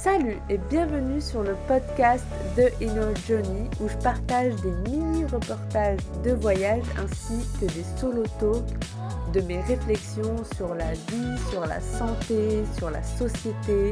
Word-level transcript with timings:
Salut 0.00 0.38
et 0.48 0.58
bienvenue 0.70 1.20
sur 1.20 1.42
le 1.42 1.56
podcast 1.66 2.24
de 2.56 2.70
Inner 2.80 3.12
Journey 3.26 3.68
où 3.80 3.88
je 3.88 3.96
partage 3.96 4.54
des 4.62 4.70
mini-reportages 4.88 5.98
de 6.22 6.30
voyage 6.34 6.84
ainsi 7.02 7.44
que 7.58 7.66
des 7.66 7.82
solo 7.96 8.22
talks 8.38 9.32
de 9.32 9.40
mes 9.40 9.60
réflexions 9.62 10.36
sur 10.54 10.76
la 10.76 10.92
vie, 10.92 11.36
sur 11.50 11.66
la 11.66 11.80
santé, 11.80 12.62
sur 12.76 12.90
la 12.90 13.02
société 13.02 13.90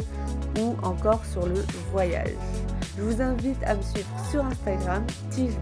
ou 0.61 0.77
encore 0.85 1.25
sur 1.25 1.45
le 1.45 1.65
voyage. 1.91 2.37
Je 2.97 3.03
vous 3.03 3.21
invite 3.21 3.61
à 3.65 3.75
me 3.75 3.83
suivre 3.83 4.09
sur 4.31 4.45
Instagram, 4.45 5.05
Tige 5.33 5.55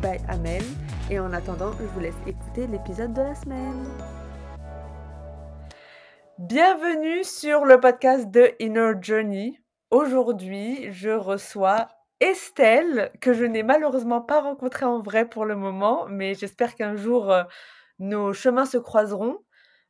et 1.11 1.18
en 1.20 1.32
attendant, 1.32 1.72
je 1.80 1.86
vous 1.86 2.00
laisse 2.00 2.20
écouter 2.26 2.66
l'épisode 2.66 3.14
de 3.14 3.22
la 3.22 3.34
semaine. 3.34 3.82
Bienvenue 6.39 7.25
sur 7.25 7.64
le 7.64 7.81
podcast 7.81 8.31
de 8.31 8.50
Inner 8.61 8.92
Journey. 9.00 9.64
Aujourd'hui, 9.94 10.90
je 10.90 11.11
reçois 11.11 11.86
Estelle, 12.18 13.12
que 13.21 13.32
je 13.32 13.44
n'ai 13.44 13.62
malheureusement 13.62 14.20
pas 14.20 14.40
rencontrée 14.40 14.84
en 14.84 15.00
vrai 15.00 15.29
pour 15.29 15.44
le 15.44 15.54
moment, 15.54 16.07
mais 16.08 16.34
j'espère 16.34 16.75
qu'un 16.75 16.96
jour 16.96 17.30
euh, 17.30 17.44
nos 18.00 18.32
chemins 18.32 18.64
se 18.67 18.76
croiseront. 18.76 19.39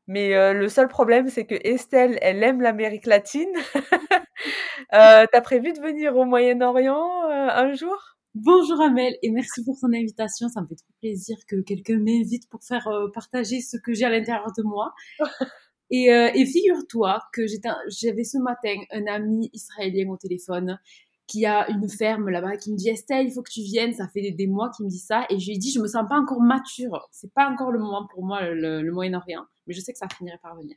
Mais 0.06 0.34
euh, 0.34 0.52
le 0.52 0.68
seul 0.68 0.88
problème, 0.88 1.30
c'est 1.30 1.46
que 1.46 1.54
Estelle, 1.54 2.18
elle 2.20 2.42
aime 2.42 2.60
l'Amérique 2.60 3.06
latine. 3.06 3.48
euh, 4.92 5.24
T'as 5.32 5.40
prévu 5.40 5.72
de 5.72 5.80
venir 5.80 6.14
au 6.18 6.26
Moyen-Orient 6.26 7.22
un 7.30 7.72
jour? 7.72 8.14
Bonjour 8.34 8.80
Amel 8.80 9.16
et 9.22 9.30
merci 9.30 9.62
pour 9.64 9.78
ton 9.78 9.92
invitation. 9.92 10.48
Ça 10.48 10.60
me 10.60 10.66
fait 10.66 10.74
trop 10.74 10.92
plaisir 11.00 11.36
que 11.46 11.60
quelqu'un 11.60 11.98
m'invite 11.98 12.48
pour 12.50 12.64
faire 12.64 12.88
euh, 12.88 13.08
partager 13.14 13.60
ce 13.60 13.76
que 13.76 13.94
j'ai 13.94 14.04
à 14.06 14.10
l'intérieur 14.10 14.50
de 14.58 14.64
moi. 14.64 14.92
et, 15.94 16.12
euh, 16.12 16.30
et 16.34 16.44
figure-toi 16.46 17.20
que 17.32 17.42
j'avais 17.88 18.24
ce 18.24 18.38
matin 18.38 18.74
un 18.90 19.06
ami 19.06 19.50
israélien 19.52 20.08
au 20.10 20.16
téléphone 20.16 20.78
qui 21.26 21.46
a 21.46 21.70
une 21.70 21.88
ferme 21.88 22.28
là-bas, 22.28 22.56
qui 22.56 22.70
me 22.72 22.76
dit 22.76 22.88
Estelle, 22.88 23.26
il 23.26 23.32
faut 23.32 23.42
que 23.42 23.50
tu 23.50 23.62
viennes. 23.62 23.94
Ça 23.94 24.08
fait 24.08 24.20
des, 24.22 24.32
des 24.32 24.46
mois 24.46 24.70
qu'il 24.70 24.84
me 24.86 24.90
dit 24.90 24.98
ça. 24.98 25.24
Et 25.30 25.38
je 25.38 25.46
lui 25.46 25.54
ai 25.56 25.58
dit, 25.58 25.70
je 25.70 25.80
me 25.80 25.86
sens 25.86 26.04
pas 26.08 26.18
encore 26.18 26.40
mature. 26.40 27.08
C'est 27.12 27.32
pas 27.32 27.48
encore 27.48 27.70
le 27.70 27.78
moment 27.78 28.06
pour 28.06 28.24
moi, 28.24 28.42
le, 28.50 28.82
le 28.82 28.92
Moyen-Orient. 28.92 29.44
Mais 29.66 29.72
je 29.74 29.80
sais 29.80 29.92
que 29.92 29.98
ça 29.98 30.08
finirait 30.18 30.38
par 30.42 30.54
venir. 30.56 30.76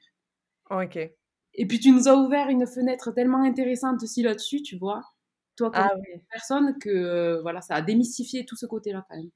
Ok. 0.69 0.97
Et 1.59 1.65
puis 1.67 1.79
tu 1.79 1.91
nous 1.91 2.07
as 2.07 2.15
ouvert 2.15 2.49
une 2.49 2.67
fenêtre 2.67 3.11
tellement 3.11 3.43
intéressante 3.43 4.03
aussi 4.03 4.21
là-dessus, 4.23 4.61
tu 4.61 4.77
vois. 4.77 5.01
Toi, 5.57 5.71
comme 5.71 5.81
Ah 5.83 5.91
oui. 5.97 6.21
personne, 6.31 6.77
que 6.79 6.89
euh, 6.89 7.41
voilà, 7.41 7.61
ça 7.61 7.75
a 7.75 7.81
démystifié 7.81 8.45
tout 8.45 8.55
ce 8.55 8.65
côté-là 8.67 9.05
quand 9.09 9.17
même. 9.17 9.31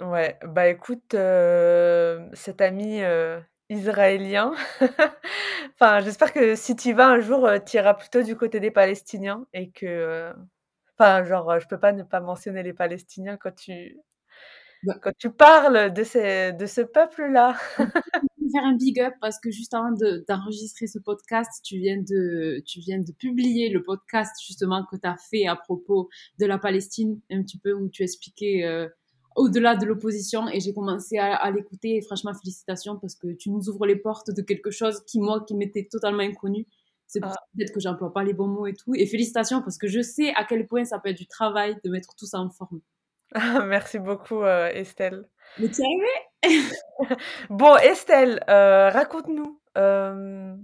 Ouais, 0.00 0.38
bah 0.46 0.68
écoute, 0.68 1.14
euh, 1.14 2.28
cet 2.34 2.60
ami 2.60 3.00
euh, 3.02 3.40
israélien, 3.70 4.52
enfin, 5.74 6.00
j'espère 6.00 6.32
que 6.32 6.54
si 6.56 6.76
tu 6.76 6.88
y 6.90 6.92
vas 6.92 7.08
un 7.08 7.20
jour, 7.20 7.48
tu 7.66 7.76
iras 7.78 7.94
plutôt 7.94 8.22
du 8.22 8.36
côté 8.36 8.60
des 8.60 8.70
Palestiniens 8.70 9.46
et 9.52 9.70
que, 9.70 9.86
euh, 9.86 10.32
enfin, 10.98 11.24
genre, 11.24 11.50
euh, 11.50 11.60
je 11.60 11.68
peux 11.68 11.78
pas 11.80 11.92
ne 11.92 12.02
pas 12.04 12.20
mentionner 12.20 12.62
les 12.62 12.74
Palestiniens 12.74 13.36
quand 13.38 13.54
tu, 13.54 13.96
Bah, 14.82 14.96
quand 15.02 15.12
tu 15.18 15.30
parles 15.30 15.92
de 15.92 16.04
ces, 16.04 16.52
de 16.52 16.66
ce 16.66 16.82
peuple-là. 16.82 17.56
faire 18.52 18.64
un 18.64 18.76
big 18.76 19.00
up 19.00 19.14
parce 19.20 19.38
que 19.40 19.50
juste 19.50 19.74
avant 19.74 19.90
de- 19.92 20.24
d'enregistrer 20.28 20.86
ce 20.86 20.98
podcast, 20.98 21.50
tu 21.64 21.78
viens 21.78 21.98
de, 21.98 22.62
tu 22.66 22.80
viens 22.80 22.98
de 23.00 23.12
publier 23.12 23.70
le 23.70 23.82
podcast 23.82 24.32
justement 24.46 24.84
que 24.90 24.96
tu 24.96 25.06
as 25.08 25.16
fait 25.30 25.46
à 25.46 25.56
propos 25.56 26.08
de 26.38 26.46
la 26.46 26.58
Palestine, 26.58 27.20
un 27.30 27.42
petit 27.42 27.58
peu 27.58 27.72
où 27.72 27.88
tu 27.88 28.02
expliquais 28.02 28.64
euh, 28.64 28.88
au-delà 29.34 29.76
de 29.76 29.84
l'opposition 29.86 30.48
et 30.48 30.60
j'ai 30.60 30.72
commencé 30.72 31.18
à, 31.18 31.34
à 31.34 31.50
l'écouter 31.50 31.96
et 31.96 32.02
franchement 32.02 32.32
félicitations 32.34 32.98
parce 32.98 33.14
que 33.14 33.32
tu 33.32 33.50
nous 33.50 33.68
ouvres 33.68 33.86
les 33.86 33.96
portes 33.96 34.30
de 34.30 34.42
quelque 34.42 34.70
chose 34.70 35.02
qui 35.06 35.20
moi 35.20 35.44
qui 35.46 35.54
m'était 35.54 35.88
totalement 35.90 36.22
inconnu. 36.22 36.66
C'est 37.06 37.20
Ah. 37.22 37.34
peut-être 37.56 37.72
que 37.72 37.80
j'emploie 37.80 38.12
pas 38.12 38.24
les 38.24 38.32
bons 38.32 38.48
mots 38.48 38.66
et 38.66 38.74
tout 38.74 38.94
et 38.94 39.06
félicitations 39.06 39.60
parce 39.60 39.78
que 39.78 39.86
je 39.88 40.00
sais 40.00 40.32
à 40.36 40.44
quel 40.44 40.66
point 40.66 40.84
ça 40.84 40.98
peut 40.98 41.10
être 41.10 41.18
du 41.18 41.26
travail 41.26 41.76
de 41.84 41.90
mettre 41.90 42.14
tout 42.16 42.26
ça 42.26 42.38
en 42.38 42.50
forme. 42.50 42.80
Merci 43.66 43.98
beaucoup, 43.98 44.42
euh, 44.42 44.68
Estelle. 44.68 45.24
Mais 45.58 45.68
tu 45.68 45.82
arrivé 45.82 46.66
Bon, 47.50 47.76
Estelle, 47.76 48.40
euh, 48.48 48.88
raconte-nous, 48.90 49.60
euh, 49.76 50.54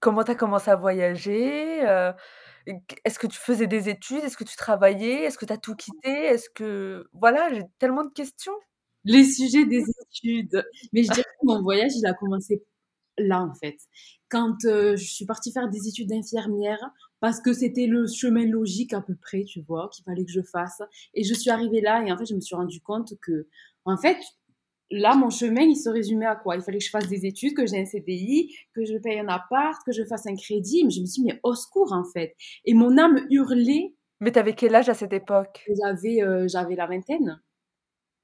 comment 0.00 0.24
tu 0.24 0.32
as 0.32 0.34
commencé 0.34 0.70
à 0.70 0.76
voyager? 0.76 1.82
Est-ce 2.66 3.18
que 3.18 3.26
tu 3.26 3.38
faisais 3.38 3.66
des 3.66 3.88
études? 3.88 4.24
Est-ce 4.24 4.36
que 4.36 4.44
tu 4.44 4.56
travaillais? 4.56 5.24
Est-ce 5.24 5.38
que 5.38 5.46
tu 5.46 5.52
as 5.52 5.58
tout 5.58 5.76
quitté? 5.76 6.10
Est-ce 6.10 6.50
que... 6.50 7.08
Voilà, 7.12 7.52
j'ai 7.54 7.62
tellement 7.78 8.04
de 8.04 8.12
questions. 8.12 8.52
les 9.04 9.24
sujets 9.24 9.64
des 9.66 9.84
études. 10.02 10.64
Mais 10.92 11.02
je 11.04 11.10
dirais 11.12 11.28
que 11.40 11.46
mon 11.46 11.62
voyage, 11.62 11.92
il 11.96 12.06
a 12.06 12.14
commencé 12.14 12.64
là, 13.18 13.42
en 13.42 13.54
fait. 13.54 13.76
Quand 14.28 14.64
euh, 14.64 14.96
je 14.96 15.04
suis 15.04 15.26
partie 15.26 15.52
faire 15.52 15.68
des 15.68 15.88
études 15.88 16.08
d'infirmière, 16.10 16.80
parce 17.20 17.40
que 17.40 17.52
c'était 17.52 17.86
le 17.86 18.06
chemin 18.06 18.46
logique 18.46 18.92
à 18.92 19.00
peu 19.00 19.14
près, 19.16 19.44
tu 19.44 19.62
vois, 19.62 19.88
qu'il 19.92 20.04
fallait 20.04 20.24
que 20.24 20.32
je 20.32 20.42
fasse. 20.42 20.82
Et 21.14 21.24
je 21.24 21.34
suis 21.34 21.50
arrivée 21.50 21.80
là, 21.80 22.04
et 22.06 22.12
en 22.12 22.18
fait, 22.18 22.26
je 22.26 22.34
me 22.34 22.40
suis 22.40 22.56
rendu 22.56 22.80
compte 22.80 23.14
que, 23.22 23.46
en 23.84 23.96
fait, 23.96 24.18
là, 24.90 25.14
mon 25.14 25.30
chemin, 25.30 25.62
il 25.62 25.76
se 25.76 25.88
résumait 25.88 26.26
à 26.26 26.36
quoi? 26.36 26.56
Il 26.56 26.62
fallait 26.62 26.78
que 26.78 26.84
je 26.84 26.90
fasse 26.90 27.08
des 27.08 27.26
études, 27.26 27.54
que 27.54 27.66
j'ai 27.66 27.78
un 27.80 27.84
CDI, 27.84 28.54
que 28.74 28.84
je 28.84 28.96
paye 28.98 29.18
un 29.18 29.28
appart, 29.28 29.80
que 29.84 29.92
je 29.92 30.04
fasse 30.04 30.26
un 30.26 30.36
crédit. 30.36 30.84
Mais 30.84 30.90
je 30.90 31.00
me 31.00 31.06
suis 31.06 31.22
dit, 31.22 31.28
mais 31.32 31.40
au 31.42 31.54
secours, 31.54 31.92
en 31.92 32.04
fait. 32.04 32.34
Et 32.64 32.74
mon 32.74 32.96
âme 32.98 33.26
hurlait. 33.30 33.94
Mais 34.20 34.32
t'avais 34.32 34.54
quel 34.54 34.74
âge 34.74 34.88
à 34.88 34.94
cette 34.94 35.12
époque? 35.12 35.64
J'avais, 35.82 36.22
euh, 36.22 36.46
j'avais 36.48 36.74
la 36.74 36.86
vingtaine. 36.86 37.40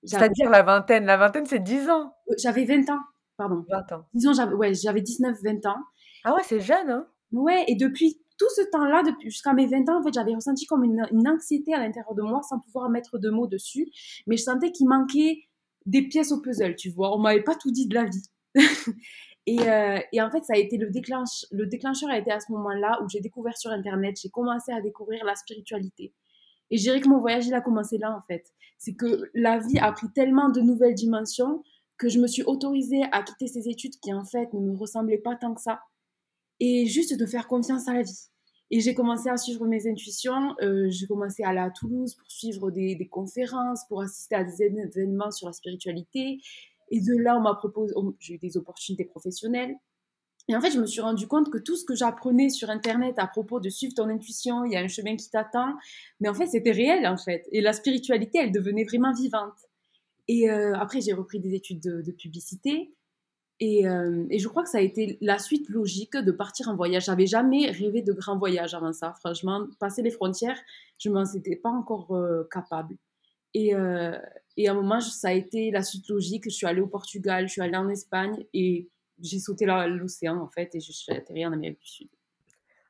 C'est-à-dire 0.04 0.50
la 0.50 0.62
vingtaine. 0.62 1.04
La 1.06 1.16
vingtaine, 1.16 1.46
c'est 1.46 1.62
10 1.62 1.88
ans. 1.88 2.12
euh, 2.30 2.34
j'avais 2.38 2.64
20 2.64 2.88
ans, 2.90 3.00
pardon. 3.36 3.64
20 3.70 3.92
ans. 3.92 4.04
Disons, 4.14 4.32
j'avais, 4.32 4.54
ouais, 4.54 4.74
j'avais 4.74 5.00
19-20 5.00 5.66
ans. 5.66 5.76
Ah 6.24 6.34
ouais, 6.34 6.42
c'est 6.44 6.60
jeune, 6.60 6.90
hein? 6.90 7.06
Ouais, 7.32 7.64
et 7.68 7.76
depuis 7.76 8.20
tout 8.38 8.48
ce 8.56 8.62
temps-là, 8.70 9.02
jusqu'à 9.22 9.52
mes 9.52 9.66
20 9.66 9.88
ans, 9.88 10.00
en 10.00 10.02
fait, 10.02 10.12
j'avais 10.12 10.34
ressenti 10.34 10.66
comme 10.66 10.82
une, 10.84 11.06
une 11.12 11.28
anxiété 11.28 11.72
à 11.74 11.78
l'intérieur 11.78 12.14
de 12.14 12.22
moi 12.22 12.40
sans 12.42 12.58
pouvoir 12.60 12.90
mettre 12.90 13.18
de 13.18 13.30
mots 13.30 13.46
dessus. 13.46 13.86
Mais 14.26 14.36
je 14.36 14.42
sentais 14.42 14.72
qu'il 14.72 14.88
manquait 14.88 15.38
des 15.86 16.02
pièces 16.02 16.32
au 16.32 16.40
puzzle, 16.40 16.76
tu 16.76 16.90
vois. 16.90 17.14
On 17.14 17.18
m'avait 17.18 17.42
pas 17.42 17.54
tout 17.54 17.70
dit 17.70 17.86
de 17.86 17.94
la 17.94 18.04
vie. 18.04 18.22
et, 19.46 19.60
euh, 19.68 19.98
et 20.12 20.20
en 20.22 20.30
fait, 20.30 20.44
ça 20.44 20.54
a 20.54 20.58
été 20.58 20.76
le, 20.76 20.90
déclenche, 20.90 21.46
le 21.50 21.66
déclencheur 21.66 22.10
a 22.10 22.18
été 22.18 22.30
à 22.30 22.40
ce 22.40 22.50
moment-là 22.52 23.00
où 23.02 23.08
j'ai 23.08 23.20
découvert 23.20 23.56
sur 23.56 23.70
Internet, 23.70 24.16
j'ai 24.20 24.30
commencé 24.30 24.72
à 24.72 24.80
découvrir 24.80 25.24
la 25.24 25.34
spiritualité. 25.34 26.12
Et 26.70 26.78
je 26.78 26.82
dirais 26.82 27.00
que 27.00 27.08
mon 27.08 27.18
voyage, 27.18 27.46
il 27.46 27.54
a 27.54 27.60
commencé 27.60 27.98
là, 27.98 28.16
en 28.16 28.22
fait. 28.22 28.44
C'est 28.78 28.94
que 28.94 29.30
la 29.34 29.58
vie 29.58 29.78
a 29.78 29.92
pris 29.92 30.10
tellement 30.12 30.48
de 30.48 30.60
nouvelles 30.60 30.94
dimensions 30.94 31.62
que 31.98 32.08
je 32.08 32.18
me 32.18 32.26
suis 32.26 32.42
autorisée 32.44 33.02
à 33.12 33.22
quitter 33.22 33.46
ces 33.46 33.68
études 33.68 33.98
qui, 34.00 34.12
en 34.12 34.24
fait, 34.24 34.52
ne 34.54 34.60
me 34.60 34.76
ressemblaient 34.76 35.18
pas 35.18 35.36
tant 35.36 35.54
que 35.54 35.60
ça 35.60 35.82
et 36.60 36.86
juste 36.86 37.18
de 37.18 37.26
faire 37.26 37.46
confiance 37.48 37.88
à 37.88 37.94
la 37.94 38.02
vie. 38.02 38.28
Et 38.74 38.80
j'ai 38.80 38.94
commencé 38.94 39.28
à 39.28 39.36
suivre 39.36 39.66
mes 39.66 39.86
intuitions. 39.86 40.56
Euh, 40.62 40.86
j'ai 40.88 41.06
commencé 41.06 41.42
à 41.42 41.50
aller 41.50 41.60
à 41.60 41.70
Toulouse 41.70 42.14
pour 42.14 42.30
suivre 42.30 42.70
des, 42.70 43.06
conférences, 43.10 43.84
pour 43.86 44.00
assister 44.00 44.34
à 44.34 44.44
des 44.44 44.62
événements 44.62 45.30
sur 45.30 45.46
la 45.46 45.52
spiritualité. 45.52 46.40
Et 46.90 47.00
de 47.02 47.14
là, 47.14 47.36
on 47.36 47.42
m'a 47.42 47.54
proposé, 47.54 47.94
j'ai 48.18 48.34
eu 48.34 48.38
des 48.38 48.56
opportunités 48.56 49.04
professionnelles. 49.04 49.76
Et 50.48 50.56
en 50.56 50.62
fait, 50.62 50.70
je 50.70 50.80
me 50.80 50.86
suis 50.86 51.02
rendu 51.02 51.26
compte 51.26 51.50
que 51.50 51.58
tout 51.58 51.76
ce 51.76 51.84
que 51.84 51.94
j'apprenais 51.94 52.48
sur 52.48 52.70
Internet 52.70 53.18
à 53.18 53.26
propos 53.26 53.60
de 53.60 53.68
suivre 53.68 53.92
ton 53.94 54.08
intuition, 54.08 54.64
il 54.64 54.72
y 54.72 54.76
a 54.76 54.80
un 54.80 54.88
chemin 54.88 55.16
qui 55.16 55.28
t'attend, 55.28 55.74
mais 56.20 56.30
en 56.30 56.34
fait, 56.34 56.46
c'était 56.46 56.72
réel, 56.72 57.06
en 57.06 57.18
fait. 57.18 57.46
Et 57.52 57.60
la 57.60 57.74
spiritualité, 57.74 58.38
elle 58.38 58.52
devenait 58.52 58.84
vraiment 58.84 59.12
vivante. 59.12 59.68
Et 60.28 60.50
euh, 60.50 60.74
après, 60.78 61.02
j'ai 61.02 61.12
repris 61.12 61.40
des 61.40 61.54
études 61.54 61.80
de, 61.82 62.00
de 62.00 62.10
publicité. 62.10 62.94
Et, 63.64 63.86
euh, 63.86 64.26
et 64.28 64.40
je 64.40 64.48
crois 64.48 64.64
que 64.64 64.68
ça 64.68 64.78
a 64.78 64.80
été 64.80 65.18
la 65.20 65.38
suite 65.38 65.68
logique 65.68 66.16
de 66.16 66.32
partir 66.32 66.68
en 66.68 66.74
voyage. 66.74 67.04
J'avais 67.04 67.26
jamais 67.26 67.70
rêvé 67.70 68.02
de 68.02 68.12
grands 68.12 68.36
voyages 68.36 68.74
avant 68.74 68.92
ça. 68.92 69.14
Franchement, 69.20 69.68
passer 69.78 70.02
les 70.02 70.10
frontières, 70.10 70.58
je 70.98 71.10
m'en 71.10 71.24
étais 71.24 71.54
pas 71.54 71.68
encore 71.68 72.10
euh, 72.10 72.42
capable. 72.50 72.96
Et, 73.54 73.72
euh, 73.76 74.18
et 74.56 74.66
à 74.66 74.72
un 74.72 74.74
moment, 74.74 75.00
ça 75.00 75.28
a 75.28 75.32
été 75.32 75.70
la 75.70 75.84
suite 75.84 76.08
logique. 76.08 76.42
Je 76.46 76.50
suis 76.50 76.66
allée 76.66 76.80
au 76.80 76.88
Portugal, 76.88 77.46
je 77.46 77.52
suis 77.52 77.62
allée 77.62 77.76
en 77.76 77.88
Espagne 77.88 78.44
et 78.52 78.90
j'ai 79.20 79.38
sauté 79.38 79.64
l'océan 79.64 80.40
en 80.40 80.48
fait 80.48 80.74
et 80.74 80.80
je 80.80 80.90
suis 80.90 81.12
atterrie 81.12 81.46
en 81.46 81.52
Amérique 81.52 81.78
du 81.78 81.86
Sud. 81.86 82.08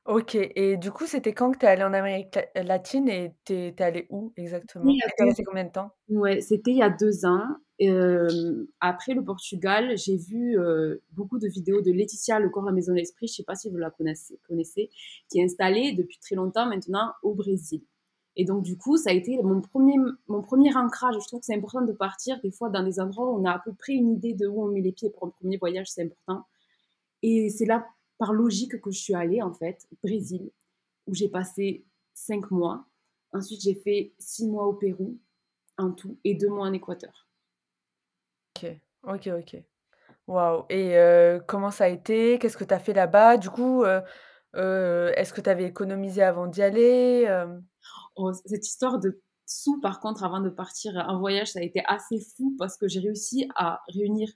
Ok, 0.05 0.35
et 0.35 0.77
du 0.79 0.91
coup, 0.91 1.07
c'était 1.07 1.33
quand 1.33 1.53
que 1.53 1.59
t'es 1.59 1.67
allée 1.69 1.85
en 1.85 1.93
Amérique 1.93 2.37
la- 2.57 2.63
latine 2.65 3.09
et 3.09 3.35
t'es 3.45 3.73
t'es 3.77 3.85
allée 3.85 4.07
où 4.11 4.33
exactement? 4.37 4.99
Il 5.17 5.23
y 5.23 5.23
a 5.23 5.27
Et 5.29 5.45
combien 5.45 5.65
de 5.65 5.71
temps? 5.71 5.91
Ouais, 6.09 6.41
c'était 6.41 6.73
il 6.73 6.79
y 6.79 6.83
a 6.83 6.91
deux 6.91 7.25
ans. 7.27 7.47
Euh, 7.81 8.67
après 8.81 9.15
le 9.15 9.25
Portugal, 9.25 9.97
j'ai 9.99 10.17
vu 10.17 10.59
euh, 10.59 10.99
beaucoup 11.13 11.39
de 11.39 11.49
vidéos 11.49 11.81
de 11.81 11.91
Laetitia 11.93 12.39
Le 12.41 12.51
Corps, 12.51 12.65
la 12.65 12.73
Maison 12.73 12.93
l'Esprit, 12.93 13.29
je 13.29 13.35
sais 13.35 13.45
pas 13.45 13.55
si 13.57 13.71
vous 13.71 13.79
la 13.79 13.91
connaissez, 13.91 14.39
connaissez, 14.49 14.91
qui 15.31 15.41
est 15.41 15.45
installée 15.45 15.93
depuis 15.93 16.19
très 16.21 16.35
longtemps 16.37 16.67
maintenant 16.67 17.13
au 17.23 17.35
Brésil. 17.35 17.83
Et 18.37 18.45
donc 18.45 18.63
du 18.63 18.77
coup, 18.79 18.97
ça 18.97 19.11
a 19.11 19.13
été 19.15 19.41
mon 19.43 19.61
premier, 19.61 19.97
mon 20.29 20.43
premier 20.43 20.77
ancrage. 20.77 21.17
Je 21.23 21.27
trouve 21.29 21.41
que 21.41 21.47
c'est 21.47 21.57
important 21.57 21.83
de 21.83 21.93
partir 21.93 22.41
des 22.43 22.51
fois 22.51 22.69
dans 22.71 22.83
des 22.85 23.01
endroits 23.01 23.31
où 23.31 23.41
on 23.41 23.45
a 23.45 23.53
à 23.53 23.59
peu 23.61 23.73
près 23.73 23.95
une 23.95 24.13
idée 24.13 24.35
de 24.35 24.47
où 24.47 24.63
on 24.65 24.69
met 24.69 24.81
les 24.81 24.93
pieds 24.93 25.11
pour 25.11 25.27
un 25.27 25.31
premier 25.31 25.57
voyage, 25.59 25.89
c'est 25.91 26.03
important. 26.05 26.47
Et 27.23 27.51
c'est 27.51 27.67
là, 27.67 27.87
par 28.23 28.33
logique, 28.33 28.81
que 28.81 28.93
je 28.93 29.01
suis 29.01 29.15
allée 29.17 29.43
en 29.43 29.53
fait, 29.53 29.85
au 29.91 29.97
Brésil, 30.01 30.53
où 31.09 31.15
j'ai 31.15 31.29
passé 31.29 31.85
cinq 32.15 32.53
mois. 32.53 32.87
Ensuite, 33.33 33.63
j'ai 33.63 33.75
fait 33.75 34.13
six 34.17 34.47
mois 34.47 34.67
au 34.67 34.75
Pérou 34.75 35.19
en 35.77 35.91
tout 35.91 36.17
et 36.23 36.35
deux 36.35 36.49
mois 36.49 36.69
en 36.69 36.73
Équateur. 36.73 37.27
Ok, 38.55 38.71
ok, 39.03 39.29
ok. 39.41 39.65
Waouh. 40.29 40.67
Et 40.69 40.97
euh, 40.97 41.41
comment 41.41 41.73
ça 41.73 41.85
a 41.85 41.89
été? 41.89 42.39
Qu'est-ce 42.39 42.57
que 42.57 42.63
tu 42.63 42.75
as 42.75 42.79
fait 42.79 42.93
là-bas? 42.93 43.39
Du 43.39 43.51
coup, 43.51 43.83
euh, 43.83 44.01
Heu, 44.55 45.13
est-ce 45.17 45.33
que 45.33 45.41
tu 45.41 45.51
avais 45.51 45.65
économisé 45.65 46.23
avant 46.23 46.47
d'y 46.47 46.63
aller? 46.63 47.27
Oh, 48.15 48.33
cette 48.33 48.67
histoire 48.67 48.99
de 49.01 49.21
sous, 49.47 49.81
par 49.81 49.99
contre, 49.99 50.23
avant 50.23 50.41
de 50.41 50.51
partir 50.51 50.93
en 51.09 51.19
voyage, 51.19 51.53
ça 51.53 51.59
a 51.59 51.63
été 51.63 51.83
assez 51.87 52.21
fou 52.21 52.55
parce 52.59 52.77
que 52.77 52.87
j'ai 52.87 53.01
réussi 53.01 53.49
à 53.57 53.83
réunir, 53.89 54.29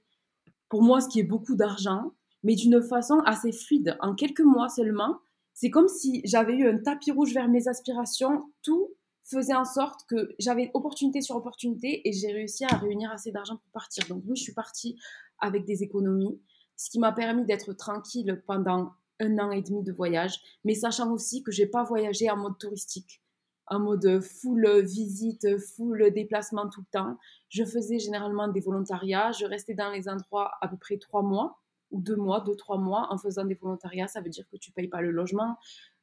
pour 0.69 0.83
moi, 0.83 1.00
ce 1.00 1.09
qui 1.09 1.21
est 1.21 1.29
beaucoup 1.35 1.55
d'argent, 1.55 2.15
mais 2.47 2.55
d'une 2.55 2.81
façon 2.81 3.19
assez 3.25 3.51
fluide. 3.51 3.97
En 4.01 4.15
quelques 4.15 4.41
mois 4.41 4.69
seulement, 4.69 5.19
c'est 5.53 5.69
comme 5.69 5.89
si 5.89 6.23
j'avais 6.25 6.55
eu 6.55 6.69
un 6.69 6.79
tapis 6.79 7.11
rouge 7.11 7.35
vers 7.35 7.49
mes 7.49 7.67
aspirations. 7.67 8.45
Tout 8.63 8.95
faisait 9.25 9.57
en 9.57 9.65
sorte 9.65 10.03
que 10.09 10.33
j'avais 10.39 10.71
opportunité 10.73 11.23
sur 11.23 11.35
opportunité 11.35 12.09
et 12.09 12.13
j'ai 12.13 12.33
réussi 12.33 12.65
à 12.65 12.77
réunir 12.77 13.11
assez 13.11 13.33
d'argent 13.33 13.57
pour 13.57 13.73
partir. 13.73 14.07
Donc 14.07 14.23
oui, 14.29 14.37
je 14.37 14.45
suis 14.45 14.55
partie 14.55 14.97
avec 15.41 15.65
des 15.65 15.83
économies, 15.83 16.41
ce 16.77 16.89
qui 16.89 17.01
m'a 17.01 17.11
permis 17.11 17.45
d'être 17.45 17.73
tranquille 17.73 18.41
pendant 18.47 18.93
un 19.19 19.39
an 19.41 19.51
et 19.51 19.63
demi 19.63 19.83
de 19.83 19.93
voyage, 19.93 20.39
mais 20.65 20.75
sachant 20.75 21.11
aussi 21.11 21.43
que 21.43 21.51
j'ai 21.51 21.67
pas 21.67 21.83
voyagé 21.83 22.31
en 22.31 22.37
mode 22.37 22.59
touristique 22.59 23.23
en 23.69 23.81
mode 23.81 24.21
full 24.21 24.85
visite, 24.85 25.59
full 25.59 26.13
déplacement 26.13 26.69
tout 26.69 26.83
le 26.83 26.87
temps. 26.93 27.19
Je 27.49 27.65
faisais 27.65 27.99
généralement 27.99 28.47
des 28.47 28.61
volontariats. 28.61 29.33
Je 29.33 29.45
restais 29.45 29.75
dans 29.75 29.91
les 29.91 30.09
endroits 30.09 30.53
à 30.61 30.69
peu 30.69 30.77
près 30.77 30.99
trois 30.99 31.23
mois 31.23 31.59
ou 31.91 32.00
deux 32.00 32.17
mois, 32.17 32.41
deux, 32.41 32.56
trois 32.56 32.79
mois 32.79 33.09
en 33.11 33.19
faisant 33.19 33.44
des 33.44 33.55
volontariats. 33.55 34.09
Ça 34.09 34.21
veut 34.21 34.31
dire 34.31 34.47
que 34.50 34.56
tu 34.56 34.73
payes 34.73 34.88
pas 34.88 35.00
le 35.00 35.11
logement, 35.11 35.56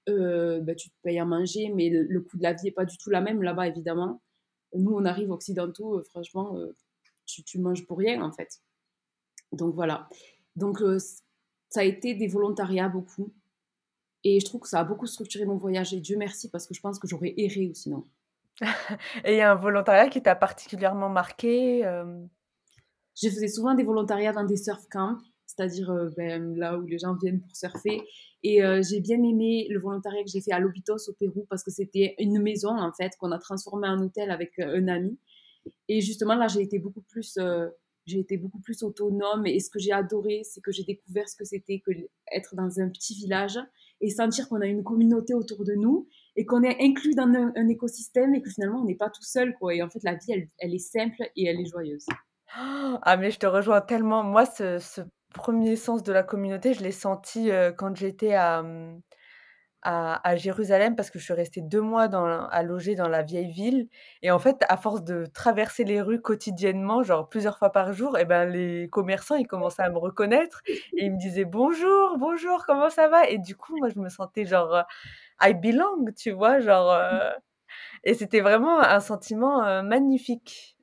euh, 0.09 0.59
ben, 0.61 0.75
tu 0.75 0.89
te 0.89 0.95
payes 1.03 1.19
à 1.19 1.25
manger, 1.25 1.71
mais 1.73 1.89
le, 1.89 2.21
coût 2.21 2.37
de 2.37 2.43
la 2.43 2.53
vie 2.53 2.67
est 2.67 2.71
pas 2.71 2.85
du 2.85 2.97
tout 2.97 3.09
la 3.09 3.21
même 3.21 3.41
là-bas, 3.41 3.67
évidemment. 3.67 4.21
Nous, 4.75 4.91
on 4.91 5.05
arrive 5.05 5.31
occidentaux, 5.31 5.99
euh, 5.99 6.03
franchement, 6.03 6.57
euh, 6.57 6.75
tu, 7.25 7.43
tu, 7.43 7.59
manges 7.59 7.85
pour 7.85 7.97
rien, 7.97 8.21
en 8.21 8.31
fait. 8.31 8.61
Donc 9.51 9.75
voilà. 9.75 10.09
Donc 10.55 10.81
ça 11.69 11.81
a 11.81 11.83
été 11.83 12.13
des 12.15 12.27
volontariats 12.27 12.89
beaucoup. 12.89 13.33
Et 14.23 14.39
je 14.39 14.45
trouve 14.45 14.61
que 14.61 14.69
ça 14.69 14.79
a 14.79 14.83
beaucoup 14.83 15.05
structuré 15.05 15.45
mon 15.45 15.57
voyage. 15.57 15.93
Et 15.93 15.99
Dieu 15.99 16.17
merci, 16.17 16.49
parce 16.49 16.65
que 16.65 16.73
je 16.73 16.81
pense 16.81 16.97
que 16.97 17.07
j'aurais 17.07 17.33
erré 17.37 17.67
ou 17.67 17.73
sinon. 17.73 18.03
et 19.25 19.33
il 19.33 19.37
y 19.37 19.41
a 19.41 19.51
un 19.51 19.55
volontariat 19.55 20.09
qui 20.09 20.21
t'a 20.21 20.35
particulièrement 20.35 21.09
marqué 21.09 21.85
euh... 21.85 22.23
Je 23.15 23.29
faisais 23.29 23.47
souvent 23.47 23.75
des 23.75 23.83
volontariats 23.83 24.31
dans 24.31 24.43
des 24.43 24.57
surf 24.57 24.87
camps, 24.89 25.17
c'est-à-dire 25.45 25.89
euh, 25.91 26.09
ben, 26.17 26.55
là 26.55 26.77
où 26.77 26.85
les 26.85 26.97
gens 26.97 27.15
viennent 27.15 27.41
pour 27.41 27.55
surfer. 27.55 28.01
Et 28.43 28.63
euh, 28.63 28.81
j'ai 28.87 28.99
bien 28.99 29.21
aimé 29.23 29.67
le 29.69 29.79
volontariat 29.79 30.23
que 30.23 30.29
j'ai 30.29 30.41
fait 30.41 30.51
à 30.51 30.59
Lobitos 30.59 31.09
au 31.09 31.13
Pérou 31.13 31.45
parce 31.49 31.63
que 31.63 31.71
c'était 31.71 32.15
une 32.19 32.41
maison 32.41 32.77
en 32.77 32.91
fait 32.91 33.11
qu'on 33.19 33.31
a 33.31 33.39
transformée 33.39 33.87
en 33.87 34.01
hôtel 34.01 34.31
avec 34.31 34.59
euh, 34.59 34.77
un 34.77 34.87
ami. 34.87 35.17
Et 35.87 36.01
justement 36.01 36.35
là, 36.35 36.47
j'ai 36.47 36.61
été 36.61 36.79
beaucoup 36.79 37.01
plus 37.01 37.37
j'ai 38.05 38.19
été 38.19 38.37
beaucoup 38.37 38.59
plus 38.59 38.83
autonome 38.83 39.45
et 39.45 39.59
ce 39.59 39.69
que 39.69 39.79
j'ai 39.79 39.91
adoré, 39.93 40.41
c'est 40.43 40.61
que 40.61 40.71
j'ai 40.71 40.83
découvert 40.83 41.27
ce 41.29 41.35
que 41.35 41.45
c'était 41.45 41.79
que 41.79 41.91
être 42.33 42.55
dans 42.55 42.79
un 42.79 42.89
petit 42.89 43.15
village 43.15 43.57
et 44.01 44.09
sentir 44.09 44.49
qu'on 44.49 44.61
a 44.61 44.65
une 44.65 44.83
communauté 44.83 45.33
autour 45.33 45.63
de 45.63 45.73
nous 45.73 46.07
et 46.35 46.45
qu'on 46.45 46.63
est 46.63 46.81
inclus 46.81 47.15
dans 47.15 47.31
un, 47.55 47.67
écosystème 47.69 48.35
et 48.35 48.41
que 48.41 48.49
finalement 48.49 48.81
on 48.81 48.85
n'est 48.85 48.95
pas 48.95 49.09
tout 49.09 49.23
seul 49.23 49.55
quoi. 49.57 49.73
Et 49.73 49.81
en 49.81 49.89
fait 49.89 50.03
la 50.03 50.15
vie 50.15 50.33
elle, 50.33 50.49
elle, 50.59 50.75
est 50.75 50.79
simple 50.79 51.23
et 51.35 51.45
elle 51.45 51.61
est 51.61 51.65
joyeuse. 51.65 52.05
Ah 52.55 53.17
mais 53.17 53.31
je 53.31 53.39
te 53.39 53.47
rejoins 53.47 53.81
tellement. 53.81 54.23
Moi 54.23 54.45
ce, 54.45 54.79
ce 54.79 55.01
premier 55.33 55.75
sens 55.75 56.03
de 56.03 56.13
la 56.13 56.23
communauté, 56.23 56.73
je 56.73 56.83
l'ai 56.83 56.91
senti 56.91 57.51
euh, 57.51 57.71
quand 57.71 57.95
j'étais 57.95 58.35
à, 58.35 58.59
hum, 58.61 59.01
à, 59.83 60.35
Jérusalem 60.35 60.95
parce 60.95 61.09
que 61.09 61.19
je 61.19 61.25
suis 61.25 61.33
restée 61.33 61.61
deux 61.61 61.81
mois 61.81 62.07
dans, 62.07 62.25
à 62.25 62.63
loger 62.63 62.95
dans 62.95 63.09
la 63.09 63.21
vieille 63.21 63.51
ville. 63.51 63.89
Et 64.21 64.31
en 64.31 64.39
fait, 64.39 64.63
à 64.69 64.77
force 64.77 65.03
de 65.03 65.25
traverser 65.25 65.83
les 65.83 66.01
rues 66.01 66.21
quotidiennement, 66.21 67.03
genre 67.03 67.27
plusieurs 67.27 67.57
fois 67.57 67.71
par 67.71 67.93
jour, 67.93 68.17
et 68.17 68.21
eh 68.21 68.25
ben 68.25 68.45
les 68.45 68.87
commerçants, 68.89 69.35
ils 69.35 69.47
commençaient 69.47 69.83
à 69.83 69.89
me 69.89 69.97
reconnaître 69.97 70.61
et 70.67 71.05
ils 71.05 71.11
me 71.11 71.17
disaient 71.17 71.45
bonjour, 71.45 72.17
bonjour, 72.17 72.65
comment 72.65 72.89
ça 72.89 73.07
va? 73.09 73.27
Et 73.29 73.37
du 73.37 73.55
coup, 73.55 73.75
moi, 73.77 73.89
je 73.89 73.99
me 73.99 74.09
sentais 74.09 74.45
genre 74.45 74.73
euh, 74.75 74.83
I 75.41 75.53
belong, 75.53 76.13
tu 76.17 76.31
vois, 76.31 76.59
genre. 76.59 76.91
Euh, 76.91 77.31
et 78.03 78.13
c'était 78.13 78.41
vraiment 78.41 78.79
un 78.81 78.99
sentiment 78.99 79.63
euh, 79.65 79.81
magnifique. 79.83 80.77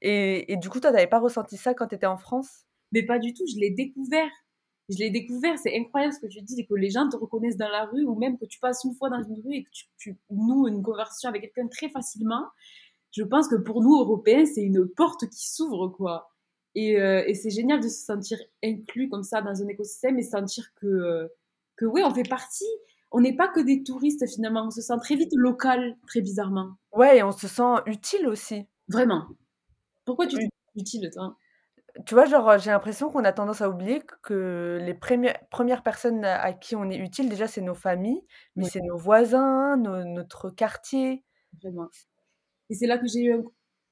et, 0.00 0.52
et, 0.52 0.56
du 0.56 0.70
coup, 0.70 0.80
toi, 0.80 0.92
t'avais 0.92 1.06
pas 1.08 1.18
ressenti 1.20 1.56
ça 1.56 1.74
quand 1.74 1.88
tu 1.88 1.96
étais 1.96 2.06
en 2.06 2.18
France? 2.18 2.67
Mais 2.92 3.02
pas 3.02 3.18
du 3.18 3.34
tout, 3.34 3.44
je 3.46 3.58
l'ai 3.58 3.70
découvert 3.70 4.30
je 4.88 4.96
l'ai 4.98 5.10
découvert, 5.10 5.58
c'est 5.58 5.76
incroyable 5.78 6.14
ce 6.14 6.20
que 6.20 6.26
tu 6.26 6.40
dis, 6.40 6.66
que 6.66 6.74
les 6.74 6.90
gens 6.90 7.08
te 7.08 7.16
reconnaissent 7.16 7.56
dans 7.56 7.68
la 7.68 7.84
rue, 7.84 8.04
ou 8.04 8.14
même 8.14 8.38
que 8.38 8.46
tu 8.46 8.58
passes 8.58 8.84
une 8.84 8.94
fois 8.94 9.10
dans 9.10 9.22
une 9.22 9.42
rue 9.44 9.56
et 9.56 9.64
que 9.64 9.70
tu, 9.70 9.84
tu 9.98 10.16
noues 10.30 10.66
une 10.66 10.82
conversation 10.82 11.28
avec 11.28 11.42
quelqu'un 11.42 11.68
très 11.68 11.90
facilement. 11.90 12.46
Je 13.10 13.22
pense 13.22 13.48
que 13.48 13.56
pour 13.56 13.82
nous, 13.82 13.96
Européens, 13.98 14.46
c'est 14.46 14.62
une 14.62 14.88
porte 14.88 15.28
qui 15.28 15.48
s'ouvre, 15.50 15.88
quoi. 15.88 16.30
Et, 16.74 16.98
euh, 17.00 17.22
et 17.26 17.34
c'est 17.34 17.50
génial 17.50 17.80
de 17.80 17.88
se 17.88 18.04
sentir 18.04 18.38
inclus 18.64 19.08
comme 19.08 19.22
ça 19.22 19.42
dans 19.42 19.62
un 19.62 19.68
écosystème 19.68 20.18
et 20.18 20.22
sentir 20.22 20.72
que, 20.76 20.86
euh, 20.86 21.28
que 21.76 21.84
oui, 21.84 22.02
on 22.04 22.14
fait 22.14 22.28
partie. 22.28 22.64
On 23.10 23.20
n'est 23.20 23.36
pas 23.36 23.48
que 23.48 23.60
des 23.60 23.82
touristes 23.82 24.26
finalement, 24.26 24.66
on 24.66 24.70
se 24.70 24.82
sent 24.82 24.98
très 25.00 25.16
vite 25.16 25.32
local, 25.34 25.96
très 26.06 26.20
bizarrement. 26.20 26.76
Ouais, 26.92 27.18
et 27.18 27.22
on 27.22 27.32
se 27.32 27.48
sent 27.48 27.82
utile 27.86 28.26
aussi. 28.26 28.66
Vraiment. 28.88 29.26
Pourquoi 30.04 30.26
tu 30.26 30.36
te 30.36 30.42
sens 30.42 30.50
utile, 30.76 31.10
toi? 31.12 31.36
Tu 32.06 32.14
vois, 32.14 32.26
genre, 32.26 32.58
j'ai 32.58 32.70
l'impression 32.70 33.10
qu'on 33.10 33.24
a 33.24 33.32
tendance 33.32 33.60
à 33.60 33.68
oublier 33.68 34.02
que 34.22 34.78
les 34.80 34.94
premières 34.94 35.82
personnes 35.82 36.24
à 36.24 36.52
qui 36.52 36.76
on 36.76 36.88
est 36.90 36.98
utile, 36.98 37.28
déjà, 37.28 37.46
c'est 37.46 37.60
nos 37.60 37.74
familles, 37.74 38.22
mais 38.56 38.64
c'est 38.64 38.82
nos 38.82 38.96
voisins, 38.96 39.76
notre 39.76 40.50
quartier. 40.50 41.24
Vraiment. 41.62 41.88
Et 42.70 42.74
c'est 42.74 42.86
là 42.86 42.98
que 42.98 43.06
j'ai 43.06 43.20
eu 43.20 43.32
un 43.32 43.42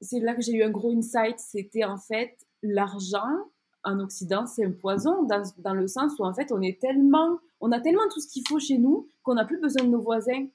c'est 0.00 0.20
là 0.20 0.34
que 0.34 0.42
j'ai 0.42 0.52
eu 0.52 0.62
un 0.62 0.70
gros 0.70 0.90
insight, 0.90 1.38
c'était 1.38 1.84
en 1.84 1.98
fait 1.98 2.36
l'argent 2.62 3.50
en 3.84 4.00
Occident, 4.00 4.46
c'est 4.46 4.64
un 4.64 4.72
poison 4.72 5.22
dans, 5.24 5.42
dans, 5.58 5.74
le 5.74 5.86
sens 5.86 6.12
où 6.18 6.24
en 6.24 6.34
fait 6.34 6.50
on 6.50 6.60
est 6.60 6.80
tellement, 6.80 7.38
on 7.60 7.70
a 7.70 7.80
tellement 7.80 8.08
tout 8.12 8.20
ce 8.20 8.26
qu'il 8.26 8.42
faut 8.48 8.58
chez 8.58 8.78
nous 8.78 9.08
qu'on 9.22 9.34
n'a 9.34 9.44
plus 9.44 9.60
besoin 9.60 9.84
de 9.84 9.90
nos 9.90 10.00
voisins. 10.00 10.46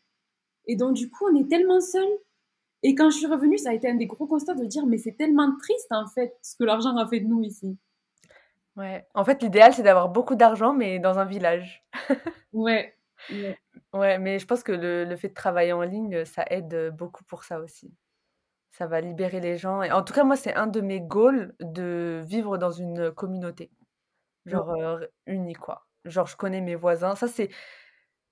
Et 0.67 0.75
donc 0.75 0.93
du 0.93 1.09
coup 1.09 1.25
on 1.31 1.35
est 1.35 1.47
tellement 1.47 1.79
seul 1.79 2.07
et 2.83 2.95
quand 2.95 3.09
je 3.09 3.17
suis 3.17 3.27
revenue, 3.27 3.57
ça 3.57 3.69
a 3.69 3.73
été 3.73 3.89
un 3.89 3.95
des 3.95 4.07
gros 4.07 4.27
constats 4.27 4.55
de 4.55 4.65
dire, 4.65 4.85
mais 4.85 4.97
c'est 4.97 5.13
tellement 5.13 5.55
triste 5.57 5.91
en 5.91 6.07
fait 6.07 6.35
ce 6.41 6.55
que 6.55 6.63
l'argent 6.63 6.95
a 6.97 7.07
fait 7.07 7.19
de 7.19 7.27
nous 7.27 7.43
ici. 7.43 7.77
Ouais, 8.77 9.05
en 9.13 9.25
fait, 9.25 9.43
l'idéal, 9.43 9.73
c'est 9.73 9.83
d'avoir 9.83 10.09
beaucoup 10.09 10.35
d'argent, 10.35 10.73
mais 10.73 10.99
dans 10.99 11.19
un 11.19 11.25
village. 11.25 11.85
ouais. 12.53 12.95
ouais. 13.93 14.17
mais 14.17 14.39
je 14.39 14.45
pense 14.47 14.63
que 14.63 14.71
le, 14.71 15.03
le, 15.03 15.15
fait 15.17 15.27
de 15.29 15.33
travailler 15.33 15.73
en 15.73 15.81
ligne, 15.81 16.23
ça 16.25 16.45
aide 16.49 16.93
beaucoup 16.97 17.23
pour 17.25 17.43
ça 17.43 17.59
aussi. 17.59 17.93
Ça 18.71 18.87
va 18.87 19.01
libérer 19.01 19.41
les 19.41 19.57
gens. 19.57 19.83
Et 19.83 19.91
en 19.91 20.01
tout 20.01 20.13
cas, 20.13 20.23
moi, 20.23 20.37
c'est 20.37 20.55
un 20.55 20.67
de 20.67 20.79
mes 20.79 21.01
goals 21.01 21.53
de 21.59 22.21
vivre 22.25 22.57
dans 22.57 22.71
une 22.71 23.11
communauté. 23.11 23.69
Genre 24.45 24.71
euh, 24.71 25.05
unie, 25.27 25.53
quoi. 25.53 25.85
Genre, 26.05 26.25
je 26.25 26.35
connais 26.35 26.61
mes 26.61 26.75
voisins. 26.75 27.15
Ça, 27.15 27.27
c'est 27.27 27.49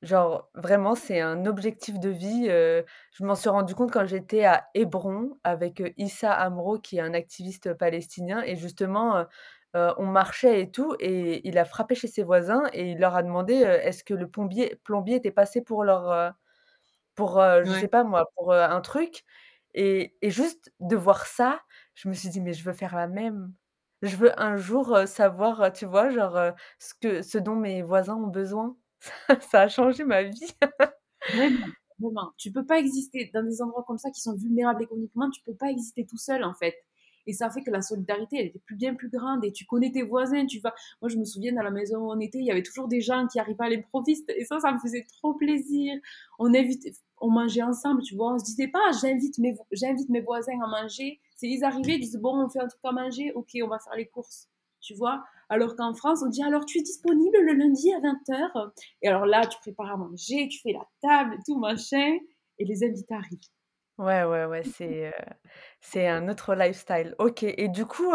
Genre, 0.02 0.50
vraiment, 0.56 0.96
c'est 0.96 1.20
un 1.20 1.46
objectif 1.46 2.00
de 2.00 2.08
vie, 2.10 2.46
je 2.48 3.24
m'en 3.26 3.36
suis 3.36 3.50
rendu 3.50 3.76
compte 3.76 3.92
quand 3.92 4.06
j'étais 4.06 4.46
à 4.46 4.70
Hébron 4.74 5.38
avec, 5.44 5.84
Issa 5.98 6.32
Amro 6.34 6.80
qui 6.80 6.98
est 6.98 7.02
un 7.02 7.14
activiste 7.14 7.74
palestinien 7.74 8.42
et 8.44 8.56
justement, 8.56 9.26
on 9.74 10.06
marchait 10.06 10.62
et 10.62 10.72
tout 10.72 10.96
et 11.02 11.46
il 11.48 11.58
a 11.58 11.66
frappé 11.66 11.96
chez 11.96 12.08
ses 12.08 12.24
voisins 12.24 12.64
et 12.72 12.92
il 12.92 13.00
leur 13.00 13.16
a 13.16 13.24
demandé, 13.24 13.56
est-ce 13.56 14.06
que 14.06 14.14
le 14.14 14.30
plombier 14.30 14.78
plombier 14.86 15.18
était 15.18 15.32
passé 15.32 15.62
pour 15.62 15.84
leur, 15.84 16.34
pour, 17.16 17.42
je 17.66 17.74
sais 17.74 17.88
pas 17.90 18.04
moi, 18.04 18.26
pour, 18.38 18.54
un 18.54 18.82
truc 18.82 19.24
et 19.76 20.16
et 20.22 20.32
juste 20.32 20.74
de 20.82 20.96
voir 20.98 21.26
ça, 21.28 21.62
je 21.96 22.10
me 22.10 22.14
suis 22.16 22.30
dit: 22.30 22.42
«Mais 22.42 22.54
je 22.54 22.64
veux 22.66 22.74
faire 22.74 22.96
la 22.96 23.08
même. 23.08 23.54
Je 24.04 24.16
veux 24.18 24.40
un 24.42 24.58
jour, 24.58 24.98
savoir, 25.08 25.72
tu 25.74 25.86
vois, 25.88 26.10
genre, 26.12 26.40
ce 26.80 26.94
que 27.02 27.22
ce 27.24 27.38
dont 27.40 27.56
mes 27.58 27.84
voisins 27.84 28.16
ont 28.18 28.28
besoin». 28.28 28.78
Ça 29.52 29.62
a 29.62 29.68
changé 29.68 30.04
ma 30.04 30.24
vie. 30.24 30.52
Vraiment, 31.30 31.66
vraiment. 32.00 32.32
Tu 32.38 32.52
peux 32.52 32.66
pas 32.66 32.80
exister 32.80 33.30
dans 33.34 33.44
des 33.44 33.62
endroits 33.62 33.84
comme 33.88 33.98
ça 33.98 34.10
qui 34.12 34.22
sont 34.22 34.36
vulnérables 34.36 34.84
économiquement, 34.84 35.30
tu 35.30 35.42
peux 35.44 35.56
pas 35.56 35.70
exister 35.70 36.06
tout 36.06 36.18
seul 36.18 36.44
en 36.44 36.54
fait. 36.54 36.76
Et 37.28 37.34
ça 37.34 37.50
fait 37.52 37.62
que 37.62 37.70
la 37.70 37.82
solidarité, 37.82 38.38
elle 38.40 38.48
était 38.48 38.60
plus 38.60 38.76
bien 38.76 38.96
plus 38.96 39.10
grande. 39.10 39.46
Et 39.46 39.52
tu 39.52 39.66
connais 39.66 39.92
tes 39.92 40.02
voisins, 40.02 40.46
tu 40.48 40.60
vas. 40.62 40.74
Moi, 41.02 41.10
je 41.10 41.18
me 41.18 41.26
souviens 41.26 41.54
dans 41.54 41.62
la 41.62 41.70
maison 41.70 41.98
où 42.00 42.12
on 42.12 42.20
était, 42.20 42.40
il 42.40 42.46
y 42.46 42.52
avait 42.52 42.64
toujours 42.64 42.88
des 42.88 43.02
gens 43.02 43.28
qui 43.28 43.40
arrivaient 43.40 43.66
à 43.66 43.70
l'improviste. 43.70 44.32
Et 44.36 44.46
ça, 44.46 44.60
ça 44.60 44.72
me 44.72 44.80
faisait 44.80 45.06
trop 45.18 45.36
plaisir. 45.36 45.94
On 46.40 46.52
invitait, 46.56 46.94
on 47.20 47.30
mangeait 47.30 47.62
ensemble, 47.62 48.02
tu 48.02 48.16
vois. 48.16 48.34
On 48.34 48.40
se 48.40 48.46
disait 48.46 48.70
pas, 48.70 48.92
j'invite 49.00 49.38
mes, 49.38 49.56
j'invite 49.72 50.10
mes 50.10 50.22
voisins 50.22 50.60
à 50.64 50.68
manger. 50.68 51.20
C'est 51.36 51.48
ils 51.48 51.64
arrivaient, 51.64 51.96
ils 51.96 52.00
disaient, 52.00 52.18
bon, 52.18 52.36
on 52.44 52.50
fait 52.50 52.62
un 52.62 52.68
truc 52.68 52.82
à 52.84 52.94
manger, 52.94 53.32
ok, 53.36 53.50
on 53.64 53.68
va 53.68 53.78
faire 53.78 53.96
les 53.96 54.08
courses 54.08 54.48
tu 54.82 54.94
vois. 54.96 55.24
Alors 55.50 55.76
qu'en 55.76 55.94
France, 55.94 56.22
on 56.24 56.30
dit 56.30 56.44
alors 56.44 56.66
tu 56.66 56.80
es 56.80 56.82
disponible 56.82 57.38
le 57.42 57.54
lundi 57.54 57.92
à 57.94 58.00
20h. 58.00 58.72
Et 59.02 59.08
alors 59.08 59.26
là, 59.26 59.46
tu 59.46 59.58
prépares 59.60 59.92
à 59.92 59.98
manger, 59.98 60.48
tu 60.48 60.60
fais 60.62 60.74
la 60.74 60.86
table, 61.02 61.38
tout 61.46 61.58
machin, 61.58 62.18
et 62.60 62.66
les 62.66 62.84
invités 62.84 63.16
arrivent. 63.16 63.40
Ouais, 63.98 64.24
ouais, 64.24 64.46
ouais, 64.46 64.64
c'est 64.64 65.08
euh, 65.08 65.34
c'est 65.82 66.08
un 66.08 66.30
autre 66.30 66.56
lifestyle. 66.56 67.16
Ok, 67.20 67.44
et 67.44 67.68
du 67.68 67.86
coup, 67.86 68.14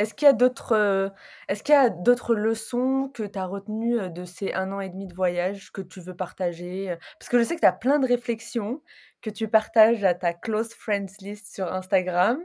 est-ce 0.00 0.14
qu'il 0.14 0.26
y 0.26 0.28
a 0.28 0.32
d'autres 0.32 1.12
est-ce 1.48 1.62
qu'il 1.62 1.74
y 1.74 1.78
a 1.78 1.90
d'autres 1.90 2.34
leçons 2.34 3.10
que 3.12 3.22
tu 3.22 3.38
as 3.38 3.46
retenues 3.46 4.10
de 4.10 4.24
ces 4.24 4.52
un 4.52 4.72
an 4.72 4.80
et 4.80 4.88
demi 4.88 5.06
de 5.06 5.14
voyage 5.14 5.72
que 5.72 5.82
tu 5.82 6.00
veux 6.00 6.16
partager 6.16 6.96
Parce 7.18 7.28
que 7.28 7.38
je 7.38 7.44
sais 7.44 7.54
que 7.54 7.60
tu 7.60 7.66
as 7.66 7.72
plein 7.72 7.98
de 7.98 8.06
réflexions 8.06 8.82
que 9.22 9.30
tu 9.30 9.48
partages 9.48 10.04
à 10.04 10.14
ta 10.14 10.32
close 10.32 10.72
friends 10.72 11.12
list 11.20 11.54
sur 11.54 11.72
Instagram. 11.72 12.38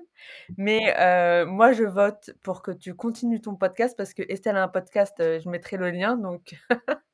Mais 0.57 0.95
euh, 0.99 1.45
moi, 1.45 1.71
je 1.71 1.83
vote 1.83 2.31
pour 2.43 2.61
que 2.61 2.71
tu 2.71 2.95
continues 2.95 3.41
ton 3.41 3.55
podcast 3.55 3.95
parce 3.97 4.13
que 4.13 4.23
Estelle 4.29 4.57
a 4.57 4.63
un 4.63 4.67
podcast, 4.67 5.19
euh, 5.19 5.39
je 5.39 5.49
mettrai 5.49 5.77
le 5.77 5.91
lien. 5.91 6.17
Donc, 6.17 6.55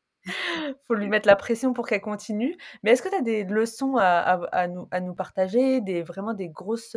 Faut 0.87 0.93
lui 0.93 1.07
mettre 1.07 1.27
la 1.27 1.35
pression 1.35 1.73
pour 1.73 1.87
qu'elle 1.87 2.01
continue. 2.01 2.55
Mais 2.83 2.91
est-ce 2.91 3.01
que 3.01 3.09
tu 3.09 3.15
as 3.15 3.21
des 3.21 3.43
leçons 3.43 3.97
à 3.97 4.67
nous 4.67 4.87
à 4.91 4.99
nous 4.99 5.15
partager, 5.15 5.81
des 5.81 6.03
vraiment 6.03 6.35
des 6.35 6.47
grosses, 6.47 6.95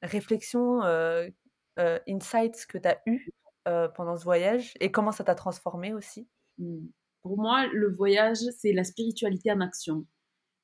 réflexions, 0.00 0.80
insights 2.08 2.66
que 2.66 2.78
tu 2.78 2.88
as 2.88 3.00
heu, 3.68 3.88
pendant 3.94 4.16
ce 4.16 4.24
voyage 4.24 4.74
et 4.80 4.90
comment 4.90 5.12
ça 5.12 5.24
t'a 5.24 5.34
transformée 5.34 5.92
aussi? 5.92 6.28
Mmh. 6.58 6.86
Pour 7.22 7.36
moi, 7.36 7.66
le 7.66 7.90
voyage, 7.90 8.38
c'est 8.58 8.72
la 8.72 8.84
spiritualité 8.84 9.52
en 9.52 9.60
action. 9.60 10.06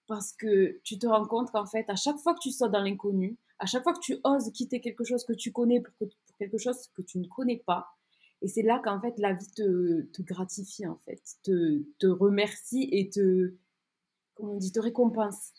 Parce 0.06 0.32
que 0.32 0.80
tu 0.84 0.98
te 0.98 1.06
rends 1.06 1.26
compte 1.26 1.50
qu'en 1.50 1.66
fait, 1.66 1.84
à 1.90 1.96
chaque 1.96 2.18
fois 2.18 2.34
que 2.34 2.40
tu 2.40 2.50
sautes 2.52 2.72
dans 2.72 2.82
l'inconnu, 2.82 3.38
à 3.58 3.66
chaque 3.66 3.82
fois 3.82 3.92
que 3.94 4.00
tu 4.00 4.18
oses 4.24 4.50
quitter 4.52 4.80
quelque 4.80 5.04
chose 5.04 5.24
que 5.24 5.32
tu 5.32 5.52
connais 5.52 5.80
pour, 5.80 5.94
que- 5.98 6.04
pour 6.26 6.36
quelque 6.38 6.58
chose 6.58 6.88
que 6.94 7.02
tu 7.02 7.18
ne 7.18 7.26
connais 7.26 7.62
pas, 7.66 7.88
et 8.42 8.48
c'est 8.48 8.62
là 8.62 8.80
qu'en 8.84 9.00
fait 9.00 9.14
la 9.18 9.32
vie 9.32 9.50
te, 9.52 10.22
gratifie 10.22 10.86
en 10.86 10.96
fait, 10.98 11.22
te, 11.42 11.82
te 11.98 12.06
remercie 12.06 12.88
et 12.92 13.10
te, 13.10 13.54
comment 14.34 14.54
on 14.54 14.58
dit, 14.58 14.72
te 14.72 14.80
récompense. 14.80 15.52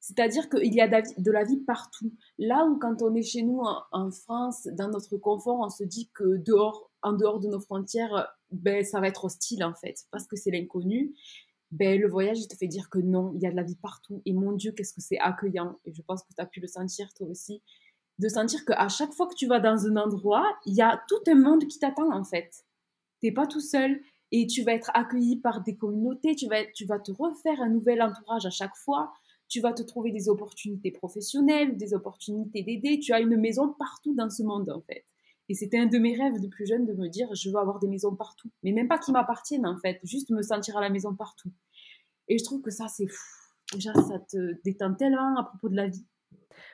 C'est-à-dire 0.00 0.48
qu'il 0.48 0.72
y 0.72 0.80
a 0.80 0.88
de 0.88 1.30
la 1.30 1.44
vie- 1.44 1.58
partout. 1.66 2.12
Là 2.38 2.64
où 2.66 2.78
quand 2.78 3.02
on 3.02 3.14
est 3.14 3.22
chez 3.22 3.42
nous 3.42 3.62
en, 3.92 4.10
France, 4.10 4.68
dans 4.72 4.88
notre 4.88 5.16
confort, 5.16 5.60
on 5.60 5.68
se 5.68 5.84
dit 5.84 6.10
que 6.14 6.36
dehors, 6.36 6.90
en 7.02 7.12
dehors 7.12 7.40
de 7.40 7.48
nos 7.48 7.60
frontières, 7.60 8.32
ben, 8.50 8.84
ça 8.84 9.00
va 9.00 9.08
être 9.08 9.24
hostile 9.24 9.64
en 9.64 9.74
fait, 9.74 10.06
parce 10.10 10.26
que 10.26 10.36
c'est 10.36 10.50
l'inconnu 10.50 11.14
ben, 11.70 12.00
le 12.00 12.08
voyage, 12.08 12.46
te 12.48 12.56
fait 12.56 12.66
dire 12.66 12.88
que 12.88 12.98
non, 12.98 13.32
il 13.34 13.42
y 13.42 13.46
a 13.46 13.50
de 13.50 13.56
la 13.56 13.62
vie 13.62 13.76
partout. 13.76 14.22
Et 14.24 14.32
mon 14.32 14.52
Dieu, 14.52 14.72
qu'est-ce 14.72 14.94
que 14.94 15.00
c'est 15.00 15.18
accueillant. 15.18 15.78
Et 15.84 15.92
je 15.92 16.02
pense 16.02 16.22
que 16.22 16.32
tu 16.34 16.40
as 16.40 16.46
pu 16.46 16.60
le 16.60 16.66
sentir 16.66 17.12
toi 17.14 17.26
aussi. 17.26 17.62
De 18.18 18.28
sentir 18.28 18.64
qu'à 18.64 18.88
chaque 18.88 19.12
fois 19.12 19.26
que 19.28 19.34
tu 19.34 19.46
vas 19.46 19.60
dans 19.60 19.86
un 19.86 19.96
endroit, 19.96 20.46
il 20.66 20.74
y 20.74 20.82
a 20.82 21.00
tout 21.08 21.20
un 21.28 21.34
monde 21.34 21.66
qui 21.66 21.78
t'attend 21.78 22.12
en 22.12 22.24
fait. 22.24 22.64
T'es 23.20 23.32
pas 23.32 23.46
tout 23.46 23.60
seul 23.60 24.00
et 24.32 24.46
tu 24.46 24.62
vas 24.62 24.72
être 24.72 24.90
accueilli 24.94 25.36
par 25.36 25.62
des 25.62 25.76
communautés, 25.76 26.34
tu 26.34 26.48
vas, 26.48 26.64
tu 26.74 26.84
vas 26.84 26.98
te 26.98 27.12
refaire 27.12 27.60
un 27.60 27.68
nouvel 27.68 28.02
entourage 28.02 28.46
à 28.46 28.50
chaque 28.50 28.76
fois, 28.76 29.12
tu 29.48 29.60
vas 29.60 29.72
te 29.72 29.82
trouver 29.82 30.12
des 30.12 30.28
opportunités 30.28 30.90
professionnelles, 30.90 31.76
des 31.76 31.94
opportunités 31.94 32.62
d'aider, 32.62 32.98
tu 32.98 33.12
as 33.12 33.20
une 33.20 33.36
maison 33.36 33.74
partout 33.78 34.14
dans 34.14 34.30
ce 34.30 34.42
monde 34.42 34.70
en 34.70 34.80
fait. 34.82 35.04
Et 35.48 35.54
c'était 35.54 35.78
un 35.78 35.86
de 35.86 35.98
mes 35.98 36.14
rêves 36.14 36.40
de 36.40 36.46
plus 36.46 36.66
jeune 36.66 36.84
de 36.84 36.92
me 36.92 37.08
dire 37.08 37.34
je 37.34 37.50
veux 37.50 37.56
avoir 37.56 37.78
des 37.78 37.88
maisons 37.88 38.14
partout. 38.14 38.50
Mais 38.62 38.72
même 38.72 38.88
pas 38.88 38.98
qui 38.98 39.12
m'appartiennent 39.12 39.66
en 39.66 39.78
fait, 39.78 40.00
juste 40.04 40.30
me 40.30 40.42
sentir 40.42 40.76
à 40.76 40.80
la 40.80 40.90
maison 40.90 41.14
partout. 41.14 41.50
Et 42.28 42.38
je 42.38 42.44
trouve 42.44 42.60
que 42.60 42.70
ça, 42.70 42.88
c'est 42.88 43.06
fou. 43.06 43.24
Déjà, 43.72 43.92
ça 43.94 44.18
te 44.18 44.60
détend 44.62 44.94
tellement 44.94 45.38
à 45.38 45.44
propos 45.44 45.68
de 45.68 45.76
la 45.76 45.88
vie. 45.88 46.04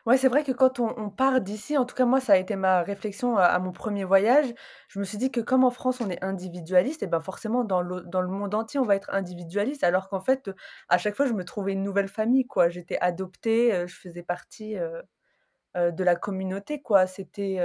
Ouais, 0.07 0.19
c'est 0.19 0.29
vrai 0.29 0.45
que 0.45 0.53
quand 0.53 0.81
on 0.81 0.95
on 0.99 1.09
part 1.09 1.41
d'ici, 1.41 1.79
en 1.79 1.87
tout 1.87 1.95
cas 1.95 2.05
moi 2.05 2.21
ça 2.21 2.35
a 2.35 2.37
été 2.37 2.57
ma 2.57 2.83
réflexion 2.83 3.39
à 3.39 3.45
à 3.45 3.59
mon 3.59 3.73
premier 3.73 4.05
voyage, 4.05 4.53
je 4.89 4.99
me 4.99 5.05
suis 5.05 5.17
dit 5.17 5.31
que 5.31 5.41
comme 5.41 5.65
en 5.65 5.71
France 5.71 6.01
on 6.03 6.11
est 6.11 6.23
individualiste 6.23 7.03
et 7.03 7.07
ben 7.07 7.21
forcément 7.23 7.65
dans 7.65 7.81
le 7.81 8.03
dans 8.03 8.21
le 8.21 8.29
monde 8.29 8.55
entier 8.55 8.79
on 8.79 8.85
va 8.85 8.97
être 8.97 9.09
individualiste 9.15 9.83
alors 9.83 10.11
qu'en 10.11 10.21
fait, 10.21 10.51
à 10.91 10.99
chaque 10.99 11.15
fois 11.15 11.25
je 11.27 11.33
me 11.33 11.43
trouvais 11.45 11.73
une 11.73 11.83
nouvelle 11.83 12.09
famille 12.09 12.47
quoi. 12.47 12.69
J'étais 12.69 12.99
adoptée, 13.01 13.87
je 13.87 13.95
faisais 13.97 14.23
partie, 14.23 14.75
de 15.77 16.05
la 16.05 16.17
communauté 16.17 16.83
quoi. 16.83 17.07
C'était, 17.07 17.61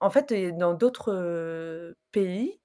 en 0.00 0.10
fait 0.10 0.32
et 0.32 0.52
dans 0.52 0.74
d'autres, 0.74 1.94
pays, 2.12 2.60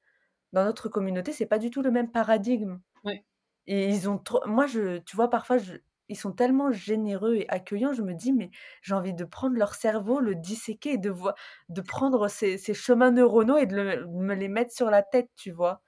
dans 0.54 0.66
notre 0.66 0.90
communauté, 0.90 1.34
c'est 1.34 1.46
pas 1.48 1.60
du 1.60 1.72
tout 1.72 1.82
le 1.84 1.92
même 1.92 2.12
paradigme. 2.12 2.80
Ouais. 3.04 3.24
Et 3.68 3.90
ils 3.90 4.10
ont 4.10 4.18
trop 4.20 4.42
moi 4.48 4.68
je 4.68 5.00
tu 5.00 5.16
vois 5.18 5.30
parfois 5.30 5.58
je 5.60 5.76
ils 6.12 6.18
sont 6.18 6.34
tellement 6.34 6.72
généreux 6.72 7.36
et 7.36 7.50
accueillants, 7.50 7.94
je 7.94 8.04
me 8.04 8.14
dis: 8.14 8.34
«Mais 8.34 8.52
j'ai 8.84 8.94
envie 8.96 9.14
de 9.16 9.26
prendre 9.26 9.58
leur 9.58 9.74
cerveau, 9.76 10.20
le 10.20 10.36
disséquer 10.36 10.94
et 10.94 10.98
de 11.00 11.10
voi 11.10 11.36
de 11.70 11.82
prendre 11.82 12.28
ces 12.28 12.58
chemins 12.74 13.12
neuronaux 13.12 13.58
et 13.58 13.66
de 13.68 14.06
me 14.08 14.36
les 14.36 14.48
mettre 14.50 14.74
sur 14.74 14.90
la 14.92 15.04
tête», 15.04 15.30
tu 15.36 15.52
vois? 15.52 15.82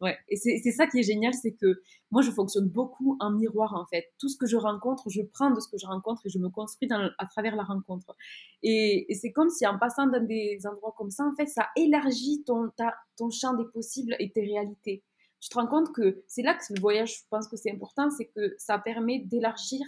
Ouais, 0.00 0.16
et 0.28 0.36
c'est 0.36 0.70
ça 0.70 0.86
qui 0.86 1.00
est 1.00 1.02
génial, 1.02 1.34
c'est 1.34 1.54
que 1.60 1.80
moi, 2.12 2.22
je 2.22 2.30
fonctionne 2.30 2.68
beaucoup 2.68 3.16
en 3.18 3.32
miroir, 3.32 3.74
en 3.74 3.84
fait. 3.86 4.04
Tout 4.20 4.28
ce 4.28 4.36
que 4.38 4.46
je 4.46 4.56
rencontre, 4.56 5.10
je 5.10 5.22
prends 5.22 5.50
de 5.50 5.58
ce 5.58 5.68
que 5.68 5.76
je 5.76 5.86
rencontre 5.86 6.22
et 6.24 6.28
je 6.30 6.38
me 6.38 6.48
construis 6.50 6.88
à 6.92 7.26
travers 7.26 7.56
la 7.56 7.64
rencontre. 7.64 8.14
Et, 8.62 9.10
et 9.10 9.14
c'est 9.16 9.32
comme 9.32 9.50
si 9.50 9.66
en 9.66 9.76
passant 9.76 10.06
dans 10.06 10.24
des 10.24 10.60
endroits 10.70 10.94
comme 10.96 11.10
ça, 11.10 11.24
en 11.24 11.34
fait, 11.34 11.46
ça 11.46 11.66
élargit 11.76 12.44
ton, 12.46 12.70
ta, 12.76 12.94
ton 13.16 13.30
champ 13.30 13.54
des 13.54 13.64
possibles 13.74 14.14
et 14.20 14.30
tes 14.30 14.42
réalités. 14.42 15.02
Tu 15.40 15.48
te 15.48 15.54
rends 15.54 15.66
compte 15.66 15.92
que 15.92 16.22
c'est 16.26 16.42
là 16.42 16.54
que 16.54 16.72
le 16.74 16.80
voyage, 16.80 17.18
je 17.18 17.24
pense 17.30 17.48
que 17.48 17.56
c'est 17.56 17.70
important, 17.70 18.10
c'est 18.10 18.26
que 18.26 18.54
ça 18.58 18.78
permet 18.78 19.20
d'élargir 19.20 19.80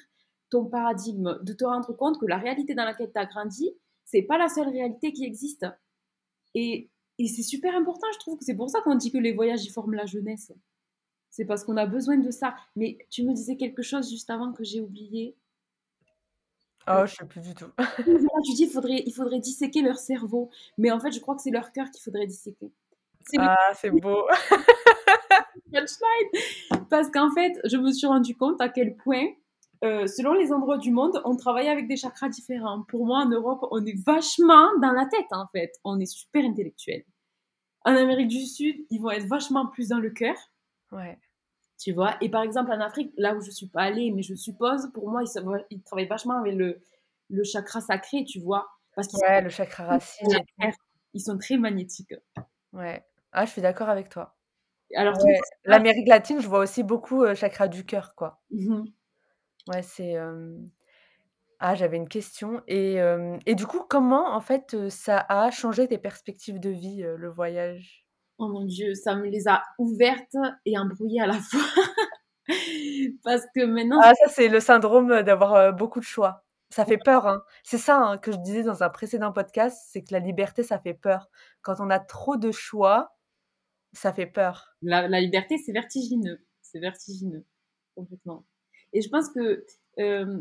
ton 0.50 0.64
paradigme, 0.66 1.38
de 1.42 1.52
te 1.52 1.64
rendre 1.64 1.92
compte 1.92 2.20
que 2.20 2.26
la 2.26 2.38
réalité 2.38 2.74
dans 2.74 2.84
laquelle 2.84 3.10
tu 3.12 3.18
as 3.18 3.26
grandi, 3.26 3.70
c'est 4.04 4.22
pas 4.22 4.38
la 4.38 4.48
seule 4.48 4.68
réalité 4.68 5.12
qui 5.12 5.24
existe. 5.24 5.66
Et, 6.54 6.90
et 7.18 7.28
c'est 7.28 7.42
super 7.42 7.74
important, 7.74 8.06
je 8.12 8.18
trouve 8.18 8.38
que 8.38 8.44
c'est 8.44 8.56
pour 8.56 8.70
ça 8.70 8.80
qu'on 8.80 8.96
dit 8.96 9.12
que 9.12 9.18
les 9.18 9.32
voyages 9.32 9.64
y 9.64 9.70
forment 9.70 9.94
la 9.94 10.06
jeunesse. 10.06 10.52
C'est 11.30 11.44
parce 11.44 11.64
qu'on 11.64 11.76
a 11.76 11.86
besoin 11.86 12.18
de 12.18 12.30
ça. 12.30 12.54
Mais 12.76 12.98
tu 13.08 13.24
me 13.24 13.32
disais 13.32 13.56
quelque 13.56 13.82
chose 13.82 14.10
juste 14.10 14.30
avant 14.30 14.52
que 14.52 14.64
j'ai 14.64 14.80
oublié. 14.80 15.36
Oh, 16.88 17.06
je 17.06 17.14
sais 17.14 17.24
plus 17.24 17.40
du 17.40 17.54
tout. 17.54 17.70
tu 17.96 18.54
dis 18.54 18.64
il 18.64 18.70
faudrait, 18.70 19.02
il 19.06 19.12
faudrait 19.12 19.38
disséquer 19.38 19.80
leur 19.80 19.98
cerveau. 19.98 20.50
Mais 20.76 20.90
en 20.90 20.98
fait, 20.98 21.12
je 21.12 21.20
crois 21.20 21.36
que 21.36 21.42
c'est 21.42 21.50
leur 21.50 21.70
cœur 21.72 21.88
qu'il 21.90 22.02
faudrait 22.02 22.26
disséquer. 22.26 22.72
Le 23.32 23.38
Ah, 23.38 23.72
c'est 23.74 23.90
beau. 23.90 24.26
punchline. 25.72 26.84
Parce 26.90 27.10
qu'en 27.10 27.30
fait, 27.32 27.58
je 27.64 27.76
me 27.76 27.92
suis 27.92 28.06
rendu 28.06 28.36
compte 28.36 28.60
à 28.60 28.68
quel 28.68 28.96
point, 28.96 29.26
euh, 29.84 30.06
selon 30.06 30.34
les 30.34 30.52
endroits 30.52 30.78
du 30.78 30.90
monde, 30.90 31.20
on 31.24 31.36
travaille 31.36 31.68
avec 31.68 31.88
des 31.88 31.96
chakras 31.96 32.28
différents. 32.28 32.82
Pour 32.82 33.06
moi, 33.06 33.18
en 33.20 33.28
Europe, 33.28 33.66
on 33.70 33.84
est 33.84 33.98
vachement 34.04 34.68
dans 34.80 34.92
la 34.92 35.06
tête, 35.06 35.32
en 35.32 35.46
fait. 35.48 35.72
On 35.84 35.98
est 36.00 36.06
super 36.06 36.44
intellectuel. 36.44 37.04
En 37.84 37.94
Amérique 37.96 38.28
du 38.28 38.44
Sud, 38.46 38.84
ils 38.90 39.00
vont 39.00 39.10
être 39.10 39.26
vachement 39.26 39.66
plus 39.66 39.88
dans 39.88 39.98
le 39.98 40.10
cœur. 40.10 40.36
Ouais. 40.92 41.18
Tu 41.78 41.92
vois, 41.92 42.16
et 42.20 42.28
par 42.28 42.42
exemple 42.42 42.70
en 42.72 42.80
Afrique, 42.80 43.10
là 43.16 43.34
où 43.34 43.40
je 43.40 43.50
suis 43.50 43.68
pas 43.68 43.82
allée, 43.84 44.10
mais 44.12 44.22
je 44.22 44.34
suppose, 44.34 44.90
pour 44.92 45.08
moi, 45.08 45.22
ils, 45.22 45.64
ils 45.70 45.82
travaillent 45.82 46.06
vachement 46.06 46.34
avec 46.40 46.54
le, 46.54 46.82
le 47.30 47.42
chakra 47.42 47.80
sacré, 47.80 48.24
tu 48.24 48.38
vois? 48.38 48.68
Parce 48.94 49.08
qu'ils 49.08 49.18
Ouais, 49.20 49.38
sont, 49.38 49.44
le 49.44 49.48
chakra 49.48 49.86
racine 49.86 50.28
ils 51.14 51.20
sont 51.20 51.38
très 51.38 51.56
magnétiques. 51.56 52.14
Ouais. 52.72 53.04
Ah, 53.32 53.46
je 53.46 53.52
suis 53.52 53.62
d'accord 53.62 53.88
avec 53.88 54.08
toi. 54.08 54.36
Alors, 54.94 55.18
Ouais, 55.22 55.38
l'Amérique 55.64 56.08
latine, 56.08 56.40
je 56.40 56.48
vois 56.48 56.58
aussi 56.60 56.82
beaucoup, 56.82 57.22
heu, 57.24 57.34
chakra 57.36 57.68
du 57.68 57.84
cœur, 57.86 58.14
quoi. 58.16 58.40
Mhm. 58.50 58.92
Ouais, 59.66 59.82
c'est, 59.82 60.10
hem 60.10 60.70
ah, 61.60 61.74
j'avais 61.76 61.96
une 61.98 62.08
question 62.08 62.62
et 62.68 62.94
hem 62.96 63.38
et 63.46 63.54
du 63.56 63.66
coup, 63.66 63.82
comment, 63.88 64.34
en 64.34 64.40
fait, 64.42 64.74
heu, 64.74 64.90
ça 64.90 65.26
a 65.28 65.50
changé 65.52 65.88
tes 65.88 65.98
perspectives 65.98 66.60
de 66.60 66.70
vie, 66.70 67.02
heu, 67.04 67.16
le 67.16 67.30
voyage? 67.30 68.06
Oh 68.38 68.48
mon 68.48 68.64
Dieu, 68.64 68.94
ça 68.94 69.14
me 69.14 69.28
les 69.28 69.46
a 69.48 69.62
ouvertes 69.78 70.36
et 70.64 70.76
embrouillées 70.78 71.20
à 71.20 71.26
la 71.26 71.34
fois. 71.40 71.60
Parce 73.22 73.44
que 73.54 73.64
maintenant, 73.64 74.02
Ah 74.02 74.12
ça, 74.14 74.28
c'est 74.28 74.48
le 74.48 74.60
syndrome, 74.60 75.22
d'avoir, 75.22 75.54
heu, 75.56 75.72
beaucoup 75.72 76.00
de 76.00 76.04
choix. 76.04 76.44
Ça 76.70 76.84
fait 76.86 76.98
peur, 76.98 77.26
hein. 77.26 77.42
C'est 77.64 77.78
ça, 77.78 77.96
hein, 77.98 78.18
que 78.18 78.30
je 78.32 78.36
disais 78.38 78.62
dans 78.62 78.82
un 78.82 78.88
précédent 78.90 79.32
podcast, 79.32 79.76
c'est 79.90 80.02
que 80.02 80.12
la 80.12 80.20
liberté, 80.20 80.62
ça 80.62 80.78
fait 80.78 80.94
peur. 80.94 81.28
Quand 81.62 81.74
on 81.80 81.90
a 81.90 81.98
trop 81.98 82.36
de 82.36 82.52
choix, 82.52 83.12
ça 83.92 84.12
fait 84.12 84.26
peur. 84.26 84.76
la, 84.82 85.20
liberté, 85.20 85.58
c'est 85.58 85.72
vertigineux. 85.72 86.40
C'est 86.62 86.80
vertigineux, 86.80 87.44
complètement. 87.94 88.46
Et 88.92 89.02
je 89.02 89.08
pense 89.08 89.28
que, 89.28 89.64
euh, 89.98 90.40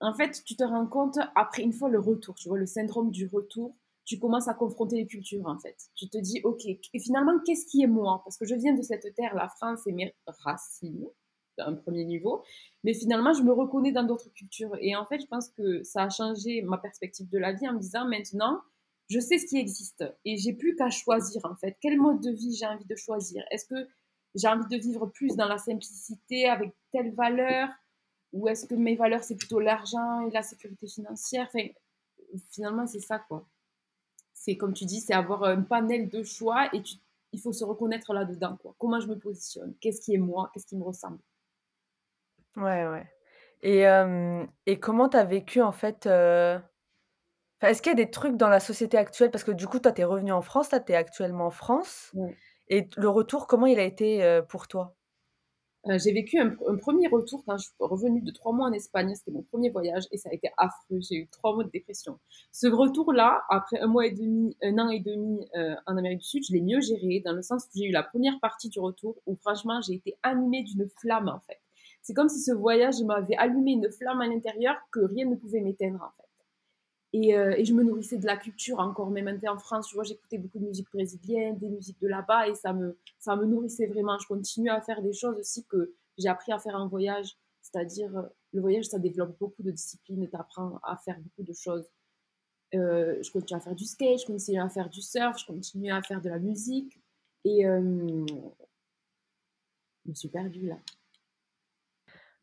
en 0.00 0.14
fait, 0.14 0.42
tu 0.44 0.56
te 0.56 0.64
rends 0.64 0.86
compte 0.86 1.18
après 1.34 1.62
une 1.62 1.72
fois 1.72 1.88
le 1.88 1.98
retour, 1.98 2.34
tu 2.34 2.48
vois, 2.48 2.58
le 2.58 2.66
syndrome 2.66 3.10
du 3.10 3.26
retour, 3.26 3.76
tu 4.04 4.18
commences 4.18 4.48
à 4.48 4.54
confronter 4.54 4.96
les 4.96 5.06
cultures, 5.06 5.46
en 5.46 5.58
fait. 5.58 5.76
Tu 5.94 6.08
te 6.08 6.18
dis, 6.18 6.40
OK, 6.44 6.66
et 6.66 6.98
finalement, 6.98 7.32
qu'est-ce 7.44 7.66
qui 7.66 7.82
est 7.82 7.86
moi? 7.86 8.20
Parce 8.24 8.36
que 8.36 8.44
je 8.44 8.54
viens 8.54 8.74
de 8.74 8.82
cette 8.82 9.14
terre, 9.14 9.34
la 9.34 9.48
France, 9.48 9.86
et 9.86 9.92
mes 9.92 10.14
racines, 10.26 11.06
à 11.58 11.68
un 11.68 11.74
premier 11.74 12.04
niveau, 12.04 12.42
mais 12.82 12.94
finalement, 12.94 13.32
je 13.32 13.42
me 13.42 13.52
reconnais 13.52 13.92
dans 13.92 14.02
d'autres 14.02 14.30
cultures. 14.32 14.76
Et 14.80 14.96
en 14.96 15.06
fait, 15.06 15.20
je 15.20 15.26
pense 15.26 15.48
que 15.48 15.82
ça 15.82 16.02
a 16.02 16.08
changé 16.10 16.62
ma 16.62 16.78
perspective 16.78 17.28
de 17.30 17.38
la 17.38 17.52
vie 17.52 17.68
en 17.68 17.74
me 17.74 17.78
disant, 17.78 18.06
maintenant, 18.06 18.60
je 19.08 19.20
sais 19.20 19.38
ce 19.38 19.46
qui 19.46 19.58
existe 19.58 20.04
et 20.24 20.36
j'ai 20.36 20.52
plus 20.52 20.76
qu'à 20.76 20.90
choisir 20.90 21.44
en 21.44 21.56
fait. 21.56 21.76
Quel 21.80 21.98
mode 21.98 22.20
de 22.20 22.30
vie 22.30 22.54
j'ai 22.56 22.66
envie 22.66 22.84
de 22.86 22.96
choisir? 22.96 23.44
Est-ce 23.50 23.66
que 23.66 23.88
j'ai 24.34 24.48
envie 24.48 24.66
de 24.68 24.82
vivre 24.82 25.06
plus 25.06 25.36
dans 25.36 25.48
la 25.48 25.58
simplicité 25.58 26.48
avec 26.48 26.72
telle 26.92 27.14
valeur 27.14 27.68
ou 28.32 28.48
est-ce 28.48 28.66
que 28.66 28.74
mes 28.74 28.96
valeurs 28.96 29.24
c'est 29.24 29.36
plutôt 29.36 29.60
l'argent 29.60 30.20
et 30.28 30.30
la 30.30 30.42
sécurité 30.42 30.86
financière? 30.88 31.48
Enfin, 31.54 31.68
Finalement, 32.50 32.86
c'est 32.86 33.00
ça 33.00 33.18
quoi. 33.18 33.48
C'est 34.34 34.56
comme 34.56 34.74
tu 34.74 34.84
dis, 34.86 35.00
c'est 35.00 35.14
avoir 35.14 35.44
un 35.44 35.62
panel 35.62 36.08
de 36.10 36.22
choix 36.22 36.68
et 36.74 36.82
il 37.32 37.40
faut 37.40 37.52
se 37.52 37.64
reconnaître 37.64 38.14
là-dedans 38.14 38.56
quoi. 38.58 38.74
Comment 38.78 39.00
je 39.00 39.08
me 39.08 39.18
positionne? 39.18 39.74
Qu'est-ce 39.80 40.00
qui 40.02 40.14
est 40.14 40.18
moi? 40.18 40.50
Qu'est-ce 40.54 40.66
qui 40.66 40.76
me 40.76 40.84
ressemble? 40.84 41.20
Ouais, 42.56 42.86
ouais 42.86 43.06
et 43.62 43.78
hem 43.80 44.48
et 44.66 44.78
comment 44.80 45.08
tu 45.08 45.16
as 45.16 45.24
vécu, 45.24 45.62
en 45.62 45.72
fait, 45.72 46.06
heu 46.06 46.60
enfin, 47.64 47.70
est-ce 47.70 47.82
qu'il 47.82 47.90
y 47.90 47.92
a 47.92 48.04
des 48.04 48.10
trucs 48.10 48.36
dans 48.36 48.48
la 48.48 48.60
société 48.60 48.96
actuelle? 48.96 49.30
Parce 49.30 49.44
que 49.44 49.52
du 49.52 49.66
coup, 49.66 49.78
toi, 49.78 49.92
tu 49.92 50.02
es 50.02 50.04
revenue 50.04 50.32
en 50.32 50.42
France, 50.42 50.70
là, 50.70 50.80
tu 50.80 50.92
es 50.92 50.96
actuellement 50.96 51.46
en 51.46 51.50
France 51.50 52.12
et 52.68 52.88
le 52.96 53.08
retour, 53.08 53.46
comment 53.46 53.66
il 53.66 53.78
a 53.78 53.84
été, 53.84 54.22
heu, 54.24 54.44
pour 54.46 54.68
toi? 54.68 54.96
Euh, 55.86 55.98
j'ai 55.98 56.12
vécu 56.12 56.38
un, 56.38 56.56
un 56.66 56.76
premier 56.76 57.08
retour 57.08 57.44
quand 57.46 57.58
je 57.58 57.64
suis 57.64 57.74
revenue 57.78 58.22
de 58.22 58.30
trois 58.30 58.54
mois 58.54 58.68
en 58.68 58.72
Espagne. 58.72 59.14
C'était 59.14 59.32
mon 59.32 59.42
premier 59.42 59.68
voyage 59.68 60.04
et 60.12 60.16
ça 60.16 60.30
a 60.30 60.32
été 60.32 60.50
affreux. 60.56 60.98
J'ai 61.00 61.16
eu 61.16 61.28
trois 61.28 61.54
mois 61.54 61.64
de 61.64 61.70
dépression. 61.70 62.18
Ce 62.52 62.66
retour-là, 62.66 63.42
après 63.50 63.78
un 63.80 63.86
mois 63.86 64.06
et 64.06 64.12
demi, 64.12 64.56
un 64.62 64.78
an 64.78 64.88
et 64.88 65.00
demi 65.00 65.46
euh, 65.54 65.74
en 65.86 65.98
Amérique 65.98 66.20
du 66.20 66.24
Sud, 66.24 66.42
je 66.48 66.54
l'ai 66.54 66.62
mieux 66.62 66.80
géré 66.80 67.20
dans 67.22 67.34
le 67.34 67.42
sens 67.42 67.64
où 67.66 67.78
j'ai 67.78 67.88
eu 67.88 67.92
la 67.92 68.02
première 68.02 68.40
partie 68.40 68.70
du 68.70 68.80
retour 68.80 69.16
où 69.26 69.36
franchement 69.36 69.82
j'ai 69.82 69.94
été 69.94 70.16
animée 70.22 70.62
d'une 70.62 70.88
flamme 70.88 71.28
en 71.28 71.40
fait. 71.40 71.60
C'est 72.00 72.14
comme 72.14 72.30
si 72.30 72.40
ce 72.40 72.52
voyage 72.52 73.02
m'avait 73.02 73.36
allumé 73.36 73.72
une 73.72 73.90
flamme 73.90 74.22
à 74.22 74.26
l'intérieur 74.26 74.76
que 74.90 75.00
rien 75.00 75.26
ne 75.26 75.36
pouvait 75.36 75.60
m'éteindre 75.60 76.02
en 76.02 76.12
fait. 76.16 76.23
Et, 77.14 77.36
euh, 77.36 77.54
et, 77.56 77.64
je 77.64 77.72
me 77.72 77.84
nourrissais 77.84 78.18
de 78.18 78.26
la 78.26 78.36
culture 78.36 78.80
encore, 78.80 79.08
même 79.08 79.38
en 79.46 79.56
France, 79.56 79.86
tu 79.86 79.94
vois, 79.94 80.02
j'écoutais 80.02 80.36
beaucoup 80.36 80.58
de 80.58 80.64
musique 80.64 80.88
brésilienne, 80.92 81.56
des 81.58 81.68
musiques 81.68 82.00
de 82.00 82.08
là-bas, 82.08 82.48
et 82.48 82.56
ça 82.56 82.72
me, 82.72 82.98
ça 83.20 83.36
me 83.36 83.44
nourrissait 83.44 83.86
vraiment. 83.86 84.18
Je 84.18 84.26
continue 84.26 84.68
à 84.68 84.80
faire 84.80 85.00
des 85.00 85.12
choses 85.12 85.36
aussi 85.38 85.64
que 85.64 85.94
j'ai 86.18 86.28
appris 86.28 86.50
à 86.50 86.58
faire 86.58 86.74
en 86.74 86.88
voyage, 86.88 87.36
c'est-à-dire, 87.62 88.18
euh, 88.18 88.22
le 88.52 88.60
voyage, 88.60 88.86
ça 88.86 88.98
développe 88.98 89.38
beaucoup 89.38 89.62
de 89.62 89.70
disciplines, 89.70 90.28
t'apprends 90.28 90.80
à 90.82 90.96
faire 90.96 91.16
beaucoup 91.20 91.44
de 91.44 91.52
choses. 91.52 91.88
Euh, 92.74 93.22
je 93.22 93.30
continue 93.30 93.58
à 93.58 93.60
faire 93.60 93.76
du 93.76 93.84
skate, 93.84 94.22
je 94.22 94.26
continue 94.26 94.60
à 94.60 94.68
faire 94.68 94.88
du 94.88 95.00
surf, 95.00 95.38
je 95.38 95.46
continue 95.46 95.92
à 95.92 96.02
faire 96.02 96.20
de 96.20 96.30
la 96.30 96.40
musique, 96.40 97.00
et 97.44 97.64
euh, 97.64 98.26
je 100.04 100.10
me 100.10 100.14
suis 100.14 100.28
perdue 100.28 100.66
là. 100.66 100.78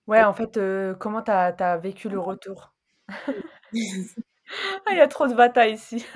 Ouais, 0.07 0.23
en 0.23 0.33
fait, 0.33 0.57
comment 0.97 1.21
tu 1.21 1.31
as, 1.31 1.47
as, 1.59 1.77
vécu 1.77 2.07
le 2.07 2.19
retour? 2.19 2.73
Ah, 4.85 4.91
il 4.91 4.97
y 4.97 5.01
a 5.01 5.07
trop 5.07 5.27
de 5.27 5.33
batailles 5.33 5.73
ici. 5.73 6.05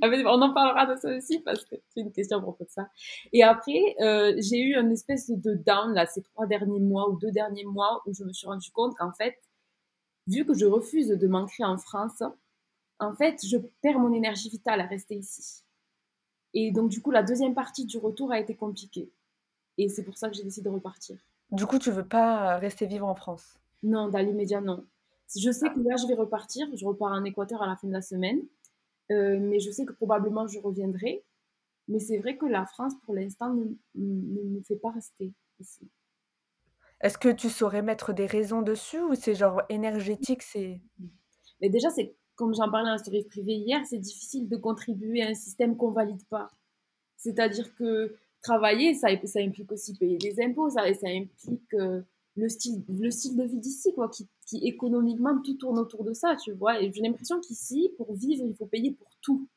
Ah, 0.00 0.08
on 0.08 0.40
en 0.40 0.54
parlera 0.54 0.86
de 0.86 0.98
ça 0.98 1.14
aussi 1.14 1.38
parce 1.40 1.66
que 1.66 1.76
c'est 1.90 2.00
une 2.00 2.12
question 2.12 2.38
à 2.38 2.40
propos 2.40 2.64
de 2.64 2.70
ça. 2.70 2.88
Et 3.30 3.42
après, 3.42 3.94
euh, 4.00 4.34
j'ai 4.38 4.58
eu 4.58 4.74
une 4.74 4.90
espèce 4.90 5.30
de 5.30 5.54
down 5.54 5.92
là 5.92 6.06
ces 6.06 6.22
trois 6.22 6.46
derniers 6.46 6.80
mois 6.80 7.10
ou 7.10 7.18
deux 7.18 7.30
derniers 7.30 7.66
mois 7.66 8.00
où 8.06 8.14
je 8.14 8.24
me 8.24 8.32
suis 8.32 8.46
rendu 8.46 8.70
compte 8.70 8.96
qu'en 8.96 9.12
fait, 9.12 9.36
vu 10.26 10.46
que 10.46 10.54
je 10.54 10.64
refuse 10.64 11.08
de 11.08 11.26
m'ancrer 11.28 11.62
en 11.62 11.76
France, 11.76 12.22
en 12.98 13.14
fait, 13.14 13.44
je 13.46 13.58
perds 13.82 13.98
mon 13.98 14.14
énergie 14.14 14.48
vitale 14.48 14.80
à 14.80 14.86
rester 14.86 15.16
ici. 15.16 15.62
Et 16.54 16.70
donc, 16.70 16.88
du 16.88 17.02
coup, 17.02 17.10
la 17.10 17.22
deuxième 17.22 17.54
partie 17.54 17.84
du 17.84 17.98
retour 17.98 18.32
a 18.32 18.38
été 18.38 18.54
compliquée. 18.54 19.10
Et 19.76 19.88
c'est 19.88 20.04
pour 20.04 20.16
ça 20.16 20.30
que 20.30 20.36
j'ai 20.36 20.44
décidé 20.44 20.68
de 20.68 20.74
repartir. 20.74 21.18
Du 21.50 21.66
coup, 21.66 21.78
tu 21.78 21.90
veux 21.90 22.06
pas 22.06 22.56
rester 22.58 22.86
vivre 22.86 23.06
en 23.06 23.14
France? 23.14 23.58
Non, 23.82 24.08
dans 24.08 24.20
l'immédiat, 24.20 24.60
non. 24.60 24.86
Je 25.36 25.50
sais 25.50 25.68
que 25.68 25.80
là, 25.80 25.96
je 25.96 26.06
vais 26.06 26.14
repartir. 26.14 26.66
Je 26.74 26.84
repars 26.84 27.12
en 27.12 27.24
Équateur 27.24 27.62
à 27.62 27.66
la 27.66 27.76
fin 27.76 27.88
de 27.88 27.92
la 27.92 28.02
semaine. 28.02 28.40
Euh, 29.10 29.38
mais 29.40 29.60
je 29.60 29.70
sais 29.70 29.84
que 29.84 29.92
probablement 29.92 30.46
je 30.46 30.58
reviendrai. 30.58 31.24
Mais 31.88 31.98
c'est 31.98 32.18
vrai 32.18 32.36
que 32.36 32.46
la 32.46 32.64
France, 32.64 32.94
pour 33.04 33.14
l'instant, 33.14 33.52
ne, 33.52 33.64
ne 33.94 34.42
me 34.42 34.62
fait 34.62 34.76
pas 34.76 34.90
rester 34.90 35.32
ici. 35.60 35.88
Est-ce 37.00 37.18
que 37.18 37.28
tu 37.28 37.50
saurais 37.50 37.82
mettre 37.82 38.14
des 38.14 38.26
raisons 38.26 38.62
dessus 38.62 39.00
ou 39.00 39.14
c'est 39.14 39.34
genre 39.34 39.62
énergétique 39.68 40.42
c'est... 40.42 40.80
Mais 41.60 41.68
déjà, 41.68 41.90
c'est 41.90 42.16
comme 42.34 42.54
j'en 42.54 42.70
parlais 42.70 42.86
dans 42.86 42.92
la 42.92 42.98
story 42.98 43.24
privée 43.24 43.54
hier, 43.54 43.80
c'est 43.84 43.98
difficile 43.98 44.48
de 44.48 44.56
contribuer 44.56 45.22
à 45.22 45.28
un 45.28 45.34
système 45.34 45.76
qu'on 45.76 45.90
valide 45.90 46.24
pas. 46.28 46.48
C'est-à-dire 47.16 47.74
que 47.76 48.16
travailler, 48.42 48.94
ça, 48.94 49.08
ça 49.24 49.40
implique 49.40 49.70
aussi 49.70 49.96
payer 49.96 50.18
des 50.18 50.42
impôts, 50.42 50.68
ça, 50.68 50.82
ça 50.94 51.08
implique 51.08 51.74
euh, 51.74 52.02
le 52.36 52.48
style, 52.48 52.82
le 52.88 53.10
style 53.10 53.36
de 53.36 53.44
vie 53.44 53.58
d'ici, 53.58 53.92
quoi, 53.94 54.08
qui, 54.08 54.28
qui, 54.46 54.58
économiquement 54.66 55.40
tout 55.40 55.54
tourne 55.54 55.78
autour 55.78 56.04
de 56.04 56.12
ça, 56.12 56.36
tu 56.36 56.52
vois. 56.52 56.80
Et 56.82 56.92
j'ai 56.92 57.02
l'impression 57.02 57.40
qu'ici, 57.40 57.90
pour 57.96 58.12
vivre, 58.14 58.44
il 58.46 58.54
faut 58.54 58.66
payer 58.66 58.92
pour 58.92 59.08
tout. 59.20 59.48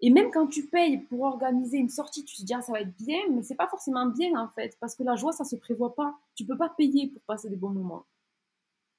Et 0.00 0.10
même 0.10 0.30
quand 0.32 0.48
tu 0.48 0.66
payes 0.66 0.98
pour 0.98 1.22
organiser 1.22 1.78
une 1.78 1.88
sortie, 1.88 2.24
tu 2.24 2.36
te 2.36 2.42
dis 2.42 2.54
ah, 2.54 2.60
ça 2.60 2.72
va 2.72 2.80
être 2.80 2.94
bien, 2.96 3.20
mais 3.30 3.42
c'est 3.42 3.54
pas 3.54 3.68
forcément 3.68 4.06
bien 4.06 4.38
en 4.38 4.48
fait, 4.48 4.76
parce 4.80 4.96
que 4.96 5.04
la 5.04 5.14
joie 5.14 5.32
ça 5.32 5.44
se 5.44 5.54
prévoit 5.54 5.94
pas. 5.94 6.18
Tu 6.34 6.44
peux 6.44 6.56
pas 6.56 6.68
payer 6.68 7.06
pour 7.06 7.22
passer 7.22 7.48
des 7.48 7.56
bons 7.56 7.70
moments. 7.70 8.04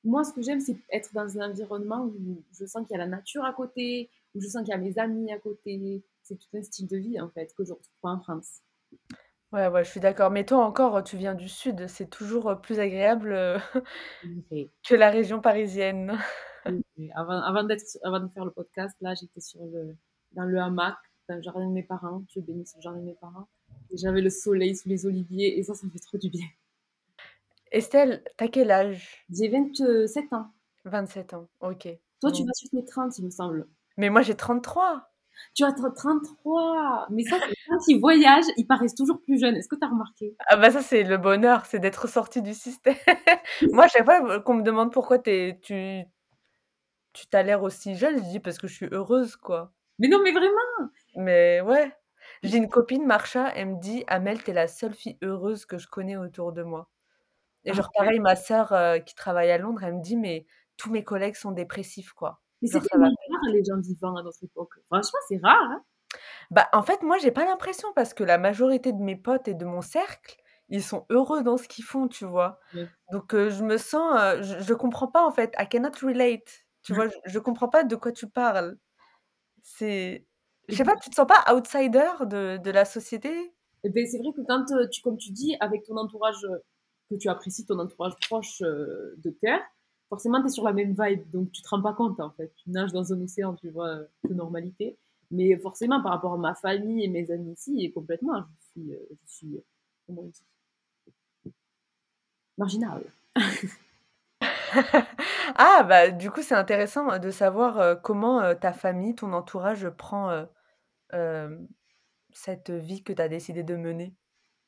Moi, 0.05 0.23
ce 0.23 0.33
que 0.33 0.41
j'aime, 0.41 0.59
c'est 0.59 0.77
être 0.91 1.13
dans 1.13 1.37
un 1.37 1.49
environnement 1.49 2.05
où 2.05 2.43
je 2.51 2.65
sens 2.65 2.85
qu'il 2.87 2.91
y 2.91 2.95
a 2.95 3.03
la 3.03 3.07
nature 3.07 3.43
à 3.43 3.53
côté, 3.53 4.09
où 4.33 4.41
je 4.41 4.47
sens 4.47 4.63
qu'il 4.63 4.71
y 4.71 4.73
a 4.73 4.77
mes 4.77 4.97
amis 4.97 5.31
à 5.31 5.39
côté. 5.39 6.03
C'est 6.23 6.37
tout 6.37 6.47
un 6.57 6.63
style 6.63 6.87
de 6.87 6.97
vie 6.97 7.19
en 7.19 7.29
fait 7.29 7.53
que 7.53 7.65
je 7.65 7.73
retrouve 7.73 7.99
pas 8.01 8.11
en 8.11 8.21
France. 8.21 8.61
Ouais, 9.53 9.67
ouais, 9.67 9.83
je 9.83 9.89
suis 9.91 9.99
d'accord. 9.99 10.31
Mais 10.31 10.45
toi 10.45 10.65
encore, 10.65 11.03
tu 11.03 11.15
viens 11.15 11.35
du 11.35 11.47
sud, 11.47 11.87
c'est 11.87 12.09
toujours 12.09 12.59
plus 12.59 12.79
agréable 12.79 13.61
Oui. 14.51 14.71
que 14.83 14.95
la 14.95 15.11
région 15.11 15.41
parisienne. 15.41 16.17
Oui, 16.65 17.11
Avant, 17.15 17.39
avant, 17.39 17.63
d'être, 17.63 17.83
avant 18.03 18.19
de 18.19 18.27
faire 18.29 18.45
le 18.45 18.51
podcast, 18.51 18.95
là, 18.99 19.13
j'étais 19.13 19.41
sur 19.41 19.59
le, 19.63 19.95
dans 20.31 20.45
le 20.45 20.59
hamac, 20.59 20.95
dans 21.29 21.35
le 21.35 21.41
jardin 21.43 21.67
de 21.67 21.73
mes 21.73 21.83
parents. 21.83 22.23
Je 22.33 22.39
bénis 22.39 22.65
sur 22.65 22.79
le 22.79 22.81
jardin 22.81 22.99
de 22.99 23.05
mes 23.05 23.13
parents. 23.13 23.47
Et 23.91 23.97
j'avais 23.97 24.21
le 24.21 24.31
soleil 24.31 24.75
sous 24.75 24.89
les 24.89 25.05
oliviers 25.05 25.59
et 25.59 25.63
ça, 25.63 25.75
ça 25.75 25.85
me 25.85 25.91
fait 25.91 25.99
trop 25.99 26.17
du 26.17 26.31
bien. 26.31 26.47
Estelle, 27.71 28.23
t'as 28.37 28.47
quel 28.47 28.71
âge? 28.71 29.23
J'ai 29.29 29.49
27 29.49 30.33
ans. 30.33 30.47
27 30.85 31.33
ans, 31.35 31.47
ok. 31.59 31.87
Toi, 32.21 32.31
tu 32.31 32.43
vas 32.43 32.53
sur 32.53 32.69
les 32.73 32.85
30, 32.85 33.17
il 33.19 33.25
me 33.25 33.29
semble. 33.29 33.67
Mais 33.97 34.09
moi, 34.09 34.23
j'ai 34.23 34.35
33. 34.35 35.12
Tu 35.53 35.63
as 35.63 35.71
33 35.73 37.07
Mais 37.11 37.23
ça, 37.23 37.37
quand 37.39 37.77
ils 37.87 37.99
voyagent, 37.99 38.45
ils 38.57 38.65
paraissent 38.65 38.95
toujours 38.95 39.21
plus 39.21 39.39
jeunes. 39.39 39.55
Est-ce 39.55 39.67
que 39.67 39.75
tu 39.75 39.85
as 39.85 39.89
remarqué? 39.89 40.35
Ah 40.47 40.57
bah 40.57 40.71
ça, 40.71 40.81
c'est 40.81 41.03
le 41.03 41.17
bonheur, 41.17 41.65
c'est 41.65 41.79
d'être 41.79 42.07
sorti 42.07 42.41
du 42.41 42.53
système. 42.53 42.95
Moi, 43.71 43.87
chaque 43.87 44.05
fois 44.05 44.39
qu'on 44.41 44.55
me 44.55 44.63
demande 44.63 44.91
pourquoi 44.91 45.17
es, 45.25 45.59
tu 45.61 46.03
tu 47.13 47.27
t'as 47.27 47.43
l'air 47.43 47.63
aussi 47.63 47.95
jeune, 47.95 48.17
je 48.17 48.29
dis 48.29 48.39
parce 48.39 48.57
que 48.57 48.67
je 48.67 48.73
suis 48.73 48.87
heureuse, 48.91 49.35
quoi. 49.35 49.71
Mais 49.99 50.07
non, 50.07 50.19
mais 50.23 50.31
vraiment 50.31 50.89
Mais 51.15 51.61
ouais. 51.61 51.91
J'ai 52.43 52.57
une 52.57 52.69
copine, 52.69 53.05
Marcha, 53.05 53.51
elle 53.55 53.67
me 53.75 53.79
dit 53.79 54.03
Amel, 54.07 54.41
t'es 54.43 54.53
la 54.53 54.67
seule 54.67 54.93
fille 54.93 55.17
heureuse 55.21 55.65
que 55.65 55.77
je 55.77 55.87
connais 55.87 56.17
autour 56.17 56.53
de 56.53 56.63
moi. 56.63 56.89
Et 57.65 57.71
Ah 57.71 57.73
genre, 57.73 57.89
ouais 57.99 58.05
pareil, 58.05 58.19
ma 58.19 58.35
sœur 58.35 58.73
euh, 58.73 58.99
qui 58.99 59.15
travaille 59.15 59.51
à 59.51 59.57
Londres, 59.57 59.83
elle 59.83 59.95
me 59.95 60.01
dit 60.03 60.17
Mais 60.17 60.45
tous 60.77 60.91
mes 60.91 61.03
collègues 61.03 61.35
sont 61.35 61.51
dépressifs, 61.51 62.13
quoi. 62.13 62.41
Mais 62.61 62.69
c'est 62.69 62.81
tellement 62.81 63.09
les 63.51 63.63
gens 63.63 63.79
vivants 63.79 64.15
à 64.15 64.23
notre 64.23 64.43
époque. 64.43 64.71
Franchement, 64.87 65.19
c'est 65.27 65.39
rare. 65.43 65.71
Hein 65.71 65.83
Bah, 66.51 66.67
en 66.73 66.83
fait, 66.83 67.01
moi, 67.03 67.17
j'ai 67.17 67.31
pas 67.31 67.45
l'impression 67.45 67.91
parce 67.95 68.13
que 68.13 68.23
la 68.23 68.37
majorité 68.37 68.91
de 68.93 69.01
mes 69.01 69.15
potes 69.15 69.47
et 69.47 69.53
de 69.53 69.65
mon 69.65 69.81
cercle, 69.81 70.37
ils 70.69 70.83
sont 70.83 71.05
heureux 71.09 71.43
dans 71.43 71.57
ce 71.57 71.67
qu'ils 71.67 71.83
font, 71.83 72.07
tu 72.07 72.25
vois. 72.25 72.59
Ouais. 72.73 72.87
Donc, 73.11 73.33
euh, 73.33 73.49
je 73.49 73.63
me 73.63 73.77
sens, 73.77 74.15
euh, 74.19 74.41
je, 74.41 74.59
je 74.63 74.73
comprends 74.73 75.07
pas 75.07 75.25
en 75.25 75.31
fait. 75.31 75.53
I 75.59 75.67
cannot 75.67 75.91
relate. 76.01 76.65
Tu 76.83 76.93
vois, 76.93 77.07
je, 77.07 77.15
je 77.25 77.39
comprends 77.39 77.69
pas 77.69 77.83
de 77.83 77.95
quoi 77.95 78.11
tu 78.11 78.27
parles. 78.29 78.77
C'est, 79.61 80.25
je 80.67 80.75
sais 80.75 80.83
pas, 80.83 80.95
tu 80.95 81.09
te 81.09 81.15
sens 81.15 81.27
pas 81.27 81.53
outsider 81.53 82.09
de, 82.21 82.57
de 82.57 82.71
la 82.71 82.85
société? 82.85 83.53
Eh 83.83 83.89
ben, 83.89 84.05
c'est 84.05 84.17
vrai 84.19 84.31
que 84.35 84.41
quand 84.47 84.65
euh, 84.71 84.87
tu, 84.89 85.01
comme 85.01 85.17
tu 85.17 85.31
dis, 85.31 85.55
avec 85.59 85.83
ton 85.83 85.97
entourage, 85.97 86.45
que 87.09 87.15
tu 87.15 87.29
apprécies 87.29 87.65
ton 87.65 87.79
entourage 87.79 88.13
proche 88.27 88.59
de 88.61 89.37
cœur, 89.41 89.59
forcément, 90.09 90.41
tu 90.41 90.47
es 90.47 90.49
sur 90.49 90.63
la 90.63 90.73
même 90.73 90.95
vibe. 90.97 91.29
Donc, 91.31 91.51
tu 91.51 91.61
te 91.61 91.69
rends 91.69 91.81
pas 91.81 91.93
compte, 91.93 92.19
en 92.19 92.31
fait. 92.31 92.53
Tu 92.55 92.69
nages 92.69 92.91
dans 92.91 93.13
un 93.13 93.21
océan, 93.21 93.55
tu 93.55 93.69
vois, 93.69 93.89
euh, 93.89 94.05
de 94.29 94.33
normalité. 94.33 94.97
Mais 95.31 95.57
forcément, 95.57 96.01
par 96.01 96.11
rapport 96.11 96.33
à 96.33 96.37
ma 96.37 96.53
famille 96.55 97.03
et 97.03 97.07
mes 97.07 97.31
amis 97.31 97.53
ici, 97.53 97.83
et 97.83 97.91
complètement, 97.91 98.43
je 98.59 98.65
suis, 98.67 98.93
euh, 98.93 98.97
je 100.09 100.13
euh, 100.13 100.29
dit? 100.31 101.53
Marginale. 102.57 103.03
Ah, 105.55 105.83
bah, 105.87 106.09
du 106.09 106.31
coup, 106.31 106.41
c'est 106.41 106.55
intéressant 106.55 107.19
de 107.19 107.29
savoir 107.29 108.01
comment 108.01 108.55
ta 108.55 108.73
famille, 108.73 109.13
ton 109.13 109.31
entourage 109.33 109.87
prend 109.91 110.47
cette 112.31 112.71
vie 112.71 113.03
que 113.03 113.13
tu 113.13 113.21
as 113.21 113.29
décidé 113.29 113.63
de 113.63 113.75
mener. 113.75 114.15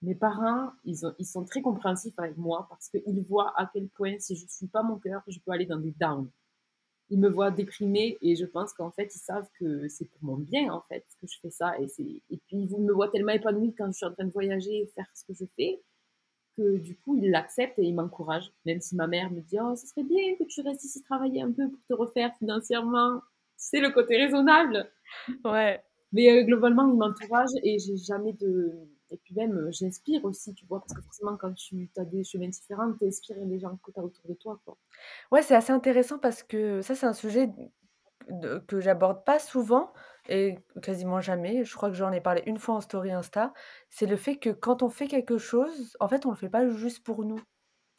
Mes 0.06 0.15
parents, 0.15 0.72
ils, 0.84 1.06
ont, 1.06 1.13
ils 1.20 1.26
sont 1.26 1.44
très 1.44 1.62
compréhensifs 1.62 2.18
avec 2.18 2.38
moi 2.38 2.68
parce 2.70 2.89
qu'ils 2.89 3.24
voient 3.24 3.54
à 3.58 3.70
quel 3.72 3.88
point, 3.89 4.15
si 4.20 4.36
je 4.36 4.44
ne 4.44 4.50
suis 4.50 4.68
pas 4.68 4.84
mon 4.84 4.98
cœur, 4.98 5.22
je 5.28 5.39
peux 5.39 5.52
aller 5.52 5.65
dans 5.65 5.80
des 5.80 5.94
downs. 6.00 6.30
Ils 7.10 7.20
me 7.20 7.30
voient 7.30 7.52
déprimée 7.52 8.18
et 8.22 8.36
je 8.36 8.46
pense 8.46 8.74
qu'en 8.74 8.91
fait, 8.91 9.13
ils 9.15 9.20
savent 9.20 9.50
que 9.60 9.88
c'est 9.89 10.06
pour 10.06 10.24
mon 10.24 10.38
bien, 10.38 10.74
en 10.74 10.82
fait, 10.89 11.06
que 11.22 11.28
je 11.28 11.38
fais 11.39 11.52
ça. 11.52 11.80
Et, 11.80 11.88
et 12.30 12.38
puis, 12.48 12.68
ils 12.72 12.82
me 12.82 12.94
voient 12.94 13.10
tellement 13.10 13.34
épanouie 13.34 13.74
quand 13.76 13.88
je 13.88 13.98
suis 13.98 14.06
en 14.06 14.13
train 14.13 14.26
de 14.26 14.32
voyager 14.32 14.82
et 14.82 14.88
faire 14.88 15.08
ce 15.13 15.24
que 15.26 15.34
je 15.34 15.46
fais 15.56 15.82
que 16.58 16.78
du 16.78 16.96
coup, 16.96 17.18
ils 17.18 17.30
l'acceptent 17.30 17.80
et 17.80 17.84
ils 17.84 17.94
m'encouragent. 17.94 18.52
Même 18.65 18.82
si 18.82 18.96
ma 18.96 19.08
mère 19.08 19.32
me 19.32 19.41
dit 19.41 19.58
Oh, 19.62 19.76
ce 19.76 19.88
serait 19.88 20.04
bien 20.04 20.36
que 20.38 20.44
tu 20.46 20.62
restes 20.62 20.84
ici 20.84 21.02
travailler 21.04 21.41
un 21.41 21.52
peu 21.52 21.70
pour 21.70 21.80
te 21.88 21.94
refaire 21.94 22.32
financièrement. 22.38 23.22
C'est 23.58 23.80
le 23.80 23.91
côté 23.91 24.18
raisonnable. 24.18 24.89
Ouais. 25.44 25.82
Mais 26.12 26.30
euh, 26.30 26.44
globalement, 26.44 26.89
ils 26.89 26.98
m'encouragent 26.98 27.58
et 27.63 27.78
j'ai 27.80 27.98
jamais 27.98 28.34
de. 28.34 28.72
Et 29.12 29.18
puis 29.18 29.36
même, 29.36 29.58
euh, 29.58 29.72
j'inspire 29.72 30.26
aussi, 30.26 30.54
tu 30.56 30.65
vois, 30.68 30.80
parce 30.82 30.94
que 30.94 31.02
forcément, 31.02 31.38
quand 31.38 31.54
tu 31.54 31.89
as 31.98 32.06
des 32.06 32.24
chemins 32.24 32.50
différents, 32.50 32.94
tu 32.94 33.08
inspires 33.08 33.44
les 33.46 33.60
gens 33.60 33.78
que 33.78 33.91
tu 33.91 34.00
as 34.00 34.04
autour 34.04 34.28
de 34.28 34.34
toi, 34.36 34.60
quoi. 34.65 34.78
Ouais, 35.32 35.41
c'est 35.41 35.56
assez 35.56 35.72
intéressant 35.72 36.20
parce 36.20 36.44
que 36.44 36.82
ça, 36.82 36.96
c'est 36.96 37.06
un 37.06 37.13
sujet 37.13 37.50
de- 38.30 38.60
que 38.68 38.82
j'aborde 38.82 39.26
pas 39.26 39.39
souvent 39.39 39.94
et 40.30 40.58
quasiment 40.84 41.22
jamais. 41.22 41.63
Je 41.65 41.76
crois 41.76 41.89
que 41.89 41.96
j'en 41.96 42.12
ai 42.12 42.22
parlé 42.22 42.44
une 42.48 42.60
fois 42.60 42.76
en 42.76 42.82
story 42.82 43.12
Insta. 43.13 43.54
C'est 43.89 44.08
le 44.08 44.18
fait 44.18 44.38
que 44.38 44.50
quand 44.52 44.84
on 44.84 44.89
fait 44.89 45.08
quelque 45.08 45.38
chose, 45.38 45.98
en 46.00 46.08
fait, 46.10 46.26
on 46.26 46.32
le 46.32 46.38
fait 46.38 46.50
pas 46.50 46.70
juste 46.70 47.04
pour 47.06 47.26
nous. 47.26 47.39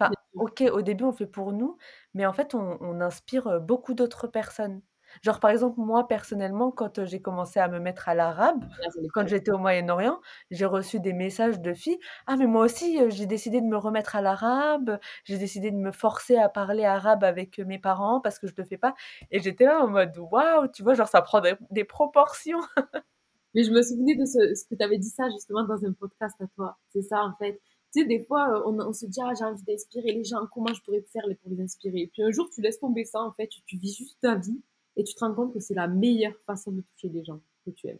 Enfin, 0.00 0.12
ok, 0.34 0.64
au 0.72 0.82
début, 0.82 1.04
on 1.04 1.10
le 1.12 1.16
fait 1.16 1.26
pour 1.26 1.52
nous, 1.52 1.78
mais 2.14 2.26
en 2.26 2.32
fait, 2.34 2.54
on, 2.54 2.78
on 2.82 3.00
inspire 3.00 3.46
euh, 3.48 3.60
beaucoup 3.60 3.94
d'autres 3.94 4.28
personnes. 4.28 4.82
Genre, 5.22 5.40
par 5.40 5.50
exemple, 5.50 5.80
moi, 5.80 6.06
personnellement, 6.08 6.70
quand, 6.70 7.04
j'ai 7.04 7.20
commencé 7.20 7.58
à 7.60 7.68
me 7.68 7.78
mettre 7.80 8.08
à 8.08 8.14
l'arabe, 8.14 8.64
les 9.00 9.08
quand 9.08 9.26
j'étais 9.26 9.50
au 9.50 9.58
Moyen-Orient, 9.58 10.20
j'ai 10.50 10.66
reçu 10.66 11.00
des 11.00 11.12
messages 11.12 11.60
de 11.60 11.72
filles: 11.74 11.98
«Ah 12.26 12.36
mais 12.36 12.46
moi 12.46 12.64
aussi, 12.64 12.98
heu, 13.00 13.10
j'ai 13.10 13.26
décidé 13.26 13.60
de 13.60 13.66
me 13.66 13.76
remettre 13.76 14.16
à 14.16 14.22
l'arabe, 14.22 14.98
j'ai 15.24 15.38
décidé 15.38 15.70
de 15.70 15.76
me 15.76 15.92
forcer 15.92 16.36
à 16.36 16.48
parler 16.48 16.84
arabe 16.84 17.24
avec, 17.24 17.58
heu, 17.58 17.64
mes 17.64 17.78
parents 17.78 18.20
parce 18.20 18.38
que 18.38 18.46
je 18.46 18.54
le 18.56 18.64
fais 18.64 18.78
pas» 18.78 18.94
et 19.30 19.40
j'étais 19.40 19.64
là 19.64 19.80
en 19.82 19.88
mode: 19.88 20.16
«Waouh!» 20.18 20.68
tu 20.68 20.82
vois? 20.82 20.94
Genre 20.94 21.08
ça 21.08 21.22
prend 21.22 21.40
des 21.40 21.54
des 21.70 21.84
proportions. 21.84 22.58
Mais 23.54 23.64
je 23.64 23.72
me 23.72 23.82
souvenais 23.82 24.16
de 24.16 24.24
ce 24.26 24.54
ce 24.54 24.64
que 24.66 24.74
tu 24.76 24.84
avais 24.84 24.98
dit 24.98 25.08
ça 25.10 25.24
justement 25.30 25.64
dans 25.66 25.84
un 25.84 25.92
podcast 25.94 26.36
à 26.40 26.46
toi. 26.56 26.76
C'est 26.90 27.02
ça 27.02 27.22
en 27.24 27.34
fait. 27.38 27.60
Tu 27.94 28.02
sais, 28.02 28.06
des 28.08 28.20
fois, 28.24 28.48
heu, 28.58 28.62
on 28.66 28.78
on 28.80 28.92
se 28.92 29.06
dit: 29.06 29.20
«Ah, 29.24 29.32
j'ai 29.38 29.44
envie 29.44 29.62
d'inspirer 29.64 30.12
les 30.12 30.24
gens, 30.24 30.46
comment 30.52 30.72
je 30.74 30.82
pourrais 30.82 31.02
faire 31.12 31.26
les 31.28 31.36
pour 31.36 31.50
les 31.52 31.62
inspirer?» 31.62 32.00
et 32.02 32.08
puis 32.12 32.22
un 32.24 32.30
jour, 32.32 32.48
tu 32.54 32.60
laisses 32.62 32.80
tomber 32.80 33.04
ça 33.04 33.20
en 33.22 33.32
fait, 33.32 33.48
tu 33.48 33.62
tu 33.66 33.78
vis 33.78 33.94
juste 33.96 34.18
ta 34.22 34.36
vie 34.36 34.60
et 34.96 35.04
tu 35.04 35.14
te 35.14 35.20
rends 35.24 35.34
compte 35.34 35.52
que 35.54 35.60
c'est 35.60 35.74
la 35.74 35.88
meilleure 35.88 36.38
façon 36.46 36.72
de 36.72 36.82
toucher 36.82 37.08
les 37.10 37.24
gens 37.24 37.40
que 37.64 37.70
tu 37.70 37.88
aimes. 37.88 37.98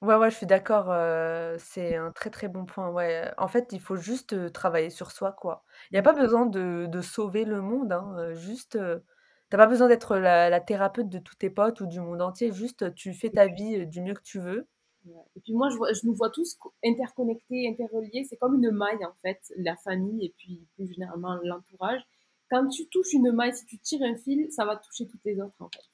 Ouais, 0.00 0.16
ouais, 0.16 0.30
je 0.32 0.36
suis 0.36 0.46
d'accord, 0.46 0.90
heu, 0.90 1.56
c'est 1.60 1.94
un 1.94 2.10
très, 2.10 2.28
très 2.30 2.48
bon 2.48 2.64
point, 2.66 2.90
ouais, 2.90 3.30
en 3.38 3.46
fait, 3.46 3.68
il 3.72 3.80
faut 3.80 3.94
juste, 3.94 4.32
heu, 4.32 4.50
travailler 4.50 4.90
sur 4.90 5.12
soi, 5.12 5.30
quoi. 5.32 5.62
Il 5.92 5.94
y 5.94 5.98
a 5.98 6.02
Mmh. 6.02 6.02
pas 6.02 6.12
besoin 6.12 6.44
de 6.46 6.86
de 6.90 7.00
sauver 7.00 7.44
le 7.44 7.60
monde, 7.60 7.92
hein, 7.92 8.12
heu, 8.18 8.34
juste, 8.34 8.74
heu, 8.74 9.04
tu 9.48 9.54
as 9.54 9.58
pas 9.58 9.68
besoin 9.68 9.86
d'être 9.86 10.16
la 10.16 10.50
la 10.50 10.58
thérapeute 10.60 11.08
de 11.08 11.18
tous 11.20 11.36
tes 11.36 11.50
potes 11.50 11.80
ou 11.80 11.86
du 11.86 12.00
monde 12.00 12.20
entier, 12.20 12.50
juste, 12.52 12.92
tu 12.96 13.14
fais 13.14 13.30
ta 13.30 13.46
vie, 13.46 13.86
du 13.86 14.00
mieux 14.02 14.14
que 14.14 14.22
tu 14.22 14.40
veux. 14.40 14.68
Ouais 15.04 15.22
et 15.36 15.40
puis 15.40 15.52
moi, 15.52 15.68
je 15.70 15.76
vois 15.76 15.92
je 15.92 16.04
nous 16.06 16.14
vois 16.14 16.30
tous 16.30 16.54
co 16.54 16.74
interconnectés, 16.84 17.68
interreliés. 17.68 18.24
C'est 18.24 18.36
comme 18.36 18.54
une 18.62 18.70
maille, 18.72 19.04
en 19.04 19.14
fait, 19.22 19.40
la 19.56 19.76
famille 19.76 20.24
et 20.26 20.34
puis 20.36 20.66
plus 20.74 20.92
généralement 20.92 21.36
l'entourage. 21.44 22.02
Quand 22.50 22.68
tu 22.68 22.88
touches 22.88 23.12
une 23.12 23.30
maille, 23.32 23.54
si 23.54 23.64
tu 23.66 23.78
tires 23.78 24.02
un 24.02 24.16
fil, 24.16 24.50
ça 24.52 24.64
va 24.64 24.76
toucher 24.76 25.06
toutes 25.08 25.24
les 25.24 25.40
autres, 25.40 25.60
en 25.60 25.68
fait. 25.70 25.84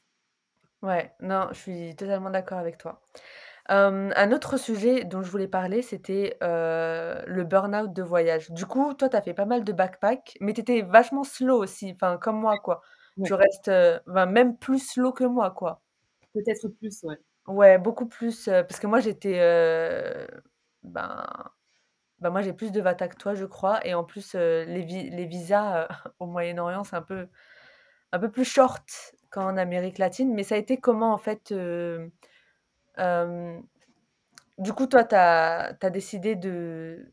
Ouais, 0.82 1.12
non, 1.20 1.48
je 1.52 1.58
suis 1.58 1.96
totalement 1.96 2.30
d'accord 2.30 2.58
avec 2.58 2.78
toi. 2.78 3.00
Hem, 3.68 4.12
un 4.16 4.32
autre 4.32 4.56
sujet 4.58 5.04
dont 5.04 5.22
je 5.22 5.30
voulais 5.30 5.48
parler, 5.48 5.82
c'était, 5.82 6.38
heu, 6.42 7.22
le 7.26 7.44
burn-out 7.44 7.92
de 7.92 8.02
voyage. 8.02 8.50
Du 8.52 8.66
coup, 8.66 8.94
toi, 8.94 9.08
tu 9.08 9.16
as 9.16 9.22
fait 9.22 9.34
pas 9.34 9.46
mal 9.46 9.64
de 9.64 9.72
backpack, 9.72 10.36
mais 10.40 10.54
tu 10.54 10.60
étais 10.62 10.82
vachement 10.82 11.24
slow 11.24 11.58
aussi, 11.62 11.92
enfin, 11.94 12.18
comme 12.18 12.40
moi, 12.40 12.58
quoi. 12.58 12.82
Tu 13.24 13.34
restes, 13.34 13.68
heu, 13.68 14.00
ben, 14.06 14.26
même 14.26 14.56
plus 14.58 14.80
slow 14.80 15.12
que 15.12 15.24
moi, 15.24 15.50
quoi. 15.52 15.82
peut-être 16.34 16.68
plus, 16.68 17.02
ouais. 17.04 17.16
Ouais, 17.48 17.78
beaucoup 17.78 18.06
plus, 18.08 18.48
heu, 18.48 18.64
parce 18.68 18.80
que 18.80 18.86
moi, 18.88 19.00
j'étais, 19.00 19.40
heu, 19.40 20.28
ben 20.84 21.24
ben, 22.20 22.30
moi, 22.30 22.42
j'ai 22.42 22.52
plus 22.52 22.72
de 22.72 22.80
Vata 22.80 23.08
que 23.08 23.16
toi, 23.16 23.34
je 23.34 23.44
crois 23.44 23.84
et 23.86 23.94
en 23.94 24.04
plus, 24.04 24.34
heu, 24.34 24.64
les 24.66 24.82
vi 24.84 25.10
les 25.10 25.26
visas, 25.26 25.84
heu, 25.84 25.88
au 26.20 26.26
Moyen-Orient, 26.26 26.84
c'est 26.84 26.96
un 26.96 27.02
peu 27.02 27.28
un 28.12 28.18
peu 28.18 28.30
plus 28.30 28.44
short 28.44 28.84
qu'en 29.30 29.56
Amérique 29.56 29.98
latine, 29.98 30.34
mais 30.34 30.42
ça 30.44 30.54
a 30.56 30.58
été 30.58 30.78
comment, 30.78 31.12
en 31.12 31.18
fait, 31.18 31.52
heu, 31.52 32.10
hem, 32.98 33.62
du 34.58 34.72
coup, 34.74 34.86
toi, 34.86 35.04
tu 35.04 35.14
as 35.16 35.90
décidé 35.90 36.36
de 36.36 37.12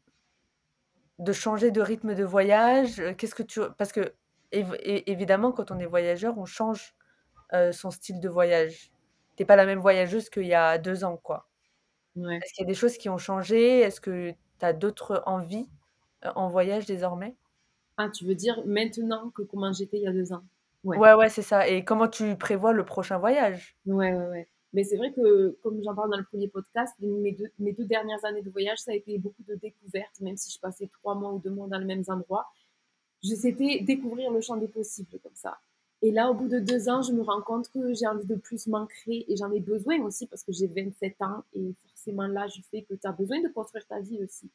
de 1.20 1.32
changer 1.34 1.72
de 1.72 1.82
rythme 1.82 2.14
de 2.16 2.24
voyage? 2.26 3.00
Heu, 3.00 3.14
qu'est-ce 3.14 3.36
que 3.36 3.44
tu 3.44 3.62
parce 3.78 3.92
que 3.94 4.14
évidemment, 4.52 5.52
quand 5.52 5.72
on 5.72 5.80
est 5.80 5.86
voyageur, 5.86 6.38
on 6.38 6.46
change, 6.46 6.96
son 7.74 7.92
style 7.92 8.20
de 8.22 8.30
voyage. 8.30 8.92
Tu 9.38 9.44
es 9.44 9.46
pas 9.48 9.56
la 9.58 9.66
même 9.68 9.80
voyageuse 9.80 10.30
qu'il 10.30 10.46
y 10.48 10.54
a 10.56 10.78
2 10.80 11.04
ans, 11.06 11.18
quoi. 11.18 11.50
Ouais. 12.16 12.46
Est-ce 12.46 12.54
qu'il 12.54 12.64
y 12.64 12.68
a 12.68 12.70
des 12.70 12.76
choses 12.76 12.98
qui 12.98 13.10
ont 13.10 13.18
changé? 13.20 13.80
Est-ce 13.82 14.02
que 14.02 14.32
tu 14.60 14.66
as 14.66 14.74
d'autres 14.74 15.24
envies, 15.28 15.70
en 16.36 16.50
voyage 16.50 16.86
désormais? 16.88 17.36
Ah, 17.98 18.10
tu 18.10 18.26
veux 18.26 18.36
dire 18.36 18.62
maintenant 18.66 19.30
que 19.32 19.42
comment 19.42 19.72
j'étais 19.74 19.98
il 19.98 20.04
y 20.04 20.08
a 20.08 20.12
2 20.14 20.34
ans? 20.34 20.44
Ouais. 20.86 20.98
Ouais, 20.98 21.14
ouais, 21.14 21.30
c'est 21.30 21.42
ça 21.42 21.68
et 21.68 21.84
comment 21.84 22.08
tu 22.08 22.36
prévois 22.38 22.72
le 22.72 22.86
prochain 22.86 23.18
voyage? 23.18 23.76
Ouais, 23.86 24.14
ouais, 24.14 24.28
ouais. 24.28 24.48
Mais 24.74 24.84
c'est 24.84 24.98
vrai 24.98 25.12
que, 25.14 25.58
comme 25.64 25.82
j'en 25.84 25.96
parle 25.96 26.12
dans 26.12 26.18
le 26.18 26.26
premier 26.26 26.48
podcast, 26.48 26.94
mes 27.00 27.32
2 27.32 27.46
mes 27.60 27.74
2 27.74 27.86
dernières 27.86 28.24
années 28.26 28.42
de 28.42 28.50
voyage, 28.50 28.80
ça 28.80 28.92
a 28.92 28.94
été 28.94 29.18
beaucoup 29.18 29.44
de 29.48 29.56
découvertes, 29.56 30.20
même 30.22 30.38
si 30.38 30.52
je 30.52 30.60
passais 30.60 30.88
3 30.88 31.16
mois 31.16 31.32
ou 31.34 31.40
2 31.40 31.50
mois 31.50 31.68
dans 31.68 31.80
les 31.80 31.86
mêmes 31.86 32.04
endroits. 32.08 32.46
Je 33.24 33.36
c'était 33.36 33.80
découvrir 33.82 34.32
le 34.32 34.42
champ 34.42 34.58
des 34.58 34.68
possibles 34.68 35.20
comme 35.24 35.36
ça. 35.36 35.58
Et 36.02 36.12
là, 36.12 36.30
au 36.30 36.34
bout 36.36 36.48
de 36.50 36.60
2 36.60 36.90
ans, 36.90 37.02
je 37.02 37.14
me 37.14 37.22
rends 37.24 37.42
compte 37.42 37.70
que 37.72 37.94
j'ai 37.94 38.08
envie 38.08 38.28
de 38.28 38.36
plus 38.36 38.68
m'ancrer 38.68 39.26
et 39.28 39.38
j'en 39.38 39.52
ai 39.52 39.60
besoin 39.62 40.02
aussi 40.04 40.28
parce 40.28 40.44
que 40.44 40.52
j'ai 40.52 40.68
27 40.68 41.22
ans 41.22 41.44
et 41.54 41.74
forcément 41.88 42.28
l'âge 42.28 42.62
fait 42.70 42.84
que 42.84 42.94
tu 42.94 43.08
as 43.08 43.12
besoin 43.12 43.42
de 43.42 43.48
construire 43.50 43.88
ta 43.88 44.00
vie 44.02 44.24
aussi 44.24 44.52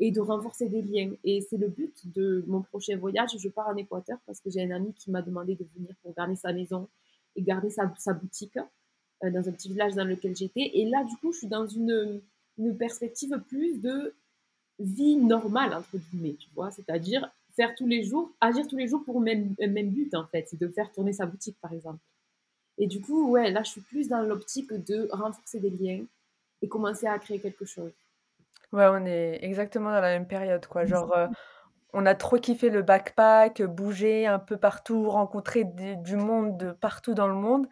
et 0.00 0.10
de 0.10 0.20
renforcer 0.20 0.68
des 0.68 0.82
liens. 0.82 1.12
Et 1.24 1.40
c'est 1.40 1.56
le 1.56 1.68
but 1.68 2.12
de 2.12 2.44
mon 2.46 2.62
prochain 2.62 2.96
voyage. 2.96 3.30
Je 3.38 3.48
pars 3.48 3.68
en 3.68 3.76
Équateur 3.76 4.18
parce 4.26 4.40
que 4.40 4.50
j'ai 4.50 4.62
un 4.62 4.70
ami 4.70 4.92
qui 4.94 5.10
m'a 5.10 5.22
demandé 5.22 5.54
de 5.54 5.64
venir 5.76 5.94
pour 6.02 6.14
garder 6.14 6.36
sa 6.36 6.52
maison 6.52 6.88
et 7.36 7.42
garder 7.42 7.70
sa, 7.70 7.92
sa 7.98 8.12
boutique 8.12 8.56
euh, 8.56 9.30
dans 9.30 9.48
un 9.48 9.52
petit 9.52 9.68
village 9.68 9.94
dans 9.94 10.04
lequel 10.04 10.36
j'étais. 10.36 10.70
Et 10.74 10.84
là, 10.86 11.04
du 11.04 11.16
coup, 11.16 11.32
je 11.32 11.38
suis 11.38 11.46
dans 11.46 11.66
une, 11.66 12.20
une 12.58 12.76
perspective 12.76 13.38
plus 13.48 13.80
de 13.80 14.14
vie 14.78 15.16
normale, 15.16 15.72
entre 15.74 15.98
guillemets, 15.98 16.34
tu 16.34 16.48
vois, 16.54 16.70
c'est-à-dire 16.70 17.30
faire 17.54 17.74
tous 17.76 17.86
les 17.86 18.02
jours, 18.02 18.32
agir 18.40 18.66
tous 18.66 18.76
les 18.76 18.88
jours 18.88 19.04
pour 19.04 19.20
le 19.20 19.24
même, 19.24 19.54
même 19.58 19.90
but, 19.90 20.14
en 20.14 20.26
fait, 20.26 20.46
c'est 20.48 20.58
de 20.58 20.68
faire 20.68 20.90
tourner 20.90 21.12
sa 21.12 21.26
boutique, 21.26 21.56
par 21.60 21.72
exemple. 21.72 22.00
Et 22.78 22.88
du 22.88 23.00
coup, 23.00 23.30
ouais, 23.30 23.52
là, 23.52 23.62
je 23.62 23.70
suis 23.70 23.80
plus 23.80 24.08
dans 24.08 24.22
l'optique 24.22 24.72
de 24.72 25.08
renforcer 25.12 25.60
des 25.60 25.70
liens 25.70 26.04
et 26.60 26.68
commencer 26.68 27.06
à 27.06 27.18
créer 27.18 27.38
quelque 27.38 27.64
chose. 27.64 27.92
Ouais, 28.72 28.86
on 28.90 29.04
est 29.06 29.38
exactement 29.44 29.90
dans 29.90 30.00
la 30.00 30.10
même 30.10 30.26
période, 30.26 30.66
quoi. 30.66 30.84
Genre, 30.84 31.12
heu, 31.16 31.28
on 31.94 32.06
a 32.06 32.14
trop 32.14 32.38
kiffé 32.38 32.70
le 32.70 32.82
backpack, 32.82 33.62
bouger 33.62 34.26
un 34.26 34.38
peu 34.40 34.56
partout, 34.58 35.08
rencontrer 35.10 35.64
des 35.64 35.96
du 35.96 36.16
monde 36.16 36.56
de 36.58 36.72
partout 36.72 37.14
dans 37.14 37.28
le 37.28 37.34
monde. 37.34 37.68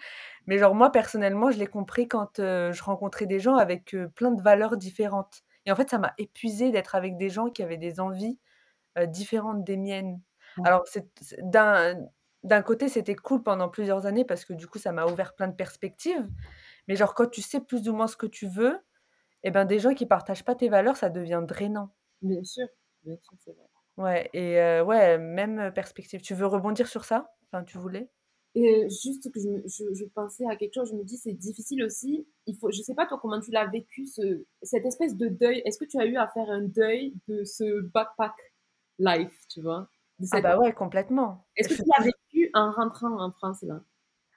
Mais 0.47 0.59
genre 0.59 0.75
moi, 0.75 0.93
personnellement, 0.93 1.51
je 1.51 1.59
l'ai 1.59 1.67
compris 1.67 2.09
quand, 2.09 2.41
heu, 2.41 2.73
je 2.73 2.83
rencontrais 2.85 3.27
des 3.27 3.41
gens 3.41 3.57
avec, 3.57 3.95
heu, 3.95 4.09
plein 4.11 4.31
de 4.33 4.43
valeurs 4.43 4.77
différentes 4.77 5.43
et 5.67 5.73
en 5.73 5.77
fait, 5.77 5.91
ça 5.91 5.99
m'a 5.99 6.15
épuisée 6.19 6.73
d'être 6.73 6.95
avec 6.97 7.17
des 7.19 7.31
gens 7.31 7.49
qui 7.51 7.63
avaient 7.63 7.77
des 7.79 8.01
envies, 8.01 8.41
différentes 9.09 9.65
des 9.65 9.77
miennes. 9.77 10.21
Ouais. 10.57 10.65
Alors 10.65 10.83
c'est 10.87 11.09
c'est 11.21 11.39
d'un 11.49 11.97
d'un 12.45 12.63
côté, 12.63 12.89
c'était 12.89 13.15
cool 13.15 13.43
pendant 13.45 13.69
plusieurs 13.69 14.07
années 14.07 14.25
parce 14.25 14.45
que 14.45 14.53
du 14.53 14.67
coup, 14.67 14.79
ça 14.79 14.93
m'a 14.93 15.07
ouvert 15.07 15.35
plein 15.37 15.49
de 15.49 15.55
perspectives. 15.57 16.29
Mais 16.89 16.97
genre 16.97 17.15
quand 17.15 17.29
tu 17.31 17.43
sais 17.43 17.61
plus 17.61 17.89
ou 17.89 17.95
moins 17.95 18.09
ce 18.09 18.17
que 18.17 18.27
tu 18.27 18.49
veux 18.49 18.81
et 19.45 19.51
ben, 19.51 19.65
des 19.65 19.79
gens 19.79 19.95
qui 19.95 20.07
partagent 20.07 20.45
pas 20.45 20.55
tes 20.55 20.69
valeurs, 20.69 20.97
ça 20.97 21.11
devient 21.11 21.43
drainant. 21.47 21.91
Bien 22.23 22.43
sûr, 22.43 22.67
bien 23.05 23.19
sûr, 23.19 23.37
c'est 23.39 23.53
vrai. 23.53 23.69
Ouais 23.97 24.29
et 24.35 24.59
heu, 24.61 24.83
ouais, 24.83 25.17
même 25.19 25.73
perspective. 25.75 26.21
Tu 26.23 26.35
veux 26.35 26.47
rebondir 26.47 26.87
sur 26.89 27.05
ça? 27.07 27.35
Enfin, 27.47 27.65
tu 27.65 27.79
voulais? 27.79 28.11
Et 28.55 28.87
juste 28.91 29.31
que 29.33 29.41
je, 29.41 29.67
je, 29.67 29.95
je 29.95 30.05
pensais 30.15 30.45
à 30.47 30.57
quelque 30.57 30.75
chose, 30.75 30.91
je 30.91 30.95
me 30.95 31.05
dis 31.05 31.17
c'est 31.17 31.33
difficile 31.33 31.83
aussi. 31.85 32.27
Il 32.47 32.57
faut, 32.59 32.71
je 32.71 32.83
sais 32.83 32.95
pas 32.95 33.07
toi 33.07 33.19
comment 33.21 33.41
tu 33.41 33.51
l'as 33.51 33.67
vécu 33.67 34.05
ce, 34.07 34.45
cette 34.63 34.85
espèce 34.85 35.17
de 35.17 35.29
deuil. 35.29 35.63
Est-ce 35.65 35.79
que 35.79 35.87
tu 35.87 35.99
as 35.99 36.05
eu 36.05 36.17
à 36.17 36.29
faire 36.29 36.51
un 36.51 36.61
deuil 36.63 37.15
de 37.29 37.45
ce 37.45 37.81
backpack 37.81 38.35
life, 38.99 39.39
tu 39.49 39.63
vois, 39.63 39.89
Ah 40.33 40.41
bah, 40.41 40.59
ouais, 40.59 40.73
complètement. 40.75 41.47
Est-ce 41.57 41.71
que 41.71 41.75
tu 41.75 41.81
l'as 41.87 42.05
vécu 42.05 42.51
en 42.53 42.71
rentrant 42.73 43.19
en 43.19 43.31
France, 43.31 43.63
là? 43.63 43.83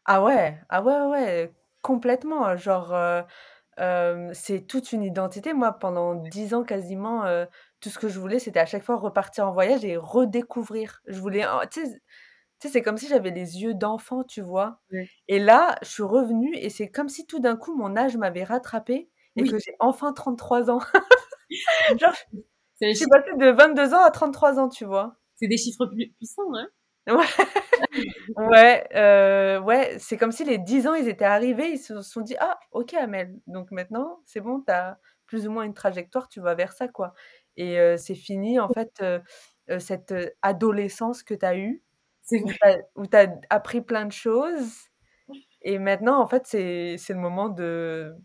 ah 0.06 0.24
ouais, 0.24 0.60
ah 0.70 0.82
ouais, 0.84 1.02
ouais, 1.08 1.54
complètement, 1.82 2.56
genre, 2.58 2.94
heu, 2.94 3.24
hem, 3.78 4.34
c'est 4.34 4.62
toute 4.68 4.92
une 4.94 5.04
identité. 5.04 5.54
Moi, 5.54 5.74
pendant 5.74 6.16
10 6.16 6.54
ans 6.54 6.64
quasiment, 6.64 7.26
heu, 7.28 7.48
tout 7.82 7.90
ce 7.90 8.00
que 8.00 8.08
je 8.10 8.20
voulais, 8.20 8.40
c'était 8.40 8.60
à 8.60 8.66
chaque 8.66 8.84
fois 8.84 8.98
repartir 8.98 9.48
en 9.48 9.54
voyage 9.54 9.86
et 9.86 9.98
redécouvrir. 9.98 11.02
Je 11.08 11.20
voulais 11.20 11.46
en 11.46 11.62
tu 11.68 11.86
sais 11.86 12.02
tu 12.62 12.68
sais, 12.70 12.74
c'est 12.74 12.82
comme 12.84 12.98
si 12.98 13.08
j'avais 13.08 13.32
les 13.32 13.62
yeux 13.62 13.74
d'enfant, 13.76 14.24
tu 14.24 14.42
vois? 14.42 14.82
Ouais. 14.92 15.10
Et 15.28 15.40
là, 15.40 15.76
je 15.84 15.90
suis 15.90 16.04
revenue 16.04 16.56
et 16.58 16.70
c'est 16.70 16.90
comme 16.90 17.10
si 17.10 17.26
tout 17.28 17.40
d'un 17.40 17.58
coup 17.58 17.76
mon 17.76 17.98
âge 17.98 18.18
m'avait 18.18 18.44
rattrapée 18.46 19.10
et 19.38 19.44
Oui, 19.44 19.46
que 19.46 19.60
j'ai 19.60 19.76
enfin 19.80 20.14
33 20.14 20.70
ans. 20.72 20.80
Genre, 22.00 22.14
c'est 22.76 22.94
je 22.94 22.98
suis 23.00 23.08
passée 23.08 23.36
de 23.38 23.52
22 23.52 23.94
ans 23.94 24.04
à 24.04 24.12
33 24.12 24.60
ans, 24.60 24.70
tu 24.70 24.86
vois? 24.86 25.18
c'est 25.36 25.48
des 25.48 25.58
chiffres 25.58 25.86
pui 25.86 26.10
puissants, 26.18 26.54
hein? 26.56 26.68
Ouais, 28.38 28.48
ouais, 28.50 28.88
heu, 28.96 29.60
ouais, 29.62 29.98
c'est 30.00 30.18
comme 30.18 30.32
si 30.32 30.44
les 30.46 30.58
10 30.60 30.88
ans, 30.88 30.96
ils 30.96 31.08
étaient 31.10 31.26
arrivés, 31.26 31.72
ils 31.74 31.78
se 31.80 32.02
sont 32.02 32.22
dit: 32.22 32.36
«Ah 32.40 32.60
OK 32.72 32.94
Amel, 32.96 33.36
donc 33.48 33.72
maintenant 33.72 34.22
c'est 34.26 34.42
bon, 34.42 34.62
tu 34.62 34.72
as 34.72 35.00
plus 35.28 35.48
ou 35.48 35.52
moins 35.52 35.64
une 35.66 35.74
trajectoire, 35.76 36.30
tu 36.30 36.42
vas 36.42 36.56
vers 36.56 36.74
ça, 36.74 36.88
quoi» 36.88 37.14
et 37.58 37.80
heu, 37.80 37.98
c'est 37.98 38.16
fini 38.16 38.60
en 38.60 38.70
fait, 38.70 38.92
heu 39.02 39.22
heu, 39.72 39.80
cette, 39.80 40.12
heu, 40.14 40.32
adolescence 40.44 41.24
que 41.24 41.34
tu 41.36 41.46
as 41.46 41.58
eue, 41.58 41.84
C'est 42.24 42.42
où 42.42 42.48
vrai. 42.48 42.58
tu 42.62 42.68
as 42.68 42.78
où 42.96 43.08
tu 43.08 43.18
as 43.18 43.28
appris 43.52 43.82
plein 43.82 44.06
de 44.06 44.12
choses 44.14 44.72
et 45.64 45.80
maintenant 45.80 46.22
en 46.22 46.28
fait, 46.28 46.46
c'est 46.48 46.98
c'est 47.00 47.14
le 47.14 47.20
moment 47.22 47.50
de 47.50 48.16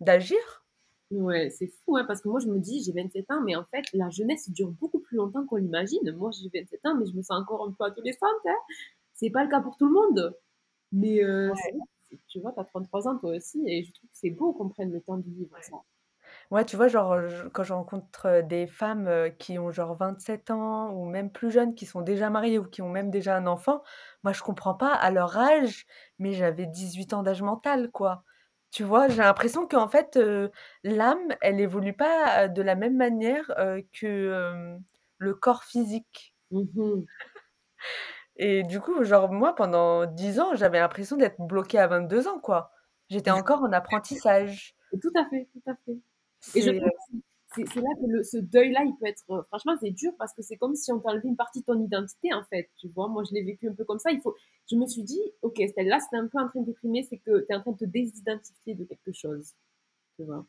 d'agir. 0.00 0.64
Ouais, 1.10 1.48
c'est 1.50 1.68
fou, 1.84 1.96
hein, 1.96 2.04
parce 2.06 2.20
que 2.20 2.28
moi, 2.28 2.38
je 2.38 2.48
me 2.48 2.58
dis: 2.58 2.82
«J'ai 2.84 2.92
27 2.92 3.30
ans», 3.30 3.40
mais 3.42 3.56
en 3.56 3.64
fait, 3.64 3.82
la 3.94 4.10
jeunesse 4.10 4.50
dure 4.50 4.70
beaucoup 4.72 5.00
plus 5.00 5.16
longtemps 5.16 5.46
qu'on 5.46 5.56
l'imagine. 5.56 6.12
Moi, 6.12 6.30
j'ai 6.32 6.50
27 6.52 6.84
ans, 6.84 6.96
mais 6.98 7.06
je 7.06 7.14
me 7.16 7.22
sens 7.22 7.40
encore 7.40 7.66
un 7.66 7.72
peu 7.72 7.84
adolescente, 7.84 8.28
hein. 8.46 8.54
C'est 9.14 9.30
pas 9.30 9.44
le 9.44 9.50
cas 9.50 9.60
pour 9.62 9.76
tout 9.76 9.86
le 9.86 9.92
monde, 9.92 10.36
mais 10.92 11.20
c'est 11.56 11.70
Ouais. 11.70 11.88
tu 12.28 12.40
vois, 12.40 12.52
tu 12.52 12.60
as 12.60 12.64
33 12.66 13.08
ans 13.08 13.18
toi 13.18 13.36
aussi 13.36 13.62
et 13.68 13.84
je 13.84 13.92
trouve 13.92 14.10
que 14.10 14.16
c'est 14.18 14.30
beau 14.30 14.52
qu'on 14.54 14.68
prenne 14.70 14.92
le 14.92 15.02
temps 15.02 15.18
de 15.18 15.30
vivre 15.30 15.56
ça. 15.62 15.76
Ouais, 16.50 16.64
tu 16.64 16.76
vois, 16.76 16.88
genre, 16.88 17.26
je 17.28 17.48
quand 17.48 17.62
je 17.62 17.72
rencontre, 17.72 18.26
heu, 18.26 18.42
des 18.42 18.66
femmes, 18.66 19.06
heu, 19.08 19.28
qui 19.30 19.58
ont 19.58 19.70
genre 19.70 19.96
27 19.96 20.50
ans 20.50 20.90
ou 20.92 21.04
même 21.04 21.30
plus 21.30 21.50
jeunes, 21.50 21.74
qui 21.74 21.86
sont 21.86 22.00
déjà 22.02 22.30
mariées 22.30 22.58
ou 22.58 22.64
qui 22.64 22.82
ont 22.82 22.88
même 22.90 23.10
déjà 23.10 23.36
un 23.36 23.46
enfant, 23.46 23.82
moi 24.24 24.32
je 24.32 24.42
comprends 24.42 24.74
pas 24.74 24.92
à 24.94 25.10
leur 25.10 25.36
âge, 25.36 25.86
mais 26.18 26.32
j'avais 26.32 26.66
18 26.66 27.12
ans 27.12 27.22
d'âge 27.22 27.42
mental, 27.42 27.90
quoi. 27.90 28.24
Tu 28.72 28.84
vois? 28.84 29.08
J'ai 29.08 29.22
l'impression 29.22 29.66
qu'en 29.66 29.88
fait, 29.88 30.16
heu, 30.16 30.50
l'âme, 30.84 31.34
elle 31.40 31.60
évolue 31.60 31.94
pas, 31.94 32.44
heu, 32.46 32.48
de 32.50 32.60
la 32.62 32.74
même 32.74 32.96
manière, 32.96 33.50
heu, 33.58 33.82
que, 33.98 34.32
hem, 34.52 34.82
le 35.18 35.34
corps 35.34 35.64
physique 35.64 36.32
Mmh 36.50 36.66
mh. 36.74 37.08
et 38.36 38.62
du 38.64 38.80
coup, 38.80 39.04
genre 39.04 39.30
moi 39.32 39.54
pendant 39.54 40.06
10 40.06 40.40
ans, 40.40 40.54
j'avais 40.54 40.78
l'impression 40.80 41.16
d'être 41.16 41.40
bloquée 41.40 41.78
à 41.78 41.86
22 41.86 42.28
ans, 42.28 42.38
quoi. 42.40 42.70
J'étais 43.08 43.30
encore 43.30 43.62
en 43.62 43.72
apprentissage. 43.72 44.74
Tout 45.02 45.12
à 45.16 45.28
fait, 45.28 45.48
tout 45.52 45.70
à 45.70 45.74
fait 45.84 45.98
et 46.54 46.62
je 46.62 46.70
C'est, 46.70 46.80
trouve 46.80 46.90
que 47.10 47.16
c'est 47.54 47.64
c'est 47.66 47.74
c'est 47.74 47.80
là 47.80 47.88
que 48.00 48.22
ce 48.22 48.36
deuil-là, 48.38 48.84
il 48.84 48.94
peut 48.96 49.06
être, 49.06 49.24
heu, 49.30 49.42
franchement, 49.48 49.74
c'est 49.80 49.90
dur 49.90 50.12
parce 50.18 50.32
que 50.34 50.42
c'est 50.42 50.56
comme 50.56 50.74
si 50.74 50.92
on 50.92 51.00
t'enlevait 51.00 51.28
une 51.28 51.36
partie 51.36 51.60
de 51.60 51.64
ton 51.64 51.80
identité, 51.82 52.32
en 52.34 52.44
fait, 52.44 52.70
tu 52.78 52.88
vois? 52.88 53.08
Moi, 53.08 53.24
je 53.28 53.34
l'ai 53.34 53.42
vécu 53.42 53.68
un 53.68 53.74
peu 53.74 53.84
comme 53.84 53.98
ça. 53.98 54.10
Il 54.12 54.20
faut 54.20 54.34
je 54.70 54.76
me 54.76 54.86
suis 54.86 55.02
dit: 55.02 55.20
«OK, 55.42 55.58
Estelle, 55.60 55.88
là, 55.88 55.98
si 56.00 56.08
tu 56.10 56.16
es 56.16 56.18
un 56.18 56.26
peu 56.28 56.38
en 56.38 56.48
train 56.48 56.60
de 56.60 56.66
déprimer, 56.66 57.02
c'est 57.08 57.18
que 57.18 57.40
tu 57.40 57.52
es 57.52 57.56
en 57.56 57.60
train 57.62 57.72
de 57.72 57.78
te 57.78 57.84
désidentifier 57.86 58.74
de 58.74 58.84
quelque 58.84 59.12
chose», 59.12 59.54
tu 60.16 60.24
vois? 60.24 60.46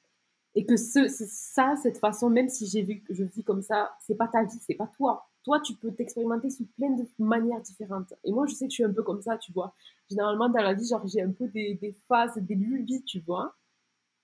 Et 0.56 0.66
que 0.66 0.78
ce 0.78 1.08
ça, 1.10 1.76
cette 1.82 1.98
façon, 2.00 2.30
même 2.30 2.50
si 2.50 2.68
j'ai 2.68 2.82
vu 2.84 3.04
je 3.10 3.24
vis 3.24 3.44
comme 3.44 3.62
ça, 3.64 3.92
c'est 4.02 4.16
pas 4.16 4.28
ta 4.28 4.44
vie, 4.44 4.60
c'est 4.68 4.76
pas 4.76 4.88
toi. 4.98 5.28
Toi, 5.44 5.62
tu 5.62 5.76
peux 5.76 5.92
t'expérimenter 5.94 6.50
sous 6.50 6.66
plein 6.78 6.92
de 6.92 7.06
manières 7.20 7.62
différentes 7.62 8.14
et 8.26 8.32
moi, 8.32 8.46
je 8.48 8.54
sais 8.56 8.66
que 8.68 8.72
je 8.72 8.76
suis 8.76 8.84
un 8.86 8.94
peu 8.94 9.04
comme 9.04 9.22
ça, 9.22 9.38
tu 9.38 9.52
vois? 9.54 9.74
Généralement, 10.10 10.50
dans 10.50 10.62
la 10.64 10.74
vie, 10.74 10.88
genre, 10.88 11.08
j'ai 11.08 11.22
un 11.22 11.32
peu 11.32 11.48
des 11.50 11.76
des 11.76 11.94
phases, 12.10 12.38
des 12.38 12.56
lubies, 12.56 13.04
tu 13.06 13.20
vois? 13.22 13.56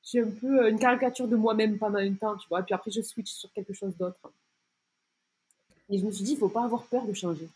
Je 0.06 0.10
suis 0.10 0.20
un 0.20 0.30
peu, 0.32 0.64
heu, 0.64 0.70
une 0.70 0.80
caricature 0.80 1.28
de 1.28 1.36
moi-même 1.36 1.78
pendant 1.78 2.00
un 2.00 2.14
temps, 2.14 2.38
tu 2.38 2.48
vois? 2.48 2.64
Puis 2.64 2.74
après, 2.74 2.92
je 2.92 3.02
switch 3.02 3.30
sur 3.34 3.52
quelque 3.52 3.74
chose 3.74 3.98
d'autre 3.98 4.32
et 5.90 5.98
je 5.98 6.06
me 6.06 6.12
suis 6.12 6.24
dit: 6.24 6.34
«Il 6.34 6.38
faut 6.38 6.48
pas 6.48 6.66
avoir 6.66 6.84
peur 6.86 7.08
de 7.08 7.14
changer». 7.14 7.50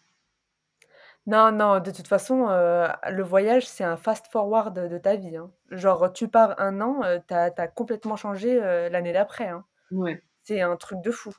Non, 1.27 1.51
non, 1.51 1.79
de 1.79 1.91
toute 1.91 2.07
façon, 2.07 2.47
heu, 2.49 2.87
le 3.11 3.23
voyage, 3.23 3.67
c'est 3.67 3.83
un 3.83 3.97
fast 3.97 4.27
forward 4.27 4.75
de 4.75 4.87
de 4.87 4.97
ta 4.97 5.15
vie, 5.15 5.35
hein. 5.37 5.51
Genre, 5.71 6.11
tu 6.13 6.27
pars 6.27 6.59
un 6.59 6.81
an, 6.81 7.03
heu, 7.03 7.21
tu 7.27 7.33
as 7.33 7.51
tu 7.51 7.61
as 7.61 7.67
complètement 7.67 8.15
changé, 8.15 8.55
heu, 8.61 8.89
l'année 8.89 9.13
d'après, 9.13 9.47
hein. 9.49 9.65
Ouais, 9.91 10.21
C'est 10.43 10.61
un 10.61 10.77
truc 10.77 11.01
de 11.03 11.11
fou. 11.11 11.33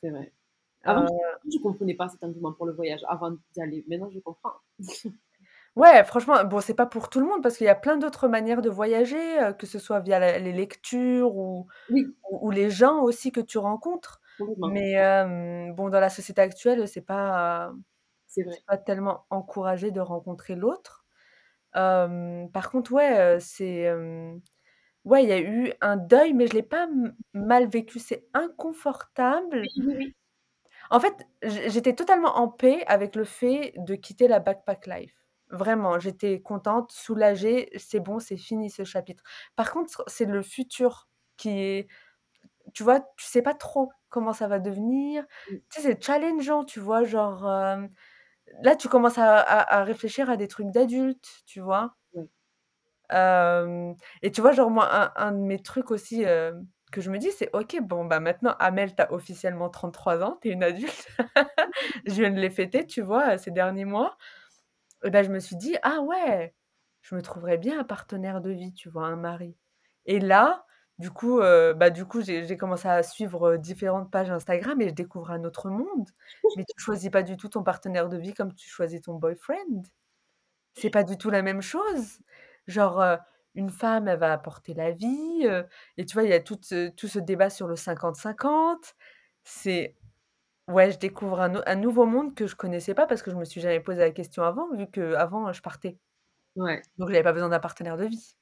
c'est 0.00 0.10
vrai. 0.10 0.32
Avant, 0.84 1.06
je 1.50 1.58
comprenais 1.58 1.94
pas 1.94 2.08
cet 2.08 2.22
engouement 2.24 2.52
pour 2.52 2.66
le 2.66 2.72
voyage 2.72 3.00
avant 3.08 3.32
d'y 3.32 3.60
aller. 3.62 3.84
Maintenant, 3.88 4.10
je 4.10 4.20
comprends. 4.20 4.54
ouais, 5.76 6.04
franchement, 6.04 6.44
bon, 6.44 6.60
c'est 6.60 6.74
pas 6.74 6.86
pour 6.86 7.08
tout 7.10 7.20
le 7.20 7.26
monde 7.26 7.42
parce 7.42 7.56
qu'il 7.56 7.66
y 7.66 7.68
a 7.70 7.74
plein 7.74 7.96
d'autres 7.96 8.28
manières 8.28 8.62
de 8.62 8.70
voyager, 8.70 9.40
heu, 9.42 9.52
que 9.54 9.66
ce 9.66 9.78
soit 9.78 10.00
via 10.00 10.18
la 10.18 10.38
les 10.38 10.52
lectures 10.52 11.36
ou 11.36 11.66
Oui, 11.88 12.16
ou 12.30 12.48
ou 12.48 12.52
les 12.52 12.70
gens 12.70 13.02
aussi 13.02 13.32
que 13.32 13.40
tu 13.40 13.58
rencontres. 13.58 14.20
complètement, 14.38 14.72
Mais, 14.72 14.92
hem, 14.92 15.74
bon, 15.74 15.90
dans 15.90 16.00
la 16.00 16.10
société 16.10 16.40
actuelle, 16.42 16.88
c'est 16.88 17.02
pas 17.02 17.72
c'est 18.26 18.44
c'est 18.50 18.62
vrai. 18.62 18.64
pas 18.66 18.78
tellement 18.78 19.26
encouragé 19.30 19.90
de 19.92 20.00
rencontrer 20.00 20.56
l'autre. 20.56 21.06
Hem, 21.74 22.50
par 22.52 22.70
contre, 22.70 22.92
ouais, 22.92 23.36
heu, 23.36 23.40
c'est, 23.40 23.82
hem 23.84 24.40
Ouais, 25.04 25.24
il 25.24 25.30
y 25.30 25.32
a 25.32 25.40
eu 25.40 25.72
un 25.82 25.96
deuil, 25.98 26.34
mais 26.34 26.46
je 26.48 26.54
l'ai 26.54 26.62
pas 26.64 26.84
m 26.84 27.14
mal 27.34 27.68
vécu, 27.68 27.98
c'est 28.00 28.26
inconfortable. 28.34 29.70
Oui, 29.76 29.84
oui, 29.86 29.94
oui. 29.98 30.14
En 30.90 30.98
fait, 31.00 31.14
j'étais 31.42 31.94
totalement 31.94 32.36
en 32.38 32.48
paix 32.48 32.82
avec 32.88 33.14
le 33.16 33.24
fait 33.24 33.72
de 33.76 33.94
quitter 33.94 34.26
la 34.28 34.40
backpack 34.40 34.86
life. 34.88 35.25
Vraiment, 35.50 35.98
j'étais 36.00 36.40
contente, 36.42 36.90
soulagée, 36.92 37.70
c'est 37.78 38.00
bon, 38.00 38.18
c'est 38.18 38.36
fini 38.36 38.68
ce 38.70 38.82
chapitre. 38.84 39.22
Par 39.54 39.70
contre, 39.72 40.02
c'est 40.08 40.24
le 40.26 40.42
futur 40.42 41.08
qui 41.36 41.50
est 41.50 41.88
tu 42.74 42.84
vois, 42.84 43.00
tu 43.18 43.26
sais 43.26 43.42
pas 43.42 43.54
trop 43.54 43.92
comment 44.10 44.32
ça 44.34 44.48
va 44.48 44.58
devenir. 44.60 45.24
Mmh, 45.48 45.60
Tu 45.70 45.82
sais, 45.82 45.88
c'est 45.92 46.04
challengeant, 46.04 46.64
tu 46.64 46.80
vois? 46.80 47.04
Genre, 47.04 47.46
là, 48.62 48.76
tu 48.76 48.88
commences 48.88 49.18
à 49.18 49.38
à 49.40 49.76
à 49.80 49.84
réfléchir 49.84 50.28
à 50.30 50.36
des 50.36 50.48
trucs 50.48 50.70
d'adultes, 50.70 51.42
tu 51.46 51.60
vois? 51.60 51.96
ouais, 52.14 53.94
et 54.22 54.30
tu 54.32 54.40
vois, 54.40 54.52
genre 54.52 54.70
moi, 54.70 54.88
un 54.94 55.12
un 55.16 55.32
de 55.32 55.38
mes 55.38 55.60
trucs 55.62 55.90
aussi, 55.90 56.24
que 56.92 57.00
je 57.00 57.10
me 57.10 57.18
dis, 57.18 57.30
c'est: 57.32 57.50
«OK, 57.54 57.76
bon, 57.82 58.04
bah, 58.04 58.20
maintenant, 58.20 58.54
Amel, 58.60 58.94
tu 58.94 59.02
as 59.02 59.12
officiellement 59.12 59.68
33 59.70 60.22
ans, 60.22 60.38
tu 60.42 60.48
es 60.48 60.52
une 60.52 60.62
adulte». 60.64 61.08
Je 62.06 62.12
viens 62.14 62.30
de 62.30 62.40
les 62.40 62.50
fêter, 62.50 62.86
tu 62.86 63.02
vois, 63.02 63.38
ces 63.38 63.50
derniers 63.50 63.84
mois 63.84 64.16
et 65.06 65.10
bah, 65.10 65.22
je 65.22 65.30
me 65.30 65.40
suis 65.40 65.56
dit: 65.56 65.76
«Ah 65.82 66.00
ouais, 66.02 66.54
je 67.02 67.14
me 67.14 67.22
trouverais 67.22 67.58
bien 67.58 67.80
un 67.80 67.84
partenaire 67.84 68.40
de 68.42 68.50
vie», 68.50 68.74
tu 68.74 68.88
vois, 68.90 69.06
un 69.08 69.16
mari 69.16 69.56
et 70.06 70.20
là, 70.20 70.66
du 70.98 71.10
coup, 71.10 71.40
bah, 71.40 71.90
du 71.90 72.04
coup, 72.06 72.22
j'ai 72.22 72.56
commencé 72.56 72.88
à 72.88 73.02
suivre, 73.02 73.56
différentes 73.56 74.10
pages 74.10 74.30
Instagram 74.30 74.80
et 74.82 74.88
je 74.90 74.94
découvre 74.94 75.30
un 75.32 75.44
autre 75.44 75.68
monde. 75.70 76.08
Mais 76.56 76.64
tu 76.64 76.74
choisis 76.80 77.10
pas 77.10 77.22
du 77.22 77.36
tout 77.36 77.48
ton 77.50 77.62
partenaire 77.64 78.08
de 78.08 78.16
vie 78.18 78.34
comme 78.34 78.54
tu 78.54 78.68
choisis 78.68 79.00
ton 79.02 79.14
boyfriend. 79.16 79.82
C'est 80.74 80.90
pas 80.90 81.04
du 81.04 81.18
tout 81.18 81.30
la 81.30 81.42
même 81.42 81.62
chose. 81.62 82.20
Genre, 82.66 83.04
une 83.54 83.70
femme, 83.70 84.08
elle 84.08 84.18
va 84.18 84.32
apporter 84.32 84.74
la 84.74 84.92
vie, 84.92 85.46
et 85.96 86.06
tu 86.06 86.14
vois, 86.14 86.24
il 86.24 86.30
y 86.30 86.34
a 86.34 86.40
tout 86.40 86.58
ce 86.62 86.90
tout 86.90 87.08
ce 87.08 87.18
débat 87.18 87.50
sur 87.50 87.68
le 87.68 87.76
50-50. 87.76 88.94
C'est 89.44 89.96
ouais, 90.68 90.92
je 90.92 90.98
découvre 90.98 91.40
un 91.40 91.48
nou 91.48 91.60
un 91.66 91.74
nouveau 91.76 92.06
monde 92.06 92.34
que 92.34 92.46
je 92.46 92.54
connaissais 92.56 92.94
pas 92.94 93.06
parce 93.08 93.22
que 93.22 93.30
je 93.32 93.36
me 93.36 93.44
suis 93.44 93.60
jamais 93.60 93.80
posé 93.80 93.98
la 94.00 94.10
question 94.12 94.42
avant, 94.44 94.70
vu 94.76 94.86
qu'avant, 94.90 95.48
heu, 95.48 95.52
je 95.52 95.60
partais. 95.62 95.98
ouais. 96.56 96.82
Donc 96.98 97.08
j'avais 97.08 97.22
pas 97.22 97.32
besoin 97.32 97.48
d'un 97.48 97.58
partenaire 97.58 97.96
de 97.96 98.04
vie. 98.04 98.36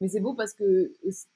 Mais 0.00 0.08
c'est 0.08 0.20
beau 0.20 0.34
parce 0.34 0.54
que, 0.54 0.92
c 1.10 1.26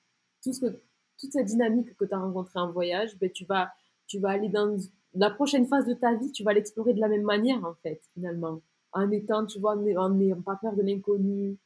tout 0.42 0.52
ce 0.52 0.60
que 0.60 0.80
toute 1.18 1.32
cette 1.32 1.46
dynamique 1.46 1.96
que 1.96 2.04
tu 2.04 2.14
as 2.14 2.18
rencontrée 2.18 2.58
en 2.58 2.72
voyage, 2.72 3.16
beh, 3.18 3.30
tu 3.32 3.44
vas 3.44 3.72
tu 4.06 4.18
vas 4.18 4.30
aller 4.30 4.48
dans 4.48 4.76
la 5.14 5.30
prochaine 5.30 5.66
phase 5.66 5.86
de 5.86 5.94
ta 5.94 6.14
vie, 6.16 6.32
tu 6.32 6.42
vas 6.44 6.52
l'explorer 6.52 6.94
de 6.94 7.00
la 7.00 7.08
même 7.08 7.22
manière, 7.22 7.64
en 7.64 7.74
fait, 7.74 8.02
finalement. 8.14 8.60
En 8.92 9.10
étant, 9.10 9.46
tu 9.46 9.58
vois, 9.60 9.72
en 9.74 9.76
n'ay 9.76 9.96
en 9.96 10.10
n'ayant 10.10 10.42
pas 10.42 10.56
peur 10.56 10.74
de 10.76 10.82
l'inconnu, 10.82 11.58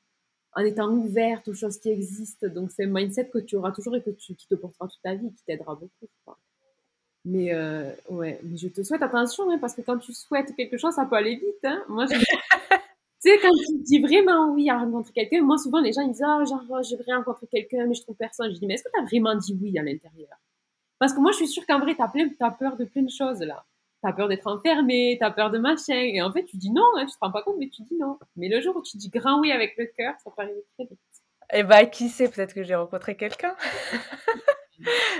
en 0.54 0.62
étant 0.62 0.90
ouverte 0.92 1.48
aux 1.48 1.54
choses 1.54 1.78
qui 1.80 1.90
existent. 1.90 2.48
Donc 2.48 2.72
c'est 2.72 2.84
un 2.86 2.92
mindset 2.92 3.30
que 3.30 3.38
tu 3.40 3.56
auras 3.56 3.72
toujours 3.72 3.96
et 3.96 4.02
que 4.02 4.10
tu 4.10 4.34
qui 4.36 4.48
te 4.48 4.54
portera 4.56 4.88
toute 4.88 5.02
ta 5.02 5.14
vie, 5.16 5.32
qui 5.34 5.44
t'aidera 5.44 5.74
beaucoup, 5.76 5.92
je 6.02 6.08
crois. 6.22 6.38
Mais 7.26 7.52
heu, 7.54 7.86
ouais, 8.10 8.40
mais 8.44 8.56
je 8.56 8.68
te 8.68 8.82
souhaite 8.84 9.02
attention, 9.02 9.50
hein, 9.50 9.58
parce 9.60 9.74
que 9.74 9.82
quand 9.82 9.98
tu 9.98 10.12
souhaites 10.14 10.54
quelque 10.56 10.78
chose, 10.78 10.94
ça 10.94 11.06
peut 11.06 11.16
aller 11.16 11.34
vite, 11.36 11.64
hein. 11.64 11.82
Moi, 11.88 12.06
tu 12.08 12.16
sais, 13.18 13.38
quand 13.42 13.50
tu 13.52 13.78
dis 13.82 13.98
vraiment 14.00 14.52
oui 14.52 14.70
à 14.70 14.78
rencontrer 14.78 15.12
quelqu'un, 15.12 15.42
moi, 15.42 15.58
souvent, 15.58 15.80
les 15.80 15.92
gens, 15.92 16.02
ils 16.02 16.10
disent: 16.12 16.22
«Ah, 16.24 16.44
genre, 16.48 16.62
oh, 16.70 16.82
j'aimerais 16.82 17.14
rencontrer 17.16 17.46
quelqu'un, 17.48 17.86
mais 17.86 17.94
je 17.94 18.02
trouve 18.02 18.16
personne». 18.16 18.52
Je 18.54 18.58
dis: 18.60 18.66
«Mais 18.66 18.74
est-ce 18.74 18.84
que 18.84 18.90
tu 18.94 19.00
as 19.00 19.04
vraiment 19.04 19.34
dit 19.36 19.58
oui 19.60 19.78
à 19.78 19.82
l'intérieur?» 19.82 20.38
parce 20.98 21.14
que 21.14 21.20
moi, 21.20 21.32
je 21.32 21.38
suis 21.38 21.48
sûre 21.48 21.66
qu'en 21.66 21.80
vrai, 21.80 21.94
tu 21.96 22.02
as 22.02 22.50
peur 22.52 22.76
de 22.76 22.84
plein 22.84 23.02
de 23.02 23.10
choses, 23.10 23.40
là. 23.40 23.64
Tu 24.02 24.08
as 24.08 24.12
peur 24.14 24.28
d'être 24.28 24.46
enfermé, 24.46 25.16
tu 25.20 25.24
as 25.26 25.30
peur 25.30 25.50
de 25.50 25.58
machin 25.58 25.94
et 25.96 26.22
en 26.22 26.32
fait, 26.32 26.44
tu 26.44 26.56
dis 26.58 26.70
non, 26.70 26.84
hein, 26.96 27.06
tu 27.06 27.12
te 27.12 27.18
rends 27.20 27.32
pas 27.32 27.42
compte, 27.42 27.56
mais 27.58 27.68
tu 27.68 27.82
dis 27.82 27.96
non. 27.98 28.18
Mais 28.36 28.48
le 28.48 28.60
jour 28.62 28.76
où 28.76 28.82
tu 28.82 28.96
dis 28.98 29.10
grand 29.10 29.40
oui 29.40 29.52
avec 29.52 29.76
le 29.78 29.86
cœur, 29.86 30.14
ça 30.24 30.30
peut 30.30 30.42
arriver 30.42 30.64
très 30.76 30.86
vite. 30.86 30.98
Et 31.52 31.62
bah, 31.64 31.86
qui 31.86 32.08
sait, 32.08 32.28
peut-être 32.28 32.54
que 32.54 32.62
j'ai 32.64 32.74
rencontré 32.74 33.16
quelqu'un. 33.16 33.54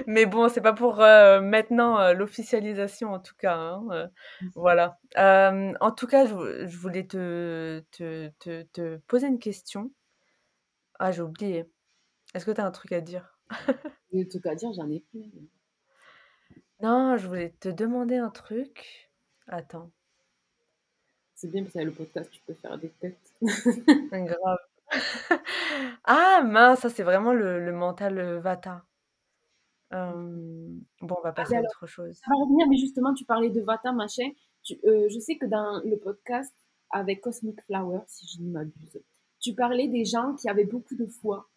Mais 0.07 0.27
bon, 0.27 0.49
c'est 0.49 0.61
pas 0.61 0.73
pour, 0.73 1.01
heu, 1.03 1.40
maintenant, 1.40 2.01
heu, 2.01 2.14
l'officialisation 2.14 3.12
en 3.12 3.21
tout 3.21 3.35
cas, 3.37 3.55
hein, 3.57 3.87
heu, 3.92 4.09
voilà. 4.55 4.99
Hem, 5.16 5.77
en 5.81 5.92
tout 5.92 6.07
cas, 6.07 6.27
je 6.27 6.35
vou 6.35 6.45
je 6.66 6.77
voulais 6.79 7.07
te 7.07 7.85
te 7.92 8.29
te 8.40 8.62
te 8.64 8.97
poser 9.09 9.29
une 9.29 9.38
question. 9.38 9.90
Ah, 10.99 11.11
j'ai 11.11 11.23
oublié. 11.23 11.64
Est-ce 12.35 12.47
que 12.47 12.53
tu 12.53 12.61
as 12.61 12.66
un 12.66 12.71
truc 12.73 12.92
à 12.92 13.01
dire? 13.03 13.38
Des 14.12 14.27
trucs 14.27 14.47
à 14.47 14.57
dire, 14.57 14.73
j'en 14.73 14.90
ai 14.90 14.99
plein. 14.99 15.31
Non, 16.81 17.19
je 17.19 17.27
voulais 17.27 17.51
te 17.61 17.69
demander 17.69 18.16
un 18.16 18.31
truc. 18.31 19.11
Attends, 19.47 19.92
C'est 21.37 21.49
bien 21.53 21.62
parce 21.62 21.75
qu'avec 21.75 21.87
le 21.87 21.95
podcast, 21.95 22.31
tu 22.33 22.40
peux 22.45 22.55
faire 22.55 22.77
des 22.79 22.88
têtes. 22.88 23.33
grave. 24.11 24.59
Ah 26.05 26.42
mince, 26.45 26.81
ça 26.81 26.90
c'est 26.90 27.03
vraiment 27.03 27.33
le 27.33 27.64
le 27.64 27.73
mental, 27.73 28.38
Vata. 28.38 28.85
Bon, 31.00 31.16
on 31.18 31.22
va 31.22 31.32
Ah 31.32 31.32
passer 31.32 31.54
à 31.54 31.59
alors, 31.59 31.70
autre 31.70 31.87
chose. 31.87 32.16
ça 32.16 32.30
va 32.30 32.37
revenir, 32.44 32.66
mais 32.68 32.76
justement, 32.76 33.14
tu 33.14 33.24
parlais 33.24 33.50
de 33.50 33.61
Vata, 33.61 33.92
machin. 33.92 34.30
Tu, 34.62 34.74
euh, 34.85 35.09
je 35.09 35.18
sais 35.18 35.37
que 35.37 35.46
dans 35.46 35.80
le 35.85 35.96
podcast 35.98 36.52
avec 36.90 37.20
Cosmic 37.20 37.61
Flower, 37.66 38.00
si 38.06 38.26
je 38.26 38.42
ne 38.42 38.50
m'abuse, 38.50 39.00
tu 39.40 39.54
parlais 39.54 39.88
des 39.88 40.04
gens 40.04 40.35
qui 40.35 40.48
avaient 40.48 40.64
beaucoup 40.64 40.94
de 40.96 41.06
foi, 41.06 41.48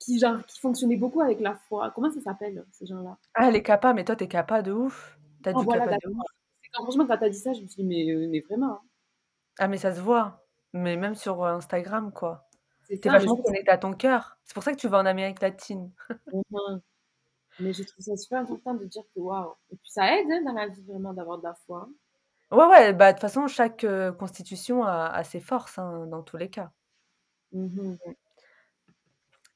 qui, 0.00 0.18
genre, 0.18 0.44
qui 0.46 0.58
fonctionnaient 0.60 0.96
beaucoup 0.96 1.20
avec 1.20 1.40
la 1.40 1.54
foi. 1.54 1.90
Comment 1.94 2.10
ça 2.10 2.20
s'appelle, 2.20 2.64
ces 2.72 2.86
gens-là? 2.86 3.18
Ah, 3.34 3.50
les 3.50 3.62
kappas, 3.62 3.92
mais 3.94 4.04
toi, 4.04 4.16
tu 4.16 4.24
es 4.24 4.28
kappa 4.28 4.62
de 4.62 4.72
ouf. 4.72 5.18
Tu 5.42 5.48
as 5.50 5.52
Ah 5.56 5.60
voilà, 5.62 5.86
de 5.86 6.08
ouf. 6.08 6.16
quand, 6.74 6.82
franchement, 6.84 7.06
quand 7.06 7.18
t'as 7.18 7.28
dit 7.28 7.38
ça, 7.38 7.52
je 7.52 7.62
me 7.62 7.66
suis 7.68 7.82
dit, 7.82 7.88
mais, 7.88 8.10
euh, 8.12 8.28
mais 8.30 8.40
vraiment, 8.40 8.72
hein. 8.72 8.80
Ah, 9.58 9.68
mais 9.68 9.78
ça 9.78 9.94
se 9.94 10.00
voit. 10.00 10.46
Mais 10.72 10.96
même 10.96 11.14
sur, 11.14 11.44
heu, 11.44 11.48
Instagram, 11.48 12.12
quoi. 12.12 12.46
c'est 12.82 13.00
Tu 13.00 13.08
es 13.08 13.10
ça, 13.10 13.12
mais 13.12 13.20
je 13.20 13.26
vachement 13.26 13.42
connecté 13.42 13.70
à 13.70 13.78
ton 13.78 13.92
cœur. 13.92 14.38
C'est 14.44 14.54
pour 14.54 14.62
ça 14.62 14.72
que 14.72 14.78
tu 14.78 14.88
vas 14.88 14.98
en 14.98 15.06
Amérique 15.06 15.40
latine. 15.40 15.92
Mais 17.58 17.72
je 17.72 17.82
trouve 17.82 18.04
ça 18.04 18.16
super 18.16 18.40
important 18.40 18.74
de 18.74 18.84
dire 18.86 19.02
que 19.14 19.20
waouh. 19.20 19.54
Et 19.70 19.76
puis 19.76 19.90
ça 19.90 20.16
aide 20.18 20.26
hein, 20.30 20.42
dans 20.44 20.52
la 20.52 20.68
vie 20.68 20.82
vraiment 20.84 21.12
d'avoir 21.12 21.38
de 21.38 21.44
la 21.44 21.54
foi. 21.66 21.88
Ouais, 22.50 22.64
ouais, 22.66 22.92
bah, 22.92 23.12
de 23.12 23.16
toute 23.18 23.20
façon, 23.22 23.46
chaque, 23.48 23.84
heu, 23.84 24.10
constitution 24.12 24.82
a 24.84 25.06
a 25.06 25.22
ses 25.24 25.38
forces, 25.40 25.78
hein, 25.78 26.06
dans 26.08 26.22
tous 26.24 26.36
les 26.36 26.50
cas. 26.50 26.70
Mhm. 27.52 27.98
Mmh 28.06 28.16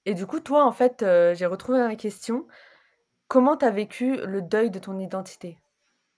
et 0.05 0.13
du 0.15 0.27
coup, 0.27 0.41
toi, 0.41 0.65
en 0.67 0.73
fait, 0.73 1.03
heu, 1.03 1.33
j'ai 1.35 1.47
retrouvé 1.47 1.79
ma 1.79 1.97
question. 1.97 2.47
comment 3.29 3.57
tu 3.57 3.65
as 3.67 3.71
vécu 3.73 4.17
le 4.27 4.43
deuil 4.43 4.71
de 4.71 4.79
ton 4.81 4.99
identité? 5.01 5.59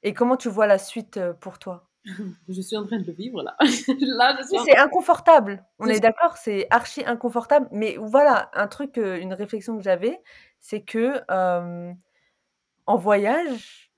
Et 0.05 0.15
comment 0.15 0.37
tu 0.39 0.49
vois 0.51 0.67
la 0.69 0.79
suite, 0.79 1.19
heu, 1.19 1.35
pour 1.41 1.59
toi? 1.61 1.91
Je 2.49 2.61
suis 2.61 2.77
en 2.77 2.87
train 2.87 2.99
de 2.99 3.07
le 3.07 3.13
vivre 3.13 3.43
là. 3.43 3.57
En 3.61 4.65
c'est 4.65 4.77
inconfortable, 4.77 5.65
on 5.79 5.89
est 5.89 6.01
d'accord? 6.01 6.37
C'est 6.37 6.67
archi 6.71 7.05
inconfortable, 7.07 7.69
mais 7.73 7.97
voilà, 7.99 8.51
un 8.55 8.67
truc, 8.69 8.99
heu, 8.99 9.19
une 9.19 9.33
réflexion 9.35 9.77
que 9.77 9.83
j'avais, 9.83 10.21
c'est 10.61 10.83
que, 10.83 11.23
hem, 11.31 11.97
en 12.87 12.97
voyage, 12.97 13.93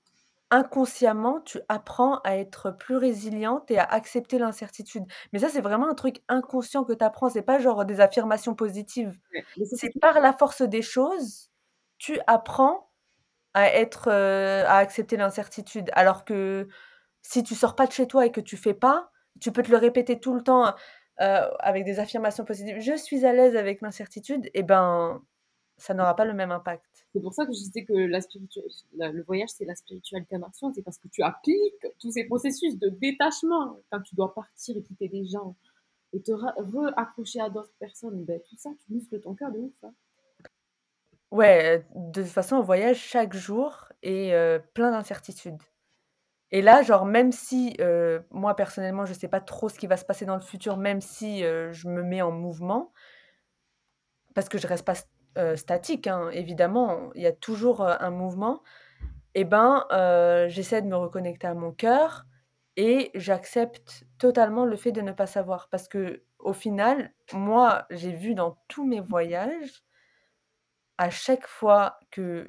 inconsciemment, 0.51 1.41
tu 1.41 1.59
apprends 1.69 2.19
à 2.25 2.37
être 2.37 2.71
plus 2.71 2.97
résiliente 2.97 3.71
et 3.71 3.79
à 3.79 3.83
accepter 3.85 4.39
l'incertitude. 4.39 5.05
Mais 5.33 5.39
ça, 5.39 5.49
c'est 5.49 5.61
vraiment 5.61 5.89
un 5.89 5.95
truc 5.95 6.21
inconscient 6.29 6.83
que 6.85 6.93
tu 6.93 7.03
apprends, 7.05 7.29
c'est 7.29 7.41
pas 7.43 7.59
genre 7.59 7.85
des 7.85 8.01
affirmations 8.01 8.55
positives. 8.55 9.19
ouais, 9.33 9.45
c'est 9.63 9.91
par 10.01 10.19
la 10.21 10.33
force 10.33 10.61
des 10.63 10.81
choses, 10.83 11.51
tu 11.99 12.19
apprends 12.27 12.91
à 13.53 13.69
être, 13.73 14.09
heu, 14.09 14.65
à 14.67 14.77
accepter 14.77 15.17
l'incertitude. 15.17 15.89
Alors 15.93 16.25
que 16.25 16.67
si 17.27 17.43
tu 17.43 17.55
sors 17.55 17.75
pas 17.75 17.87
de 17.87 17.91
chez 17.91 18.07
toi 18.07 18.25
et 18.25 18.31
que 18.31 18.41
tu 18.41 18.55
fais 18.55 18.73
pas, 18.75 19.09
tu 19.41 19.51
peux 19.51 19.63
te 19.63 19.71
le 19.71 19.77
répéter 19.77 20.19
tout 20.19 20.33
le 20.33 20.41
temps, 20.41 20.73
avec 21.17 21.83
des 21.85 21.99
affirmations 21.99 22.45
positives: 22.45 22.79
«Je 22.79 22.95
suis 22.95 23.25
à 23.25 23.33
l'aise 23.33 23.55
avec 23.55 23.81
l'incertitude» 23.81 24.49
et 24.53 24.63
ben, 24.63 25.23
ça 25.77 25.93
n'aura 25.93 26.15
pas 26.15 26.25
le 26.25 26.33
même 26.33 26.51
impact. 26.51 26.85
C'est 27.13 27.21
pour 27.21 27.33
ça 27.33 27.45
que 27.45 27.51
je 27.51 27.57
disais 27.57 27.83
que 27.83 27.93
la 27.93 28.21
spiritua 28.21 28.63
la 28.95 29.11
le 29.11 29.23
voyage, 29.23 29.49
c'est 29.49 29.65
la 29.65 29.75
spiritualité 29.75 30.35
en 30.35 30.43
action. 30.43 30.71
C'est 30.73 30.83
parce 30.83 30.97
que 30.97 31.07
tu 31.07 31.23
appliques 31.23 31.87
tous 31.99 32.11
ces 32.11 32.25
processus 32.25 32.77
de 32.77 32.89
détachement 32.89 33.79
quand 33.91 34.01
tu 34.01 34.15
dois 34.15 34.33
partir 34.33 34.77
et 34.77 34.83
quitter 34.83 35.07
des 35.07 35.25
gens 35.25 35.55
et 36.13 36.21
te 36.21 36.31
re-accrocher 36.31 37.41
à 37.41 37.49
d'autres 37.49 37.73
personnes. 37.79 38.23
Beh, 38.23 38.43
tout 38.49 38.57
ça, 38.57 38.69
tu 38.85 38.93
muscles 38.93 39.19
ton 39.19 39.33
cœur 39.33 39.51
de 39.51 39.59
ouf, 39.59 39.73
hein. 39.83 39.93
Ouais, 41.31 41.85
de 41.95 42.21
toute 42.21 42.31
façon, 42.31 42.57
on 42.57 42.61
voyage 42.61 42.97
chaque 42.97 43.33
jour 43.33 43.89
et 44.03 44.31
plein 44.73 44.91
d'incertitudes. 44.91 45.61
Et 46.55 46.61
là, 46.61 46.83
genre, 46.83 47.05
même 47.05 47.33
si, 47.33 47.75
heu, 47.81 48.25
moi 48.31 48.55
personnellement, 48.55 49.05
je 49.05 49.13
sais 49.13 49.27
pas 49.27 49.41
trop 49.41 49.69
ce 49.69 49.77
qui 49.77 49.87
va 49.87 49.97
se 49.97 50.05
passer 50.05 50.25
dans 50.25 50.35
le 50.37 50.41
futur, 50.41 50.77
même 50.77 51.01
si, 51.01 51.43
heu, 51.43 51.73
je 51.73 51.89
me 51.89 52.01
mets 52.01 52.21
en 52.21 52.31
mouvement, 52.31 52.93
parce 54.33 54.49
que 54.49 54.57
je 54.57 54.67
reste 54.67 54.85
pas 54.85 54.93
heu, 55.37 55.55
statique, 55.55 56.07
hein, 56.07 56.29
évidemment, 56.31 57.11
il 57.15 57.21
y 57.21 57.27
a 57.27 57.31
toujours, 57.31 57.81
un 57.81 58.09
mouvement. 58.09 58.61
Et 59.35 59.45
ben, 59.45 59.85
heu, 59.93 60.47
j'essaie 60.49 60.81
de 60.83 60.87
me 60.87 60.97
reconnecter 60.97 61.47
à 61.47 61.55
mon 61.55 61.71
cœur 61.73 62.25
et 62.77 63.11
j'accepte 63.15 64.05
totalement 64.19 64.65
le 64.65 64.77
fait 64.77 64.91
de 64.93 65.01
ne 65.01 65.11
pas 65.13 65.27
savoir. 65.27 65.69
Parce 65.71 65.89
qu'au 65.89 66.53
final, 66.53 67.13
moi, 67.33 67.85
j'ai 67.91 68.13
vu 68.13 68.35
dans 68.35 68.59
tous 68.69 68.85
mes 68.85 69.01
voyages, 69.01 69.83
à 70.97 71.09
chaque 71.09 71.47
fois 71.47 71.99
que 72.11 72.45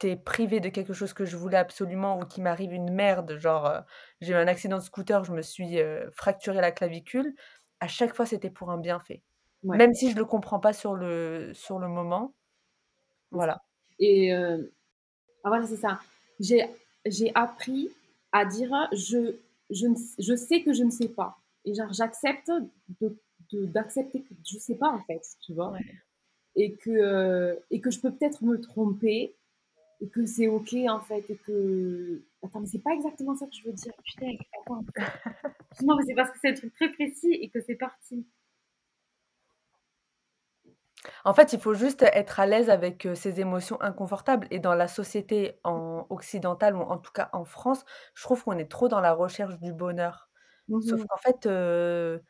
j'étais 0.00 0.16
privée 0.16 0.60
de 0.60 0.68
quelque 0.68 0.92
chose 0.92 1.12
que 1.12 1.24
je 1.24 1.36
voulais 1.36 1.56
absolument 1.56 2.18
ou 2.18 2.24
qu'il 2.24 2.42
m'arrive 2.42 2.72
une 2.72 2.92
merde, 2.92 3.36
genre, 3.38 3.82
j'ai 4.20 4.32
eu 4.32 4.36
un 4.36 4.46
accident 4.48 4.78
de 4.78 4.82
scooter, 4.82 5.24
je 5.24 5.32
me 5.32 5.42
suis, 5.42 5.78
fracturé 6.12 6.60
la 6.60 6.72
clavicule, 6.72 7.34
à 7.80 7.88
chaque 7.88 8.14
fois, 8.14 8.26
c'était 8.26 8.50
pour 8.50 8.70
un 8.70 8.78
bienfait. 8.78 9.22
Ouais, 9.62 9.76
Même 9.76 9.92
si 9.94 10.10
je 10.10 10.16
le 10.16 10.24
comprends 10.24 10.60
pas 10.60 10.72
sur 10.72 10.94
le 10.94 11.52
sur 11.54 11.78
le 11.78 11.88
moment, 11.88 12.34
voilà. 13.30 13.62
Et 13.98 14.32
ah 14.32 15.48
voilà, 15.48 15.66
c'est 15.66 15.76
ça. 15.76 16.00
J'ai 16.38 16.64
j'ai 17.06 17.32
appris 17.34 17.90
à 18.32 18.44
dire: 18.44 18.70
«Je 18.92 19.36
je 19.70 19.86
ne 19.86 19.94
je 20.18 20.34
sais 20.34 20.62
que 20.62 20.72
je 20.72 20.82
ne 20.84 20.90
sais 20.90 21.08
pas» 21.08 21.36
et 21.64 21.74
genre 21.74 21.92
j'accepte 21.92 22.50
de 23.00 23.16
de 23.52 23.66
d'accepter 23.66 24.22
que 24.22 24.34
je 24.46 24.58
sais 24.58 24.76
pas, 24.76 24.90
en 24.90 25.00
fait, 25.04 25.22
tu 25.42 25.54
vois? 25.54 25.72
Ouais. 25.72 25.84
Et 26.56 26.74
que, 26.74 27.58
et 27.70 27.80
que 27.80 27.90
je 27.90 28.00
peux 28.00 28.12
peut-être 28.12 28.42
me 28.44 28.60
tromper 28.60 29.34
et 30.00 30.08
que 30.08 30.24
c'est 30.26 30.48
OK, 30.48 30.74
en 30.88 31.00
fait 31.00 31.24
et 31.30 31.36
que 31.36 32.22
attends, 32.44 32.60
mais 32.60 32.66
c'est 32.66 32.78
pas 32.82 32.92
exactement 32.94 33.36
ça 33.36 33.46
que 33.46 33.54
je 33.56 33.64
veux 33.66 33.72
dire. 33.74 33.92
Putain, 34.04 34.32
attends. 34.62 34.84
Non, 35.82 35.96
mais 35.96 36.04
c'est 36.06 36.14
parce 36.14 36.30
que 36.30 36.38
c'est 36.42 36.50
un 36.50 36.54
truc 36.54 36.74
très 36.74 36.90
précis 36.92 37.32
et 37.32 37.50
que 37.50 37.60
c'est 37.60 37.76
parti. 37.76 38.26
En 41.24 41.32
fait, 41.34 41.52
il 41.52 41.60
faut 41.60 41.74
juste 41.74 42.02
être 42.02 42.40
à 42.40 42.46
l'aise 42.46 42.70
avec, 42.70 43.06
heu, 43.06 43.14
ses 43.14 43.40
émotions 43.40 43.80
inconfortables 43.80 44.46
et 44.50 44.58
dans 44.58 44.74
la 44.74 44.88
société 44.88 45.58
en 45.64 46.06
occidentale 46.10 46.76
ou 46.76 46.80
en 46.82 46.98
tout 46.98 47.12
cas 47.12 47.30
en 47.32 47.44
France, 47.44 47.84
je 48.14 48.22
trouve 48.22 48.42
qu'on 48.44 48.58
est 48.58 48.70
trop 48.70 48.88
dans 48.88 49.00
la 49.00 49.12
recherche 49.12 49.58
du 49.60 49.72
bonheur. 49.72 50.28
Mmh 50.68 50.80
Sauf 50.80 51.04
qu'en 51.04 51.16
fait, 51.18 51.46
heu, 51.46 52.22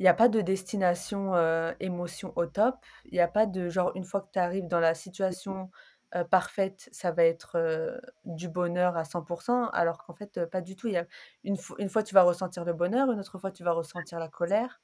il 0.00 0.06
y 0.06 0.08
a 0.08 0.14
pas 0.14 0.28
de 0.28 0.40
destination, 0.42 1.34
heu, 1.36 1.74
émotion 1.80 2.32
au 2.36 2.46
top. 2.46 2.76
Il 3.06 3.14
y 3.16 3.20
a 3.20 3.28
pas 3.28 3.46
de 3.46 3.68
genre 3.70 3.92
une 3.96 4.04
fois 4.04 4.22
que 4.22 4.30
tu 4.32 4.38
arrives 4.40 4.68
dans 4.68 4.80
la 4.80 4.94
situation, 4.94 5.70
heu, 6.14 6.24
parfaite, 6.24 6.88
ça 6.92 7.12
va 7.12 7.24
être, 7.24 7.56
heu, 7.58 8.00
du 8.24 8.48
bonheur 8.48 8.96
à 8.96 9.04
100 9.04 9.24
alors 9.72 9.98
qu'en 10.04 10.14
fait, 10.14 10.38
heu, 10.38 10.46
pas 10.48 10.60
du 10.62 10.76
tout. 10.76 10.88
Il 10.88 10.94
y 10.94 10.96
a 10.98 11.06
une 11.44 11.56
fois 11.56 11.76
une 11.80 11.88
fois 11.90 12.02
tu 12.02 12.14
vas 12.14 12.22
ressentir 12.22 12.64
le 12.64 12.72
bonheur, 12.74 13.10
une 13.12 13.20
autre 13.20 13.38
fois 13.38 13.50
tu 13.52 13.64
vas 13.64 13.72
ressentir 13.72 14.18
la 14.18 14.28
colère. 14.28 14.80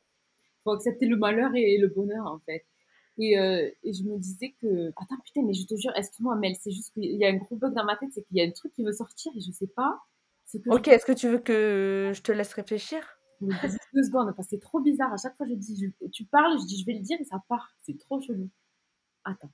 Faut 0.64 0.72
accepter 0.72 1.06
le 1.06 1.16
malheur 1.16 1.50
et 1.54 1.76
le 1.78 1.88
bonheur, 1.88 2.26
en 2.26 2.40
fait 2.40 2.64
et 3.18 3.38
heu 3.38 3.72
et 3.84 3.92
je 3.92 4.02
me 4.04 4.18
disais 4.18 4.56
que 4.60 4.88
attends, 4.96 5.20
putain, 5.24 5.42
mais 5.44 5.54
je 5.54 5.66
te 5.66 5.76
jure, 5.76 5.92
excuse-moi, 5.96 6.34
Mel, 6.37 6.56
c'est 6.56 6.72
juste 6.72 6.92
qu'il 6.94 7.04
y 7.16 7.24
a 7.24 7.28
un 7.28 7.37
gros 7.37 7.54
bug 7.56 7.72
dans 7.74 7.84
ma 7.84 7.96
tête, 7.96 8.10
c'est 8.12 8.24
qu'il 8.24 8.37
y 8.38 8.42
a 8.42 8.44
un 8.44 8.50
truc 8.50 8.72
qui 8.74 8.82
veut 8.84 8.92
sortir 8.92 9.30
et 9.37 9.40
je 9.40 9.52
sais 9.52 9.68
pas 9.68 10.00
ce 10.46 10.58
que 10.58 10.72
je 10.72 10.78
OK, 10.78 10.88
est-ce 10.88 11.04
que 11.06 11.12
tu 11.12 11.28
veux 11.28 11.38
que 11.38 12.12
je 12.14 12.22
te 12.22 12.32
laisse 12.32 12.52
réfléchir? 12.54 13.18
Mais 13.40 13.52
vas-y, 13.62 13.76
2 13.92 14.02
secondes, 14.02 14.34
parce 14.37 14.48
que 14.48 14.56
c'est 14.56 14.60
trop 14.60 14.80
bizarre. 14.80 15.12
À 15.12 15.16
chaque 15.16 15.37
fois, 15.37 15.46
je 15.48 15.54
dis 15.54 15.76
je 16.00 16.06
tu 16.08 16.24
parles, 16.24 16.58
je 16.60 16.66
dis: 16.66 16.80
«Je 16.80 16.87
vais 16.87 16.94
le 16.94 17.00
dire» 17.00 17.18
et 17.20 17.24
ça 17.24 17.42
part. 17.48 17.76
C'est 17.82 17.98
trop 17.98 18.20
chelou. 18.20 18.50
Attends. 19.24 19.52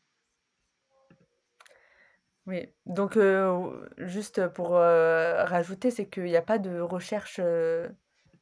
Oui, 2.47 2.73
donc 2.87 3.17
heu, 3.19 3.91
juste 3.99 4.49
pour, 4.49 4.75
heu, 4.77 5.35
rajouter, 5.45 5.91
c'est 5.91 6.09
qu'il 6.09 6.27
y 6.29 6.37
a 6.37 6.43
pas 6.43 6.59
de 6.59 6.81
recherche, 6.81 7.39
heu, 7.39 7.95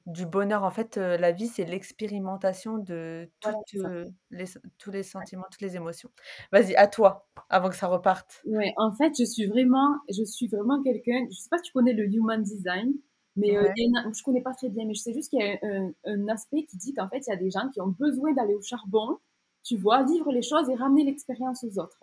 du 0.07 0.25
bonheur. 0.25 0.63
En 0.65 0.71
fait, 0.71 0.99
heu, 0.99 1.17
la 1.17 1.33
vie, 1.33 1.49
c'est 1.49 1.65
l'expérimentation 1.65 2.79
de 2.79 3.29
Voilà, 3.43 3.59
toutes, 3.59 3.59
c'est 3.71 3.79
ça. 3.79 3.89
heu, 3.89 4.07
les 4.31 4.47
tous 4.79 4.91
les 4.93 5.03
Ouais. 5.15 5.29
sentiments, 5.29 5.47
toutes 5.51 5.63
les 5.63 5.75
émotions. 5.77 6.11
Vas-y, 6.53 6.77
à 6.77 6.87
toi, 6.87 7.29
avant 7.51 7.69
que 7.71 7.75
ça 7.77 7.89
reparte. 7.89 8.45
Ouais, 8.45 8.73
en 8.77 8.93
fait, 8.93 9.13
je 9.19 9.25
suis 9.25 9.47
vraiment 9.47 9.97
je 10.09 10.23
suis 10.25 10.47
vraiment 10.47 10.81
quelqu'un 10.83 11.27
je 11.31 11.37
sais 11.37 11.49
pas 11.51 11.59
si 11.59 11.65
tu 11.65 11.73
connais 11.73 11.93
le 11.93 12.05
human 12.07 12.41
design, 12.43 12.95
mais 13.37 13.57
heu, 13.57 13.67
Ouais. 13.67 13.75
il 13.77 13.83
y 13.93 13.97
a 13.97 14.07
une 14.07 14.15
je 14.15 14.23
connais 14.23 14.43
pas 14.43 14.55
très 14.55 14.69
bien, 14.71 14.87
mais 14.87 14.95
je 14.95 15.01
sais 15.03 15.13
juste 15.13 15.31
qu'il 15.31 15.41
y 15.41 15.43
a 15.43 15.59
un 15.63 15.93
un 16.05 16.29
aspect 16.29 16.65
qui 16.65 16.77
dit 16.77 16.95
qu'en 16.95 17.09
fait, 17.09 17.19
il 17.27 17.31
y 17.31 17.33
a 17.33 17.37
des 17.37 17.51
gens 17.51 17.69
qui 17.71 17.81
ont 17.81 17.89
besoin 17.89 18.33
d'aller 18.35 18.55
au 18.55 18.63
charbon, 18.63 19.19
tu 19.65 19.77
vois? 19.77 20.05
Vivre 20.05 20.31
les 20.33 20.43
choses 20.43 20.69
et 20.71 20.75
ramener 20.77 21.05
l'expérience 21.05 21.65
aux 21.65 21.79
autres. 21.81 21.99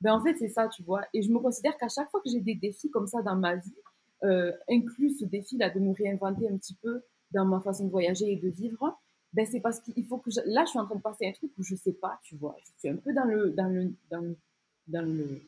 Ben, 0.00 0.12
en 0.14 0.22
fait, 0.22 0.36
c'est 0.38 0.48
ça, 0.48 0.68
tu 0.68 0.82
vois? 0.82 1.02
Et 1.12 1.22
je 1.22 1.30
me 1.30 1.38
considère 1.38 1.76
qu'à 1.76 1.88
chaque 1.88 2.10
fois 2.10 2.20
que 2.24 2.30
j'ai 2.30 2.40
des 2.40 2.54
défis 2.54 2.90
comme 2.90 3.06
ça 3.06 3.22
dans 3.22 3.36
ma 3.36 3.56
vie, 3.56 3.74
heu, 4.24 4.52
inclus 4.68 5.18
ce 5.18 5.24
défi-là 5.24 5.70
de 5.70 5.80
me 5.80 5.92
réinventer 5.92 6.48
un 6.48 6.56
petit 6.56 6.74
peu 6.74 7.02
dans 7.32 7.44
ma 7.44 7.60
façon 7.60 7.84
de 7.86 7.90
voyager 7.90 8.32
et 8.32 8.36
de 8.36 8.48
vivre, 8.48 8.98
ben, 9.32 9.46
c'est 9.46 9.60
parce 9.60 9.80
qu'il 9.80 10.04
faut 10.06 10.18
que 10.18 10.30
je 10.30 10.40
là, 10.46 10.64
je 10.64 10.70
suis 10.70 10.78
en 10.78 10.86
train 10.86 10.96
de 10.96 11.02
passer 11.02 11.26
un 11.26 11.32
truc 11.32 11.50
où 11.58 11.62
je 11.62 11.74
sais 11.74 11.92
pas, 11.92 12.18
tu 12.22 12.36
vois? 12.36 12.56
Je 12.62 12.70
suis 12.78 12.88
un 12.88 12.96
peu 12.96 13.12
dans 13.12 13.24
le 13.24 13.50
dans 13.50 13.68
dans 14.86 15.02
le 15.02 15.40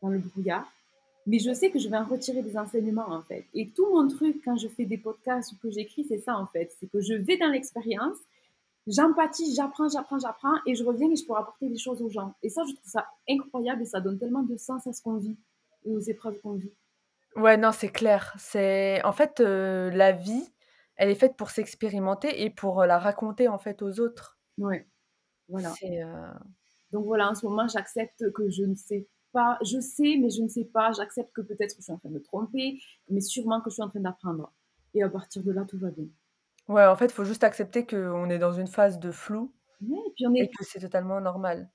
dans 0.00 0.08
le 0.08 0.18
brouillard. 0.18 0.70
Mais 1.26 1.38
je 1.38 1.52
sais 1.52 1.70
que 1.70 1.78
je 1.78 1.90
vais 1.90 1.96
en 1.98 2.06
retirer 2.06 2.42
des 2.42 2.56
enseignements, 2.56 3.10
en 3.10 3.20
fait. 3.20 3.44
Et 3.52 3.68
tout 3.68 3.86
mon 3.92 4.08
truc, 4.08 4.40
quand 4.42 4.56
je 4.56 4.66
fais 4.66 4.86
des 4.86 4.96
podcasts 4.96 5.52
ou 5.52 5.56
que 5.62 5.70
j'écris, 5.70 6.04
c'est 6.08 6.20
ça, 6.20 6.38
en 6.38 6.46
fait. 6.46 6.72
C'est 6.80 6.90
que 6.90 7.02
je 7.02 7.12
vais 7.12 7.36
dans 7.36 7.48
l'expérience, 7.48 8.16
j'empathise, 8.88 9.54
j'apprends, 9.56 9.88
j'apprends, 9.88 10.18
j'apprends, 10.18 10.56
et 10.66 10.74
je 10.74 10.84
reviens 10.84 11.10
et 11.10 11.16
je 11.16 11.26
peux 11.26 11.34
apporter 11.36 11.68
des 11.68 11.78
choses 11.78 12.02
aux 12.02 12.08
gens. 12.10 12.34
Et 12.42 12.48
ça, 12.50 12.62
je 12.68 12.74
trouve 12.74 12.90
ça 12.90 13.06
incroyable 13.28 13.82
et 13.82 13.86
ça 13.86 14.00
donne 14.00 14.18
tellement 14.18 14.42
de 14.42 14.56
sens 14.56 14.86
à 14.86 14.92
ce 14.92 15.02
qu'on 15.02 15.18
vit 15.18 15.36
et 15.84 15.94
aux 15.94 16.00
épreuves 16.00 16.40
qu'on 16.40 16.54
vit. 16.54 16.72
Ouais, 17.36 17.56
non, 17.56 17.72
c'est 17.72 17.88
clair. 17.90 18.34
C'est 18.38 19.02
en 19.04 19.12
fait, 19.12 19.40
heu, 19.40 19.88
la 19.90 20.12
vie, 20.12 20.52
elle 20.96 21.08
est 21.10 21.14
faite 21.14 21.36
pour 21.36 21.50
s'expérimenter 21.50 22.42
et 22.44 22.50
pour, 22.50 22.82
heu, 22.82 22.86
la 22.86 22.98
raconter, 22.98 23.48
en 23.48 23.58
fait, 23.58 23.80
aux 23.82 23.98
autres. 24.00 24.38
Ouais, 24.58 24.86
voilà. 25.48 25.80
Heu 25.82 26.58
Donc 26.92 27.06
voilà, 27.06 27.30
en 27.30 27.34
ce 27.34 27.46
moment, 27.46 27.66
j'accepte 27.68 28.30
que 28.32 28.50
je 28.50 28.62
ne 28.64 28.74
sais 28.74 29.08
pas. 29.32 29.58
Je 29.62 29.80
sais, 29.80 30.16
mais 30.20 30.30
je 30.30 30.42
ne 30.42 30.48
sais 30.48 30.64
pas. 30.64 30.92
J'accepte 30.92 31.32
que 31.32 31.40
peut-être 31.42 31.74
je 31.76 31.82
suis 31.82 31.92
en 31.92 31.98
train 31.98 32.08
de 32.10 32.14
me 32.14 32.22
tromper, 32.22 32.78
mais 33.08 33.20
sûrement 33.20 33.60
que 33.60 33.70
je 33.70 33.74
suis 33.74 33.82
en 33.82 33.88
train 33.90 34.00
d'apprendre. 34.00 34.52
Et 34.94 35.02
à 35.02 35.08
partir 35.08 35.42
de 35.44 35.52
là, 35.52 35.64
tout 35.64 35.78
va 35.78 35.90
bien. 35.90 36.06
Ouais, 36.68 36.84
en 36.86 36.96
fait, 36.96 37.06
il 37.06 37.12
faut 37.12 37.24
juste 37.24 37.44
accepter 37.44 37.86
qu'on 37.86 38.30
est 38.30 38.38
dans 38.38 38.52
une 38.52 38.66
phase 38.68 38.98
de 38.98 39.10
flou 39.10 39.52
Ouais, 39.80 39.98
et 40.06 40.12
puis 40.14 40.26
on 40.26 40.34
et 40.34 40.40
est 40.40 40.48
que 40.48 40.64
c'est 40.64 40.80
totalement 40.80 41.20
normal. 41.20 41.70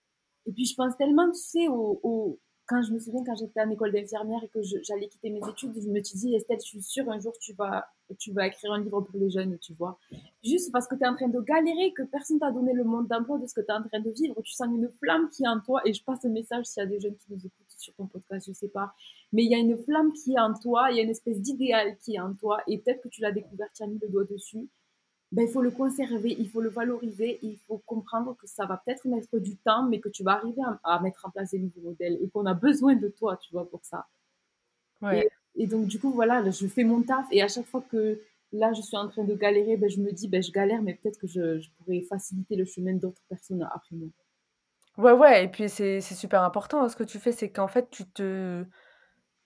Et 0.46 0.52
puis 0.52 0.66
je 0.66 0.76
pense 0.76 0.98
tellement, 0.98 1.30
tu 1.32 1.40
sais, 1.40 1.68
au, 1.70 2.00
au- 2.04 2.40
quand 2.66 2.82
je 2.82 2.94
me 2.94 3.00
souviens 3.00 3.24
quand 3.26 3.36
j'étais 3.36 3.62
en 3.62 3.70
école 3.70 3.92
d'infirmière 3.92 4.42
et 4.44 4.48
que 4.50 4.62
je- 4.62 4.78
j'allais 4.84 5.08
quitter 5.08 5.30
mes 5.30 5.40
études, 5.50 5.74
je 5.76 5.90
me 5.90 6.02
suis 6.04 6.18
dit, 6.18 6.36
Estelle, 6.36 6.60
je 6.60 6.66
suis 6.66 6.82
sûre, 6.82 7.10
un 7.10 7.20
jour 7.20 7.34
tu 7.40 7.54
vas, 7.54 7.86
tu 8.20 8.32
vas 8.34 8.48
écrire 8.48 8.72
un 8.74 8.82
livre 8.82 9.02
pour 9.02 9.20
les 9.20 9.30
jeunes, 9.30 9.58
tu 9.60 9.74
vois. 9.74 9.98
Juste 10.44 10.72
parce 10.72 10.88
que 10.88 10.96
tu 10.96 11.04
es 11.04 11.08
en 11.08 11.16
train 11.16 11.28
de 11.30 11.40
galérer, 11.42 11.94
que 11.94 12.04
personne 12.04 12.40
t'a 12.40 12.52
donné 12.52 12.74
le 12.74 12.84
monde 12.84 13.08
d'emploi 13.08 13.38
de 13.38 13.46
ce 13.48 13.54
que 13.54 13.62
tu 13.62 13.68
es 13.68 13.72
en 13.74 13.84
train 13.84 14.00
de 14.00 14.10
vivre, 14.12 14.42
tu 14.42 14.54
sens 14.54 14.68
une 14.68 14.90
flamme 15.00 15.30
qui 15.30 15.44
est 15.44 15.48
en 15.48 15.60
toi, 15.62 15.82
et 15.86 15.94
je 15.94 16.04
passe 16.04 16.24
un 16.26 16.30
message 16.30 16.66
s'il 16.66 16.84
y 16.84 16.86
a 16.86 16.90
des 16.90 17.00
jeunes 17.00 17.16
qui 17.18 17.32
nous 17.34 17.40
écoutent 17.40 17.74
sur 17.78 17.94
ton 17.96 18.08
podcast, 18.08 18.48
je 18.48 18.54
sais 18.54 18.70
pas. 18.70 18.94
Mais 19.34 19.44
il 19.44 19.52
y 19.52 19.56
a 19.56 19.60
une 19.60 19.78
flamme 19.78 20.12
qui 20.14 20.34
est 20.34 20.40
en 20.40 20.54
toi, 20.54 20.88
il 20.92 20.98
y 20.98 21.00
a 21.00 21.04
une 21.04 21.10
espèce 21.10 21.42
d'idéal 21.42 21.98
qui 21.98 22.16
est 22.16 22.20
en 22.20 22.34
toi, 22.34 22.62
et 22.68 22.78
peut-être 22.80 23.02
que 23.02 23.10
tu 23.10 23.22
l'as 23.22 23.32
découvert, 23.32 23.68
tu 23.76 23.84
as 23.84 23.88
mis 23.88 24.00
le 24.02 24.08
doigt 24.10 24.24
dessus, 24.26 24.70
ben, 25.34 25.48
il 25.48 25.52
faut 25.52 25.64
le 25.64 25.72
conserver, 25.72 26.36
il 26.38 26.48
faut 26.48 26.62
le 26.62 26.70
valoriser, 26.70 27.40
il 27.42 27.58
faut 27.68 27.80
comprendre 27.88 28.38
que 28.38 28.46
ça 28.46 28.68
va 28.68 28.78
peut-être 28.78 29.08
mettre 29.08 29.40
du 29.40 29.58
temps, 29.58 29.88
mais 29.90 30.00
que 30.00 30.08
tu 30.08 30.24
vas 30.24 30.34
arriver 30.34 30.62
à, 30.62 30.96
à 30.96 31.02
mettre 31.02 31.26
en 31.26 31.32
place 31.32 31.50
des 31.52 31.60
nouveaux 31.60 31.82
modèles 31.82 32.20
et 32.22 32.30
qu'on 32.30 32.46
a 32.46 32.54
besoin 32.54 32.96
de 32.96 33.08
toi, 33.08 33.38
tu 33.38 33.52
vois, 33.52 33.68
pour 33.68 33.84
ça. 33.84 34.06
Ouais. 35.02 35.28
Et, 35.56 35.64
et 35.64 35.68
donc, 35.68 35.88
du 35.88 36.00
coup, 36.00 36.12
voilà, 36.12 36.48
je 36.48 36.68
fais 36.68 36.84
mon 36.84 37.02
taf 37.02 37.26
et 37.32 37.42
à 37.42 37.48
chaque 37.48 37.66
fois 37.66 37.82
que 37.82 38.22
là, 38.52 38.74
je 38.74 38.84
suis 38.84 38.96
en 38.96 39.10
train 39.10 39.24
de 39.24 39.34
galérer, 39.34 39.76
ben, 39.76 39.90
je 39.90 40.00
me 40.00 40.12
dis, 40.12 40.28
ben, 40.28 40.44
je 40.44 40.52
galère, 40.52 40.84
mais 40.84 40.94
peut-être 40.94 41.20
que 41.20 41.26
je, 41.26 41.60
je 41.60 41.70
pourrais 41.78 42.02
faciliter 42.02 42.56
le 42.56 42.66
chemin 42.66 42.94
d'autres 42.94 43.24
personnes 43.28 43.68
après 43.74 43.96
moi. 43.96 44.10
Ouais, 45.00 45.14
ouais 45.14 45.46
et 45.46 45.48
puis 45.48 45.68
c'est 45.68 46.00
c'est 46.02 46.14
super 46.14 46.44
important, 46.44 46.84
hein, 46.84 46.90
ce 46.90 46.96
que 46.96 47.04
tu 47.04 47.18
fais, 47.18 47.32
c'est 47.32 47.50
qu'en 47.50 47.68
fait, 47.68 47.90
tu 47.90 48.06
te 48.06 48.64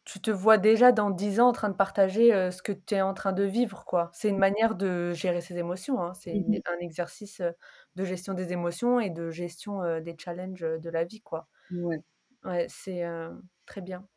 tu 0.08 0.22
te 0.22 0.32
vois 0.32 0.58
déjà 0.58 0.91
dans 0.93 1.12
10 1.12 1.39
ans 1.41 1.49
en 1.49 1.53
train 1.53 1.70
de 1.70 1.76
partager, 1.76 2.34
heu, 2.34 2.51
ce 2.51 2.62
que 2.64 2.72
tu 2.72 2.95
es 2.95 3.01
en 3.01 3.14
train 3.14 3.34
de 3.34 3.43
vivre, 3.43 3.86
quoi. 3.86 4.10
C'est 4.14 4.30
une 4.30 4.38
manière 4.39 4.76
de 4.76 5.14
gérer 5.14 5.41
ses 5.41 5.58
émotions, 5.58 6.01
hein. 6.01 6.14
C'est 6.16 6.36
une 6.36 6.45
Mhm. 6.47 6.62
un 6.66 6.80
exercice, 6.80 7.41
heu, 7.41 7.53
de 7.95 8.03
gestion 8.05 8.34
des 8.34 8.53
émotions 8.53 8.99
et 9.01 9.10
de 9.12 9.32
gestion, 9.32 9.84
heu, 9.84 10.01
des 10.01 10.16
challenges, 10.18 10.64
heu, 10.64 10.80
de 10.80 10.89
la 10.89 11.03
vie, 11.05 11.22
quoi. 11.22 11.47
Ouais. 11.72 12.03
Ouais, 12.45 12.68
c'est, 12.70 13.03
heu, 13.05 13.41
très 13.68 13.82
bien. 13.82 14.08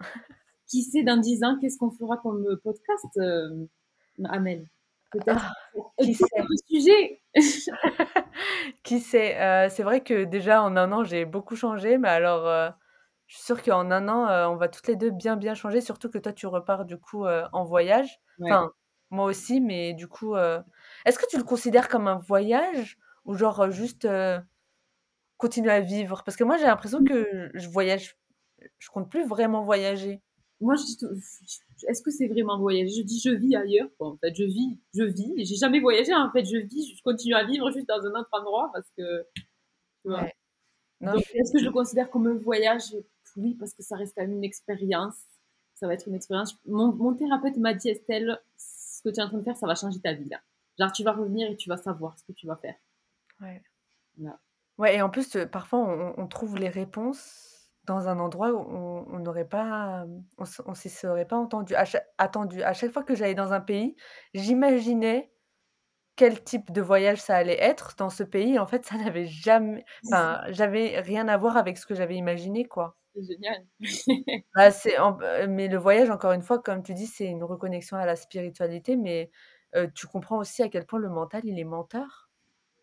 Qui 0.68 0.82
sait, 0.82 1.02
dans 1.02 1.16
10 1.18 1.42
ans, 1.44 1.58
qu'est-ce 1.60 1.78
qu'on 1.78 1.90
fera 1.90 2.16
comme 2.18 2.46
euh, 2.46 2.56
podcast, 2.62 3.06
euh, 3.18 3.66
Amel? 4.24 4.68
Peut-être 5.12 5.42
Ah, 5.42 5.54
qui 6.00 6.14
sait? 6.14 6.26
d'autres 6.36 6.64
sujets. 6.68 7.22
Qui 8.82 9.00
sait? 9.00 9.36
Heu, 9.66 9.68
c'est 9.70 9.82
vrai 9.82 10.02
que 10.02 10.24
déjà 10.24 10.62
en 10.62 10.76
un 10.76 10.92
an, 10.92 11.04
j'ai 11.04 11.24
beaucoup 11.24 11.56
changé, 11.56 11.98
mais 11.98 12.08
alors, 12.08 12.46
heu, 12.48 12.70
je 13.30 13.36
suis 13.36 13.44
sûre 13.44 13.62
qu'en 13.62 13.90
un 13.92 14.08
an, 14.08 14.28
heu, 14.30 14.48
on 14.48 14.56
va 14.56 14.68
toutes 14.68 14.88
les 14.88 14.96
2 14.96 15.10
bien, 15.10 15.36
bien 15.36 15.54
changer, 15.54 15.80
surtout 15.80 16.10
que 16.10 16.18
toi, 16.18 16.32
tu 16.32 16.46
repars 16.48 16.84
du 16.84 16.98
coup, 16.98 17.26
heu, 17.26 17.44
en 17.52 17.64
voyage. 17.64 18.20
Ouais. 18.38 18.56
Enfin, 18.56 18.72
moi 19.10 19.26
aussi, 19.26 19.60
mais 19.60 19.94
du 19.94 20.08
coup, 20.08 20.34
heu, 20.36 20.60
est-ce 21.06 21.18
que 21.18 21.26
tu 21.30 21.38
le 21.38 21.44
considères 21.44 21.88
comme 21.88 22.08
un 22.08 22.18
voyage 22.18 22.98
ou 23.24 23.34
genre, 23.36 23.62
heu, 23.64 23.70
juste, 23.70 24.04
heu, 24.06 24.40
continuer 25.38 25.72
à 25.72 25.80
vivre? 25.80 26.22
Parce 26.24 26.36
que 26.36 26.44
moi, 26.44 26.56
j'ai 26.58 26.66
l'impression 26.66 27.02
que 27.04 27.50
je 27.54 27.68
voyage 27.68 28.16
je 28.78 28.90
compte 28.90 29.10
plus 29.10 29.26
vraiment 29.26 29.62
voyager. 29.64 30.22
Moi, 30.60 30.74
je 30.76 30.82
je- 31.06 31.86
est-ce 31.88 32.02
que 32.02 32.10
c'est 32.10 32.28
vraiment 32.28 32.58
voyager 32.58 33.00
Je 33.00 33.02
dis 33.02 33.18
je 33.24 33.30
vis 33.30 33.56
ailleurs, 33.56 33.88
quoi. 33.98 34.08
En 34.08 34.16
fait, 34.18 34.34
je 34.34 34.44
vis, 34.44 34.78
je 34.94 35.04
vis. 35.04 35.32
J'ai 35.46 35.56
jamais 35.56 35.80
voyagé, 35.80 36.14
en 36.14 36.30
fait, 36.30 36.44
je 36.44 36.58
vis, 36.58 36.94
je 36.96 37.02
continue 37.02 37.34
à 37.34 37.44
vivre 37.44 37.70
juste 37.70 37.88
dans 37.88 38.00
un 38.04 38.20
autre 38.20 38.28
endroit 38.32 38.70
parce 38.74 38.86
que, 38.96 39.22
tu 40.04 40.10
vois. 40.10 40.22
Ouais. 40.22 40.32
Non, 41.00 41.14
Donc, 41.14 41.20
je 41.20 41.24
suis 41.24 41.40
est-ce 41.40 41.52
que 41.52 41.60
je 41.60 41.66
le 41.66 41.72
considère 41.72 42.10
comme 42.10 42.26
un 42.28 42.34
voyage? 42.36 42.94
Oui, 43.36 43.54
parce 43.54 43.74
que 43.74 43.82
ça 43.82 43.96
reste 43.96 44.14
quand 44.16 44.22
même 44.22 44.32
une 44.32 44.44
expérience. 44.44 45.18
Ça 45.74 45.86
va 45.86 45.94
être 45.94 46.06
une 46.08 46.14
expérience. 46.14 46.58
Mon, 46.66 46.92
mon 46.92 47.14
thérapeute 47.14 47.56
m'a 47.56 47.74
dit, 47.74 47.88
Estelle, 47.88 48.40
ce 48.56 49.02
que 49.02 49.08
tu 49.10 49.20
es 49.20 49.22
en 49.22 49.28
train 49.28 49.38
de 49.38 49.42
faire, 49.44 49.56
ça 49.56 49.66
va 49.66 49.74
changer 49.74 50.00
ta 50.00 50.12
vie, 50.12 50.28
là. 50.28 50.40
Genre, 50.78 50.92
tu 50.92 51.02
vas 51.04 51.12
revenir 51.12 51.50
et 51.50 51.56
tu 51.56 51.68
vas 51.68 51.76
savoir 51.76 52.18
ce 52.18 52.24
que 52.24 52.32
tu 52.32 52.46
vas 52.46 52.56
faire. 52.56 52.76
ouais. 53.40 53.62
Ouais 54.78 54.96
et 54.96 55.02
en 55.02 55.10
plus, 55.10 55.36
heu, 55.36 55.46
parfois 55.48 55.80
on 55.80 56.14
on 56.18 56.26
trouve 56.26 56.56
les 56.56 56.68
réponses 56.68 57.74
dans 57.84 58.08
un 58.08 58.18
endroit 58.18 58.52
où 58.52 58.58
on 58.58 59.18
n'aurait 59.18 59.48
pas, 59.48 60.06
on 60.38 60.44
on 60.66 60.74
s'y 60.74 60.88
serait 60.90 61.26
pas 61.26 61.36
entendu 61.36 61.74
à 61.74 61.84
attendu. 62.18 62.62
À 62.62 62.72
chaque 62.72 62.92
fois 62.92 63.02
que 63.04 63.14
j'allais 63.14 63.34
dans 63.34 63.52
un 63.52 63.60
pays, 63.60 63.96
j'imaginais 64.34 65.32
quel 66.16 66.44
type 66.44 66.72
de 66.72 66.82
voyage 66.82 67.20
ça 67.22 67.36
allait 67.38 67.60
être 67.60 67.96
dans 67.98 68.10
ce 68.10 68.24
pays. 68.24 68.58
En 68.60 68.66
fait, 68.68 68.86
ça 68.86 68.98
n'avait 68.98 69.26
jamais 69.26 69.84
enfin, 70.10 70.42
j'avais 70.50 71.00
rien 71.00 71.28
à 71.28 71.38
voir 71.38 71.58
avec 71.58 71.78
ce 71.78 71.86
que 71.86 71.96
j'avais 71.96 72.16
imaginé, 72.16 72.66
quoi. 72.66 72.99
C'est 73.14 73.22
génial. 73.24 73.66
Bah, 74.54 74.70
c'est 74.72 74.98
en 74.98 75.16
heu, 75.20 75.46
mais 75.46 75.68
le 75.68 75.78
voyage, 75.78 76.10
encore 76.10 76.32
une 76.32 76.42
fois, 76.42 76.58
comme 76.60 76.82
tu 76.82 76.92
dis, 76.92 77.06
c'est 77.06 77.26
une 77.26 77.44
reconnexion 77.44 77.96
à 77.96 78.04
la 78.04 78.16
spiritualité, 78.16 78.96
mais 78.96 79.30
heu, 79.76 79.88
tu 79.94 80.06
comprends 80.08 80.38
aussi 80.38 80.62
à 80.62 80.68
quel 80.68 80.86
point 80.86 80.98
le 80.98 81.08
mental, 81.08 81.42
il 81.44 81.58
est 81.58 81.64
menteur. 81.64 82.28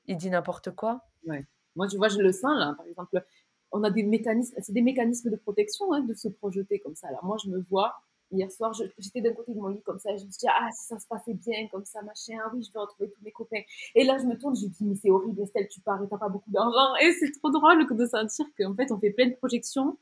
Il 0.08 0.18
dit 0.18 0.30
n'importe 0.30 0.72
quoi. 0.72 1.02
Ouais. 1.26 1.46
Moi, 1.76 1.88
tu 1.88 1.98
vois, 1.98 2.10
je 2.10 2.20
le 2.20 2.32
sens 2.32 2.58
là. 2.58 2.74
Par 2.78 2.86
exemple, 2.88 3.24
on 3.72 3.84
a 3.84 3.92
des 3.92 4.04
mécanismes, 4.04 4.56
c'est 4.62 4.74
des 4.74 4.82
mécanismes 4.82 5.30
de 5.32 5.36
protection 5.38 5.94
hein, 5.94 6.02
de 6.02 6.14
se 6.14 6.30
projeter 6.30 6.80
comme 6.80 6.96
ça. 6.96 7.12
Là, 7.12 7.20
moi, 7.24 7.38
je 7.44 7.50
me 7.50 7.60
vois. 7.70 7.96
Hier 8.32 8.52
soir, 8.52 8.74
je- 8.74 8.84
j'étais 8.98 9.22
d'un 9.22 9.34
côté 9.34 9.54
de 9.54 9.60
mon 9.60 9.70
lit 9.70 9.82
comme 9.84 10.00
ça, 10.00 10.12
et 10.12 10.18
je 10.18 10.26
me 10.26 10.32
suis 10.32 10.40
dit, 10.40 10.48
ah, 10.50 10.70
si 10.74 10.88
ça 10.88 11.00
se 11.00 11.08
passait 11.08 11.34
bien, 11.34 11.68
comme 11.72 11.86
ça, 11.86 12.02
machin, 12.02 12.38
oui, 12.54 12.64
je 12.64 12.74
vais 12.74 12.80
retrouver 12.80 13.10
tous 13.12 13.24
mes 13.24 13.32
copains. 13.32 13.62
Et 13.96 14.04
là, 14.04 14.18
je 14.20 14.26
me 14.26 14.38
tourne, 14.38 14.56
je 14.56 14.66
me 14.66 14.70
dis, 14.70 14.84
mais 14.86 14.96
c'est 14.96 15.10
horrible, 15.12 15.42
Estelle, 15.42 15.68
tu 15.70 15.80
pars 15.82 16.04
et 16.04 16.08
t'as 16.10 16.18
pas 16.18 16.30
beaucoup 16.30 16.52
d'argent. 16.52 16.96
Et 17.02 17.12
c'est 17.14 17.32
trop 17.40 17.52
drôle 17.52 17.88
que 17.88 17.94
de 17.94 18.06
sentir 18.06 18.46
qu'en 18.58 18.76
fait, 18.76 18.92
on 18.92 19.00
fait 19.00 19.12
plein 19.12 19.28
de 19.28 19.36
projections 19.36 19.98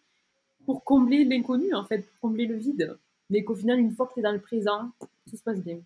pour 0.65 0.83
combler 0.83 1.23
l'inconnu, 1.23 1.73
en 1.73 1.85
fait, 1.85 1.99
pour 1.99 2.19
combler 2.29 2.45
le 2.45 2.55
vide. 2.55 2.97
Mais 3.29 3.43
qu'au 3.43 3.55
final, 3.55 3.79
une 3.79 3.91
fois 3.91 4.07
que 4.07 4.13
tu 4.13 4.19
es 4.19 4.23
dans 4.23 4.31
le 4.31 4.41
présent, 4.41 4.91
tout 4.99 5.37
se 5.37 5.43
passe 5.43 5.61
bien. 5.61 5.79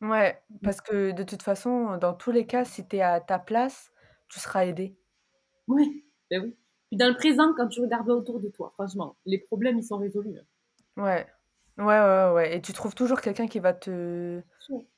Ouais, 0.00 0.40
parce 0.62 0.80
que 0.80 1.12
de 1.12 1.22
toute 1.22 1.42
façon, 1.42 1.98
dans 1.98 2.14
tous 2.14 2.30
les 2.30 2.46
cas, 2.46 2.64
si 2.64 2.86
tu 2.86 2.96
es 2.96 3.02
à 3.02 3.20
ta 3.20 3.38
place, 3.38 3.92
tu 4.28 4.40
seras 4.40 4.64
aidé. 4.64 4.96
Oui, 5.68 6.04
ben 6.30 6.42
oui. 6.42 6.56
Puis 6.88 6.96
dans 6.96 7.08
le 7.08 7.14
présent, 7.14 7.52
quand 7.56 7.68
tu 7.68 7.80
regardes 7.80 8.08
autour 8.10 8.40
de 8.40 8.48
toi, 8.48 8.70
franchement, 8.74 9.16
les 9.26 9.38
problèmes, 9.38 9.78
ils 9.78 9.84
sont 9.84 9.98
résolus. 9.98 10.40
Ouais. 10.96 11.26
Ouais, 11.78 11.84
ouais, 11.84 12.00
ouais, 12.00 12.32
ouais 12.34 12.56
et 12.56 12.60
tu 12.60 12.72
trouves 12.72 12.94
toujours 12.94 13.20
quelqu'un 13.20 13.46
qui 13.46 13.58
va 13.58 13.72
te 13.72 14.42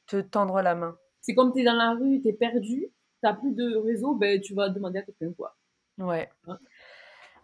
te 0.07 0.21
tendre 0.21 0.61
la 0.63 0.75
main. 0.75 0.97
C'est 1.21 1.35
comme 1.35 1.53
tu 1.53 1.61
es 1.61 1.65
dans 1.65 1.75
la 1.75 1.93
rue, 1.93 2.21
tu 2.21 2.29
es 2.29 2.33
perdu, 2.33 2.89
tu 3.23 3.35
plus 3.41 3.53
de 3.53 3.77
réseau, 3.77 4.15
ben, 4.15 4.41
tu 4.41 4.55
vas 4.55 4.69
demander 4.69 4.99
à 4.99 5.03
quelqu'un 5.03 5.33
quoi. 5.33 5.57
Ouais. 5.99 6.29
Hein? 6.47 6.59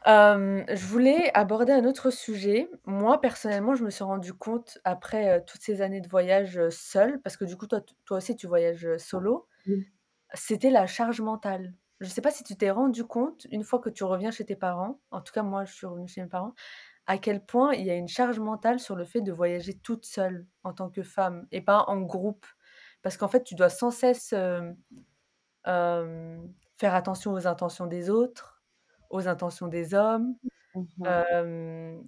Hem, 0.07 0.65
je 0.69 0.87
voulais 0.87 1.31
aborder 1.35 1.73
un 1.73 1.85
autre 1.85 2.11
sujet. 2.11 2.71
Moi, 2.87 3.21
personnellement, 3.21 3.75
je 3.75 3.85
me 3.85 3.91
suis 3.91 4.05
rendu 4.05 4.33
compte 4.33 4.79
après, 4.85 5.39
heu, 5.39 5.43
toutes 5.47 5.61
ces 5.63 5.83
années 5.83 6.01
de 6.01 6.09
voyage, 6.09 6.57
heu, 6.59 6.71
seule, 6.71 7.21
parce 7.23 7.37
que 7.37 7.45
du 7.45 7.57
coup, 7.57 7.67
toi 7.67 7.81
t 7.81 7.95
toi 8.05 8.19
aussi, 8.19 8.37
tu 8.37 8.47
voyages, 8.47 8.87
heu, 8.87 8.99
solo, 8.99 9.47
c'était 10.35 10.71
la 10.71 10.87
charge 10.87 11.21
mentale. 11.23 11.75
Je 12.01 12.09
sais 12.09 12.23
pas 12.23 12.31
si 12.33 12.45
tu 12.45 12.57
t'es 12.57 12.71
rendu 12.71 13.05
compte, 13.05 13.47
une 13.53 13.65
fois 13.65 13.81
que 13.81 13.91
tu 13.91 14.05
reviens 14.05 14.31
chez 14.33 14.45
tes 14.47 14.57
parents, 14.57 15.01
en 15.13 15.21
tout 15.23 15.33
cas 15.33 15.43
moi, 15.43 15.65
je 15.67 15.75
suis 15.75 15.87
revenue 15.87 16.09
chez 16.09 16.23
mes 16.23 16.29
parents, 16.29 16.55
à 17.07 17.19
quel 17.19 17.45
point 17.45 17.75
il 17.75 17.87
y 17.87 17.91
a 17.91 17.97
une 17.97 18.09
charge 18.09 18.41
mentale 18.41 18.81
sur 18.81 18.97
le 18.97 19.05
fait 19.05 19.23
de 19.23 19.33
voyager 19.33 19.75
toute 19.75 20.07
seule 20.07 20.47
en 20.65 20.75
tant 20.75 20.91
que 20.91 21.03
femme 21.05 21.47
et 21.53 21.63
pas 21.63 21.85
en 21.89 22.01
groupe. 22.03 22.47
Parce 23.03 23.17
qu'en 23.19 23.29
fait, 23.29 23.45
tu 23.45 23.55
dois 23.57 23.71
sans 23.71 23.91
cesse, 23.93 24.33
hem, 24.35 24.77
hem, 25.67 26.53
faire 26.79 26.95
attention 26.95 27.33
aux 27.33 27.47
intentions 27.47 27.87
des 27.87 28.11
autres, 28.11 28.58
aux 29.11 29.29
intentions 29.29 29.69
des 29.69 29.95
hommes, 29.95 30.37
hem, 31.05 32.03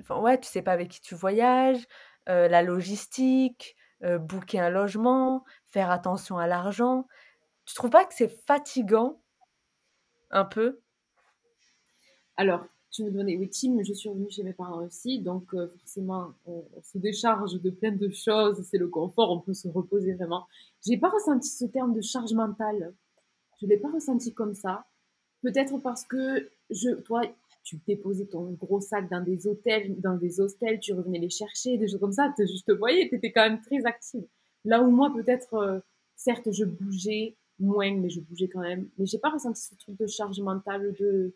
enfin, 0.00 0.20
ouais, 0.20 0.40
tu 0.40 0.48
sais 0.48 0.62
pas 0.62 0.72
avec 0.72 0.90
qui 0.90 1.00
tu 1.02 1.14
voyages, 1.14 1.86
la 2.26 2.62
logistique, 2.62 3.76
heu, 4.04 4.18
booker 4.18 4.60
un 4.60 4.70
logement, 4.70 5.44
faire 5.66 5.90
attention 5.90 6.38
à 6.38 6.46
l'argent. 6.46 7.06
Tu 7.66 7.74
trouves 7.74 7.90
pas 7.90 8.04
que 8.06 8.14
c'est 8.14 8.28
fatigant? 8.46 9.22
Un 10.30 10.44
peu? 10.44 10.82
Alors, 12.36 12.64
tu 12.90 13.04
me 13.04 13.10
demandais, 13.10 13.36
oui, 13.36 13.48
Tim, 13.50 13.82
je 13.82 13.92
suis 13.92 14.08
revenue 14.08 14.30
chez 14.30 14.42
mes 14.44 14.52
parents 14.52 14.84
aussi, 14.84 15.20
donc 15.20 15.52
euh, 15.54 15.68
forcément, 15.68 16.32
on, 16.46 16.64
on 16.76 16.82
se 16.82 16.98
décharge 16.98 17.60
de 17.60 17.70
plein 17.70 17.92
de 17.92 18.08
choses, 18.10 18.62
c'est 18.62 18.78
le 18.78 18.88
confort, 18.88 19.30
on 19.30 19.40
peut 19.40 19.52
se 19.54 19.68
reposer 19.68 20.14
vraiment. 20.14 20.46
J'ai 20.86 20.96
pas 20.96 21.08
ressenti 21.10 21.48
ce 21.48 21.64
terme 21.64 21.92
de 21.94 22.00
charge 22.00 22.32
mentale, 22.32 22.94
je 23.60 23.66
l'ai 23.66 23.78
pas 23.78 23.90
ressenti 23.90 24.34
comme 24.34 24.54
ça. 24.54 24.86
Peut-être 25.44 25.78
parce 25.78 26.04
que 26.04 26.50
je, 26.70 26.90
toi, 27.02 27.22
tu 27.64 27.78
posé 28.02 28.26
ton 28.26 28.50
gros 28.52 28.80
sac 28.80 29.08
dans 29.10 29.22
des 29.22 29.46
hôtels, 29.46 30.00
dans 30.00 30.16
des 30.16 30.40
hostels, 30.40 30.80
tu 30.80 30.92
revenais 30.94 31.20
les 31.20 31.30
chercher, 31.30 31.78
des 31.78 31.88
choses 31.88 32.00
comme 32.00 32.12
ça, 32.12 32.32
te- 32.36 32.44
je 32.46 32.64
te 32.64 32.72
voyais, 32.72 33.08
tu 33.08 33.16
étais 33.16 33.32
quand 33.32 33.48
même 33.48 33.60
très 33.60 33.84
active. 33.86 34.24
Là 34.64 34.82
où 34.82 34.90
moi, 34.90 35.12
peut-être, 35.14 35.54
euh, 35.54 35.80
certes, 36.16 36.50
je 36.52 36.64
bougeais 36.64 37.36
moins, 37.60 37.94
mais 37.94 38.10
je 38.10 38.20
bougeais 38.20 38.48
quand 38.48 38.60
même. 38.60 38.88
Mais 38.98 39.06
j'ai 39.06 39.18
pas 39.18 39.30
ressenti 39.30 39.62
ce 39.62 39.74
truc 39.76 39.96
de 39.98 40.06
charge 40.06 40.40
mentale 40.40 40.94
de 40.98 41.34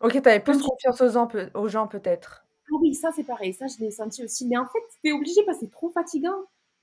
OK, 0.00 0.12
tu 0.22 0.28
avais 0.28 0.40
plus 0.40 0.60
confiance 0.60 1.00
aux 1.00 1.08
gens 1.10 1.28
aux 1.54 1.68
gens 1.68 1.86
peut-être? 1.88 2.44
Ah 2.70 2.76
oui, 2.80 2.94
ça 2.94 3.10
c'est 3.14 3.24
pareil, 3.24 3.54
ça 3.54 3.66
je 3.66 3.78
l'ai 3.82 3.90
senti 3.90 4.22
aussi. 4.24 4.46
Mais 4.46 4.56
en 4.56 4.66
fait, 4.66 4.78
t'es 5.02 5.12
obligé 5.12 5.42
parce 5.44 5.58
que 5.58 5.64
c'est 5.66 5.70
trop 5.72 5.90
fatigant. 5.90 6.36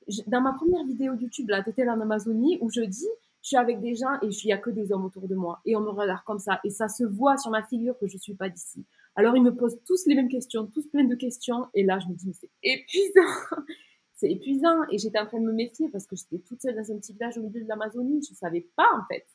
Je- 0.08 0.22
dans 0.28 0.41
ma 0.41 0.53
première 0.53 0.84
vidéo 0.86 1.14
YouTube, 1.14 1.49
là, 1.49 1.64
t'étais 1.64 1.88
en 1.88 1.99
Amazonie, 2.01 2.58
où 2.62 2.70
je 2.72 2.82
dis, 2.82 3.08
je 3.45 3.49
suis 3.49 3.57
avec 3.57 3.79
des 3.79 3.93
gens 3.93 4.15
et 4.23 4.27
il 4.27 4.45
n'y 4.47 4.53
a 4.53 4.57
que 4.57 4.71
des 4.71 4.91
hommes 4.91 5.05
autour 5.05 5.27
de 5.27 5.35
moi. 5.35 5.61
Et 5.65 5.75
on 5.75 5.79
me 5.79 5.91
regarde 5.91 6.23
comme 6.25 6.39
ça. 6.39 6.59
Et 6.63 6.71
ça 6.71 6.87
se 6.87 7.03
voit 7.03 7.37
sur 7.37 7.51
ma 7.51 7.61
figure 7.61 7.95
que 7.99 8.07
je 8.07 8.17
suis 8.17 8.33
pas 8.33 8.49
d'ici. 8.49 8.83
Alors 9.15 9.37
ils 9.37 9.43
me 9.43 9.55
posent 9.55 9.77
tous 9.85 10.07
les 10.07 10.15
mêmes 10.15 10.29
questions, 10.29 10.65
tous 10.65 10.87
plein 10.87 11.03
de 11.03 11.13
questions. 11.13 11.67
Et 11.75 11.83
là, 11.83 11.99
je 11.99 12.07
me 12.07 12.15
dis, 12.15 12.25
mais 12.25 12.33
c'est 12.33 12.49
épuisant. 12.63 13.61
c'est 14.15 14.31
épuisant. 14.31 14.81
Et 14.89 14.97
j'étais 14.97 15.19
en 15.19 15.27
train 15.27 15.39
de 15.39 15.45
me 15.45 15.53
méfier 15.53 15.89
parce 15.89 16.07
que 16.07 16.15
j'étais 16.15 16.39
toute 16.39 16.59
seule 16.59 16.75
dans 16.75 16.91
un 16.91 16.97
petit 16.97 17.13
village 17.13 17.37
au 17.37 17.43
milieu 17.43 17.61
de 17.61 17.67
l'Amazonie. 17.67 18.25
Je 18.27 18.33
savais 18.33 18.65
pas, 18.75 18.89
en 18.95 19.05
fait. 19.13 19.27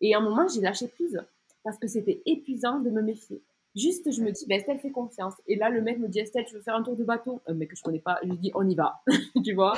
Et 0.00 0.14
à 0.14 0.18
un 0.18 0.20
moment, 0.20 0.46
j'ai 0.46 0.60
lâché 0.60 0.86
prise 0.86 1.20
parce 1.64 1.76
que 1.76 1.88
c'était 1.88 2.22
épuisant 2.26 2.78
de 2.78 2.90
me 2.90 3.02
méfier. 3.02 3.42
Juste, 3.74 4.12
je 4.12 4.22
me 4.22 4.30
dis, 4.30 4.46
ben, 4.46 4.60
Estelle 4.60 4.78
fait 4.78 4.92
confiance. 4.92 5.34
Et 5.48 5.56
là, 5.56 5.70
le 5.70 5.82
mec 5.82 5.98
me 5.98 6.06
dit, 6.06 6.20
Estelle, 6.20 6.44
tu 6.44 6.54
veux 6.54 6.62
faire 6.62 6.76
un 6.76 6.84
tour 6.84 6.94
de 6.94 7.02
bateau? 7.02 7.40
Un 7.48 7.54
mec 7.54 7.70
que 7.70 7.76
je 7.76 7.82
connais 7.82 7.98
pas. 7.98 8.20
Je 8.22 8.28
lui 8.28 8.38
dis, 8.38 8.52
on 8.54 8.68
y 8.68 8.76
va. 8.76 9.02
tu 9.44 9.54
vois? 9.54 9.76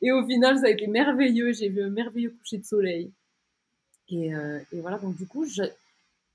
Et 0.00 0.12
au 0.12 0.24
final, 0.24 0.58
ça 0.58 0.66
a 0.66 0.70
été 0.70 0.86
merveilleux. 0.86 1.52
J'ai 1.52 1.68
vu 1.68 1.82
un 1.82 1.90
merveilleux 1.90 2.30
coucher 2.30 2.58
de 2.58 2.64
soleil. 2.64 3.10
Et, 4.08 4.34
euh, 4.34 4.60
voilà, 4.72 4.98
donc 4.98 5.16
du 5.16 5.26
coup, 5.26 5.44
je, 5.44 5.62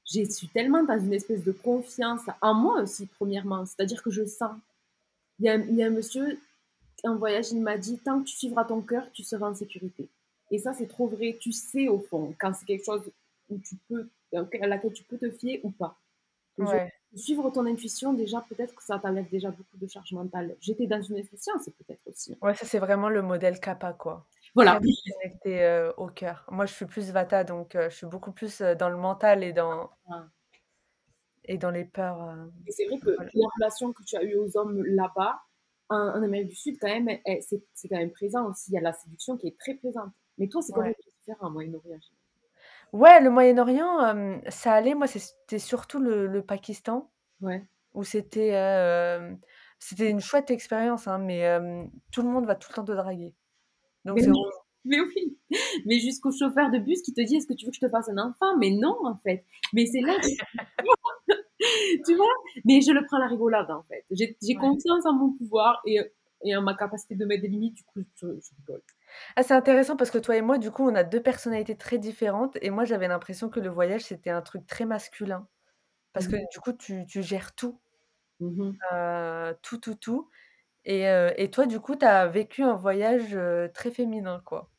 j'ai 0.06 0.30
suis 0.30 0.48
tellement 0.48 0.84
dans 0.84 1.00
une 1.00 1.14
espèce 1.14 1.44
de 1.44 1.52
confiance 1.52 2.22
en 2.42 2.54
moi 2.54 2.82
aussi, 2.82 3.08
premièrement. 3.08 3.66
C'est-à-dire 3.66 4.02
que 4.02 4.12
je 4.12 4.26
sens. 4.26 4.56
Il 5.40 5.46
y, 5.46 5.50
a, 5.50 5.88
un 5.88 5.90
monsieur, 5.90 6.40
en 7.04 7.16
voyage, 7.16 7.52
il 7.52 7.62
m'a 7.62 7.78
dit, 7.78 7.98
tant 7.98 8.22
que 8.22 8.28
tu 8.28 8.36
suivras 8.38 8.64
ton 8.64 8.82
cœur, 8.82 9.12
tu 9.12 9.24
seras 9.24 9.50
en 9.50 9.56
sécurité. 9.56 10.08
Et 10.52 10.60
ça, 10.60 10.74
c'est 10.74 10.88
trop 10.88 11.08
vrai. 11.08 11.38
Tu 11.40 11.52
sais, 11.52 11.90
au 11.90 12.00
fond, 12.00 12.34
quand 12.40 12.54
c'est 12.54 12.66
quelque 12.66 12.86
chose 12.86 13.04
où 13.50 13.58
tu 13.58 13.76
peux, 13.90 14.08
à 14.34 14.68
laquelle 14.68 14.94
tu 14.94 15.04
peux 15.04 15.18
te 15.18 15.30
fier 15.30 15.60
ou 15.64 15.72
pas. 15.72 15.98
Je. 16.58 16.64
Suivre 17.16 17.50
ton 17.52 17.66
intuition, 17.66 18.14
déjà, 18.14 18.42
peut-être 18.50 18.76
que 18.76 18.84
ça 18.84 19.00
t'enlève 19.00 19.30
déjà 19.30 19.52
beaucoup 19.52 19.78
de 19.78 19.88
charge 19.88 20.14
mentale. 20.14 20.56
J'étais 20.62 20.88
dans 20.88 21.02
une 21.02 21.24
science 21.38 21.66
peut-être 21.80 22.02
aussi. 22.08 22.38
Ouais, 22.42 22.54
ça, 22.56 22.66
c'est 22.66 22.80
vraiment 22.80 23.10
le 23.10 23.22
modèle 23.22 23.60
Kappa, 23.60 23.94
quoi. 23.94 24.28
Voilà. 24.56 24.82
Connecté, 25.08 25.64
heu, 25.64 25.94
au 25.98 26.08
cœur. 26.08 26.46
Moi, 26.50 26.66
je 26.66 26.74
suis 26.74 26.86
plus 26.86 27.12
Vata, 27.12 27.44
donc 27.44 27.76
heu, 27.76 27.90
je 27.90 27.96
suis 27.96 28.06
beaucoup 28.08 28.32
plus, 28.34 28.62
heu, 28.62 28.76
dans 28.76 28.90
le 28.90 28.98
mental 28.98 29.44
et 29.44 29.54
dans 29.54 29.96
Ah. 30.10 30.30
et 31.44 31.58
dans 31.58 31.72
les 31.72 31.86
peurs, 31.86 32.50
Et 32.68 32.72
c'est 32.72 32.86
vrai 32.88 33.00
que 33.00 33.10
voilà. 33.18 33.32
la 33.34 33.48
relation 33.58 33.94
que 33.94 34.04
tu 34.04 34.16
as 34.18 34.24
eue 34.24 34.36
aux 34.36 34.58
hommes 34.58 34.84
là-bas, 34.86 35.40
en 35.90 35.96
en 35.98 36.24
Amérique 36.24 36.50
du 36.50 36.56
Sud, 36.56 36.78
quand 36.80 36.88
même, 36.88 37.08
c'est 37.42 37.64
c'est 37.74 37.88
quand 37.88 37.98
même 37.98 38.12
présent 38.12 38.50
aussi. 38.50 38.72
Il 38.72 38.74
y 38.76 38.78
a 38.78 38.82
la 38.82 38.94
séduction 38.94 39.38
qui 39.38 39.48
est 39.48 39.58
très 39.60 39.76
présente. 39.76 40.12
Mais 40.38 40.48
toi, 40.48 40.62
c'est 40.62 40.74
Ouais. 40.74 40.96
complètement 40.96 41.12
différent, 41.20 41.50
Moyen-Orient, 41.52 42.00
j'imagine. 42.02 42.15
Ouais, 42.96 43.20
le 43.22 43.30
Moyen-Orient, 43.30 44.00
hem, 44.06 44.42
ça 44.50 44.74
allait. 44.74 44.96
Moi, 44.96 45.08
c'est 45.08 45.20
c'était 45.20 45.60
surtout 45.60 46.00
le 46.00 46.28
le 46.28 46.46
Pakistan 46.46 47.12
Ouais. 47.42 47.68
où 47.94 48.04
c'était, 48.06 48.50
hem, 48.50 49.40
c'était 49.80 50.10
une 50.12 50.22
chouette 50.22 50.52
expérience, 50.52 51.08
hein, 51.08 51.20
mais 51.20 51.40
hem, 51.40 51.92
tout 52.12 52.24
le 52.24 52.30
monde 52.30 52.46
va 52.48 52.56
tout 52.56 52.70
le 52.72 52.76
temps 52.76 52.86
te 52.86 52.94
draguer. 52.94 53.36
Donc 54.06 54.20
Mais 54.20 54.24
c'est 54.24 54.32
oui, 54.32 54.34
relou. 54.34 54.52
mais 54.86 55.00
oui, 55.00 55.38
mais 55.86 56.00
jusqu'au 56.00 56.32
chauffeur 56.32 56.72
de 56.72 56.80
bus 56.80 57.02
qui 57.02 57.14
te 57.14 57.22
dit: 57.22 57.36
«Est-ce 57.36 57.48
que 57.48 57.54
tu 57.54 57.66
veux 57.66 57.72
que 57.72 57.78
je 57.78 57.82
te 57.86 57.90
fasse 57.90 58.10
un 58.10 58.18
enfant?» 58.18 58.58
mais 58.58 58.72
non, 58.72 58.96
en 59.06 59.18
fait. 59.18 59.46
Mais 59.74 59.86
c'est 59.86 60.02
là 60.02 60.20
que 60.20 60.28
tu 62.06 62.16
vois? 62.16 62.34
Mais 62.66 62.82
je 62.82 62.92
le 62.92 63.06
prends 63.06 63.18
à 63.18 63.22
la 63.22 63.28
rigolade, 63.28 63.70
en 63.72 63.84
fait. 63.84 64.06
J'ai 64.12 64.38
j'ai 64.42 64.56
Ouais. 64.56 64.58
confiance 64.58 65.06
en 65.06 65.14
mon 65.14 65.32
pouvoir 65.34 65.82
et 65.86 66.56
en 66.56 66.62
ma 66.62 66.76
capacité 66.76 67.16
de 67.16 67.26
mettre 67.26 67.42
des 67.44 67.48
limites, 67.50 67.76
du 67.76 67.84
coup, 67.84 68.02
je 68.16 68.28
je 68.28 68.50
rigole. 68.58 68.82
Ah, 69.36 69.44
c'est 69.44 69.54
intéressant 69.54 69.96
parce 69.98 70.12
que 70.12 70.18
toi 70.18 70.36
et 70.38 70.42
moi, 70.42 70.58
du 70.58 70.72
coup, 70.72 70.84
on 70.90 70.96
a 70.96 71.04
2 71.04 71.22
personnalités 71.22 71.78
très 71.78 71.98
différentes 71.98 72.58
et 72.62 72.70
moi, 72.70 72.86
j'avais 72.86 73.08
l'impression 73.08 73.50
que 73.50 73.60
le 73.60 73.70
voyage, 73.70 74.02
c'était 74.04 74.30
un 74.30 74.42
truc 74.42 74.66
très 74.68 74.86
masculin. 74.86 75.48
Parce 76.14 76.28
Mmh 76.28 76.30
que 76.30 76.38
mh. 76.38 76.46
du 76.52 76.60
coup, 76.62 76.74
tu 76.74 77.06
tu 77.08 77.24
gères 77.24 77.56
tout, 77.56 77.82
Mmh 78.40 78.58
mh. 78.62 78.80
heu, 78.92 79.56
tout, 79.62 79.78
tout, 79.80 79.96
tout 79.96 80.30
et 80.86 81.08
heu 81.08 81.34
et 81.38 81.52
toi, 81.52 81.66
du 81.68 81.80
coup, 81.82 81.96
tu 81.98 82.06
as 82.06 82.28
vécu 82.28 82.64
un 82.64 82.76
voyage, 82.76 83.36
heu, 83.36 83.72
très 83.74 83.92
féminin, 83.92 84.42
quoi. 84.46 84.72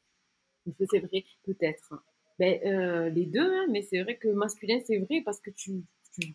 C'est 0.91 1.01
vrai, 1.01 1.25
peut-être. 1.45 1.95
Beh, 2.39 2.61
heu, 2.65 3.09
les 3.09 3.27
2, 3.27 3.41
hein, 3.41 3.67
mais 3.71 3.83
c'est 3.83 4.03
vrai 4.03 4.17
que 4.17 4.29
masculin, 4.29 4.79
c'est 4.85 4.99
vrai 4.99 5.23
parce 5.25 5.41
que 5.41 5.51
tu 5.51 5.85
tu 6.13 6.35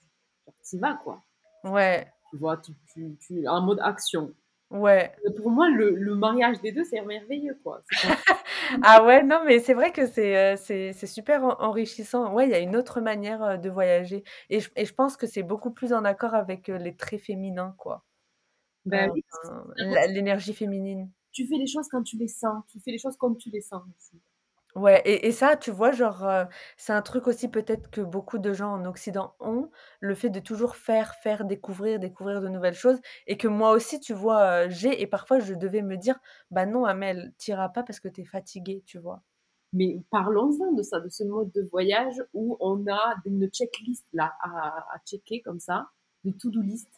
tu 0.64 0.76
y 0.76 0.80
vas, 0.80 0.96
quoi. 1.04 1.24
Ouais, 1.64 2.14
Tu 2.30 2.38
vois? 2.38 2.58
Tu 2.58 2.74
tu 2.94 3.18
tu 3.20 3.48
en 3.48 3.62
mode 3.62 3.80
action. 3.82 4.34
Ouais. 4.72 5.12
Heu, 5.26 5.34
pour 5.36 5.52
moi, 5.52 5.70
le 5.70 5.96
le 5.96 6.16
mariage 6.16 6.62
des 6.62 6.72
2, 6.72 6.84
c'est 6.84 7.02
merveilleux, 7.02 7.58
quoi. 7.64 7.82
C'est 7.90 8.00
pas 8.02 8.18
Ah 8.84 9.04
ouais, 9.06 9.24
non, 9.24 9.44
mais 9.46 9.60
c'est 9.60 9.74
vrai 9.74 9.92
que 9.92 10.08
c'est, 10.08 10.58
c'est 10.58 11.08
super 11.08 11.44
en 11.44 11.62
enrichissant. 11.62 12.34
Ouais, 12.34 12.48
il 12.48 12.52
y 12.52 12.56
a 12.56 12.60
une 12.60 12.76
autre 12.76 13.02
manière, 13.02 13.44
heu, 13.44 13.58
de 13.58 13.70
voyager 13.70 14.24
et 14.50 14.60
je 14.60 14.70
et 14.76 14.86
je 14.86 14.94
pense 14.94 15.18
que 15.18 15.28
c'est 15.28 15.44
beaucoup 15.44 15.72
plus 15.72 15.94
en 15.94 16.06
accord 16.06 16.34
avec, 16.36 16.68
les 16.68 16.96
traits 16.96 17.22
féminins, 17.22 17.76
quoi. 17.78 18.06
Bah, 18.86 19.08
oui, 19.14 19.24
parce 19.30 19.40
que 19.42 19.48
enfin, 19.48 19.64
finalement, 19.76 19.96
la 19.96 20.08
l'énergie 20.08 20.54
féminine. 20.54 21.12
tu 21.32 21.48
fais 21.48 21.58
les 21.58 21.68
choses 21.68 21.88
quand 21.90 22.04
tu 22.04 22.18
les 22.18 22.28
sens. 22.28 22.64
Tu 22.68 22.80
fais 22.80 22.92
les 22.92 22.98
choses 22.98 23.18
comme 23.18 23.38
tu 23.38 23.50
les 23.50 23.62
sens 23.62 23.84
aussi. 23.98 24.22
Ouais 24.76 25.02
et 25.04 25.28
et 25.28 25.32
ça, 25.34 25.58
tu 25.58 25.70
vois, 25.70 25.92
genre, 25.92 26.24
heu, 26.24 26.46
c'est 26.78 26.94
un 26.94 27.02
truc 27.02 27.28
aussi 27.28 27.50
peut-être 27.50 27.90
que 27.92 28.00
beaucoup 28.00 28.38
de 28.38 28.54
gens 28.54 28.72
en 28.74 28.86
Occident 28.86 29.36
ont, 29.42 29.70
le 30.00 30.16
fait 30.16 30.30
de 30.30 30.40
toujours 30.40 30.78
faire, 30.78 31.14
faire, 31.16 31.44
découvrir, 31.44 32.00
découvrir 32.00 32.40
de 32.42 32.48
nouvelles 32.48 32.74
choses 32.74 33.02
et 33.28 33.36
que 33.38 33.50
moi 33.50 33.72
aussi, 33.72 34.00
tu 34.00 34.14
vois, 34.14 34.66
heu, 34.68 34.70
j'ai 34.70 35.02
et 35.02 35.08
parfois 35.08 35.40
je 35.40 35.54
devais 35.56 35.82
me 35.82 35.98
dire: 35.98 36.18
«Bah 36.52 36.66
non 36.66 36.86
Amel, 36.86 37.34
tu 37.38 37.52
iras 37.52 37.68
pas 37.70 37.84
parce 37.84 38.00
que 38.00 38.08
tu 38.08 38.22
es 38.22 38.26
fatiguée», 38.26 38.82
tu 38.86 38.98
vois? 38.98 39.22
Mais 39.74 40.02
parlons-en 40.10 40.74
de 40.74 40.84
ça, 40.84 41.00
de 41.00 41.08
ce 41.10 41.24
mode 41.24 41.52
de 41.54 41.62
voyage 41.62 42.22
où 42.34 42.58
on 42.60 42.86
a 42.88 43.16
une 43.26 43.48
checklist 43.48 44.06
là 44.14 44.34
à 44.42 44.86
à 44.94 45.00
checker 45.06 45.42
comme 45.42 45.60
ça, 45.60 45.88
de 46.26 46.32
to-do 46.32 46.62
list. 46.62 46.90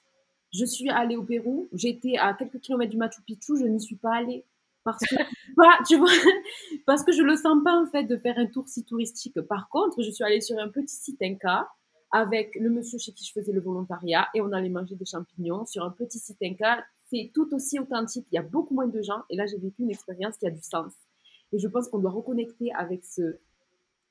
Je 0.51 0.65
suis 0.65 0.89
allée 0.89 1.15
au 1.15 1.23
Pérou, 1.23 1.67
j'étais 1.73 2.17
à 2.17 2.33
quelques 2.33 2.59
kilomètres 2.61 2.91
du 2.91 2.97
Machu 2.97 3.21
Picchu, 3.23 3.53
je 3.59 3.65
n'y 3.65 3.79
suis 3.81 3.95
pas 3.95 4.15
allée 4.15 4.45
parce 4.83 4.99
que 4.99 5.15
pas 5.55 5.77
tu 5.87 5.97
vois? 5.97 6.09
Parce 6.85 7.03
que 7.03 7.11
je 7.11 7.21
le 7.21 7.35
sens 7.35 7.63
pas 7.63 7.75
en 7.75 7.85
fait 7.85 8.03
de 8.03 8.17
faire 8.17 8.37
un 8.37 8.47
tour 8.47 8.67
si 8.67 8.83
touristique. 8.83 9.39
Par 9.41 9.69
contre, 9.69 10.01
je 10.01 10.11
suis 10.11 10.23
allée 10.23 10.41
sur 10.41 10.57
un 10.59 10.69
petit 10.69 10.95
site 10.95 11.21
Inca 11.21 11.69
avec 12.11 12.55
le 12.55 12.69
monsieur 12.69 12.99
chez 12.99 13.11
qui 13.11 13.25
je 13.25 13.31
faisais 13.31 13.51
le 13.51 13.61
volontariat 13.61 14.27
et 14.33 14.41
on 14.41 14.51
allait 14.51 14.69
manger 14.69 14.95
des 14.95 15.05
champignons 15.05 15.65
sur 15.65 15.83
un 15.83 15.91
petit 15.91 16.19
site 16.19 16.37
Inca. 16.43 16.83
C'est 17.09 17.31
tout 17.33 17.53
aussi 17.53 17.79
authentique, 17.79 18.27
il 18.31 18.35
y 18.35 18.37
a 18.37 18.43
beaucoup 18.43 18.73
moins 18.73 18.87
de 18.87 19.01
gens 19.01 19.23
et 19.29 19.35
là 19.35 19.45
j'ai 19.45 19.57
vécu 19.57 19.83
une 19.83 19.91
expérience 19.91 20.37
qui 20.37 20.47
a 20.47 20.51
du 20.51 20.61
sens. 20.61 20.93
Et 21.53 21.59
je 21.59 21.67
pense 21.67 21.87
qu'on 21.87 21.99
doit 21.99 22.11
reconnecter 22.11 22.73
avec 22.73 23.05
ce, 23.05 23.37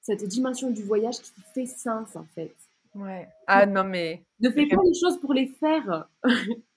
cette 0.01 0.25
dimension 0.25 0.71
du 0.71 0.83
voyage 0.83 1.21
qui 1.21 1.33
fait 1.55 1.67
sens, 1.67 2.15
en 2.17 2.25
fait. 2.35 2.55
Ouais. 2.95 3.29
Ah 3.47 3.65
non 3.65 3.85
mais 3.85 4.23
Ne 4.41 4.51
fais 4.51 4.67
pas 4.67 4.83
les 4.85 4.99
choses 4.99 5.19
pour 5.21 5.33
les 5.33 5.47
faire. 5.47 6.09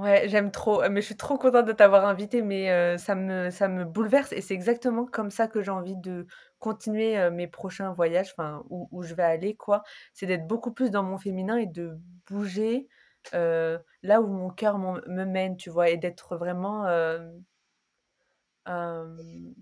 ouais, 0.00 0.28
j'aime 0.28 0.50
trop, 0.50 0.88
mais 0.88 1.00
je 1.00 1.06
suis 1.06 1.16
trop 1.16 1.38
contente 1.38 1.66
de 1.66 1.72
t'avoir 1.72 2.04
invitée, 2.06 2.42
mais 2.42 2.70
heu, 2.70 2.98
ça 2.98 3.14
me 3.14 3.50
ça 3.50 3.68
me 3.68 3.84
bouleverse 3.84 4.32
et 4.32 4.40
c'est 4.40 4.54
exactement 4.54 5.06
comme 5.06 5.30
ça 5.30 5.48
que 5.48 5.62
j'ai 5.62 5.70
envie 5.70 5.96
de 5.96 6.26
continuer, 6.58 7.18
heu, 7.18 7.30
mes 7.30 7.46
prochains 7.48 7.92
voyages, 7.92 8.32
enfin 8.36 8.62
où 8.70 8.88
où 8.92 9.02
je 9.02 9.14
vais 9.14 9.22
aller 9.22 9.56
quoi. 9.56 9.82
C'est 10.12 10.26
d'être 10.26 10.46
beaucoup 10.46 10.72
plus 10.72 10.90
dans 10.90 11.02
mon 11.02 11.18
féminin 11.18 11.56
et 11.56 11.66
de 11.66 11.98
bouger, 12.28 12.88
heu, 13.34 13.78
là 14.02 14.20
où 14.20 14.26
mon 14.28 14.50
cœur 14.50 14.78
m'en 14.78 14.94
me 15.06 15.24
mène, 15.24 15.56
tu 15.56 15.70
vois? 15.70 15.88
Et 15.90 15.96
d'être 15.96 16.36
vraiment, 16.36 16.86
hem, 16.88 17.42
hem, 18.66 19.54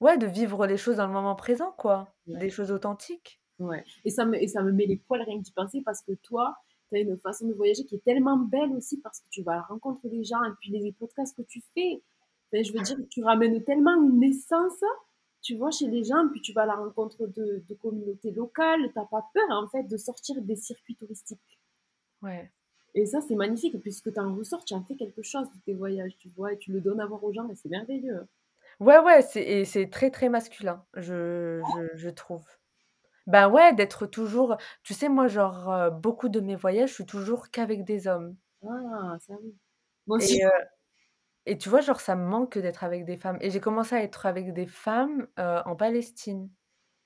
ouais, 0.00 0.16
de 0.16 0.26
vivre 0.26 0.66
les 0.66 0.78
choses 0.78 0.96
dans 0.96 1.06
le 1.06 1.12
moment 1.12 1.34
présent 1.36 1.70
quoi, 1.72 2.16
Ouais, 2.26 2.40
des 2.40 2.48
choses 2.50 2.70
authentiques. 2.72 3.42
ouais. 3.58 3.84
Et 4.04 4.10
ça 4.10 4.24
me, 4.26 4.40
et 4.42 4.48
ça 4.48 4.62
me 4.62 4.72
met 4.72 4.86
les 4.86 4.96
poils 4.98 5.22
rien 5.22 5.38
que 5.38 5.44
d'y 5.44 5.52
penser 5.52 5.82
parce 5.84 6.02
que 6.02 6.12
toi, 6.12 6.56
tu 6.90 6.96
as 6.96 7.00
une 7.00 7.18
façon 7.18 7.46
de 7.46 7.54
voyager 7.54 7.84
qui 7.84 7.96
est 7.96 8.04
tellement 8.04 8.36
belle 8.36 8.72
aussi 8.72 9.00
parce 9.00 9.20
que 9.20 9.28
tu 9.30 9.42
vas 9.42 9.52
à 9.52 9.56
la 9.56 9.62
rencontre 9.62 10.06
des 10.08 10.24
gens 10.24 10.42
et 10.44 10.52
puis 10.60 10.70
les 10.70 10.92
podcasts 10.92 11.36
que 11.36 11.42
tu 11.42 11.62
fais. 11.74 12.02
Je 12.52 12.72
veux 12.72 12.80
dire, 12.80 12.96
tu 13.10 13.22
ramènes 13.22 13.62
tellement 13.64 14.02
une 14.02 14.22
essence, 14.22 14.82
tu 15.42 15.56
vois, 15.56 15.70
chez 15.70 15.88
les 15.88 16.04
gens, 16.04 16.28
puis 16.30 16.40
tu 16.40 16.52
vas 16.52 16.62
à 16.62 16.66
la 16.66 16.76
rencontre 16.76 17.26
de, 17.26 17.62
de 17.68 17.74
communautés 17.74 18.30
locales. 18.30 18.90
T'as 18.94 19.04
pas 19.04 19.28
peur, 19.34 19.50
en 19.50 19.68
fait, 19.68 19.82
de 19.84 19.96
sortir 19.96 20.40
des 20.40 20.56
circuits 20.56 20.96
touristiques. 20.96 21.60
Ouais. 22.22 22.50
Et 22.94 23.04
ça, 23.04 23.20
c'est 23.20 23.34
magnifique, 23.34 23.78
puisque 23.82 24.12
tu 24.12 24.18
en 24.18 24.34
ressors, 24.34 24.64
tu 24.64 24.72
en 24.74 24.82
fais 24.82 24.96
quelque 24.96 25.22
chose 25.22 25.46
de 25.50 25.58
tes 25.66 25.74
voyages, 25.74 26.16
tu 26.18 26.30
vois, 26.30 26.54
et 26.54 26.58
tu 26.58 26.72
le 26.72 26.80
donnes 26.80 27.00
à 27.00 27.06
voir 27.06 27.22
aux 27.24 27.32
gens, 27.32 27.48
et 27.50 27.54
c'est 27.54 27.68
merveilleux. 27.68 28.26
Ouais, 28.80 28.98
ouais, 28.98 29.22
c'est 29.22 29.42
et 29.42 29.64
c'est 29.64 29.88
très, 29.88 30.10
très 30.10 30.28
masculin, 30.28 30.84
je 30.94 31.62
je 31.74 31.96
je 31.96 32.08
trouve. 32.10 32.44
Bah, 33.26 33.48
ouais, 33.48 33.74
d'être 33.74 34.06
toujours 34.06 34.56
tu 34.84 34.94
sais, 34.94 35.08
moi, 35.08 35.26
genre, 35.26 35.68
heu, 35.72 35.90
beaucoup 35.90 36.28
de 36.28 36.38
mes 36.38 36.54
voyages, 36.54 36.90
je 36.90 36.94
suis 36.94 37.06
toujours 37.06 37.50
qu'avec 37.50 37.82
des 37.84 38.06
hommes 38.06 38.36
Ah, 38.62 39.16
ça 39.20 39.34
oui. 39.40 39.54
Moi 40.06 40.16
aussi. 40.18 40.38
et 40.38 40.44
heu 40.44 40.50
et 41.46 41.58
tu 41.58 41.68
vois, 41.70 41.80
genre, 41.82 42.00
ça 42.00 42.16
me 42.16 42.24
manque 42.26 42.58
d'être 42.58 42.84
avec 42.84 43.04
des 43.06 43.16
femmes 43.18 43.38
et 43.40 43.50
j'ai 43.50 43.60
commencé 43.60 43.94
à 43.96 44.02
être 44.02 44.26
avec 44.26 44.52
des 44.54 44.66
femmes, 44.66 45.28
heu, 45.38 45.62
en 45.66 45.76
Palestine, 45.76 46.50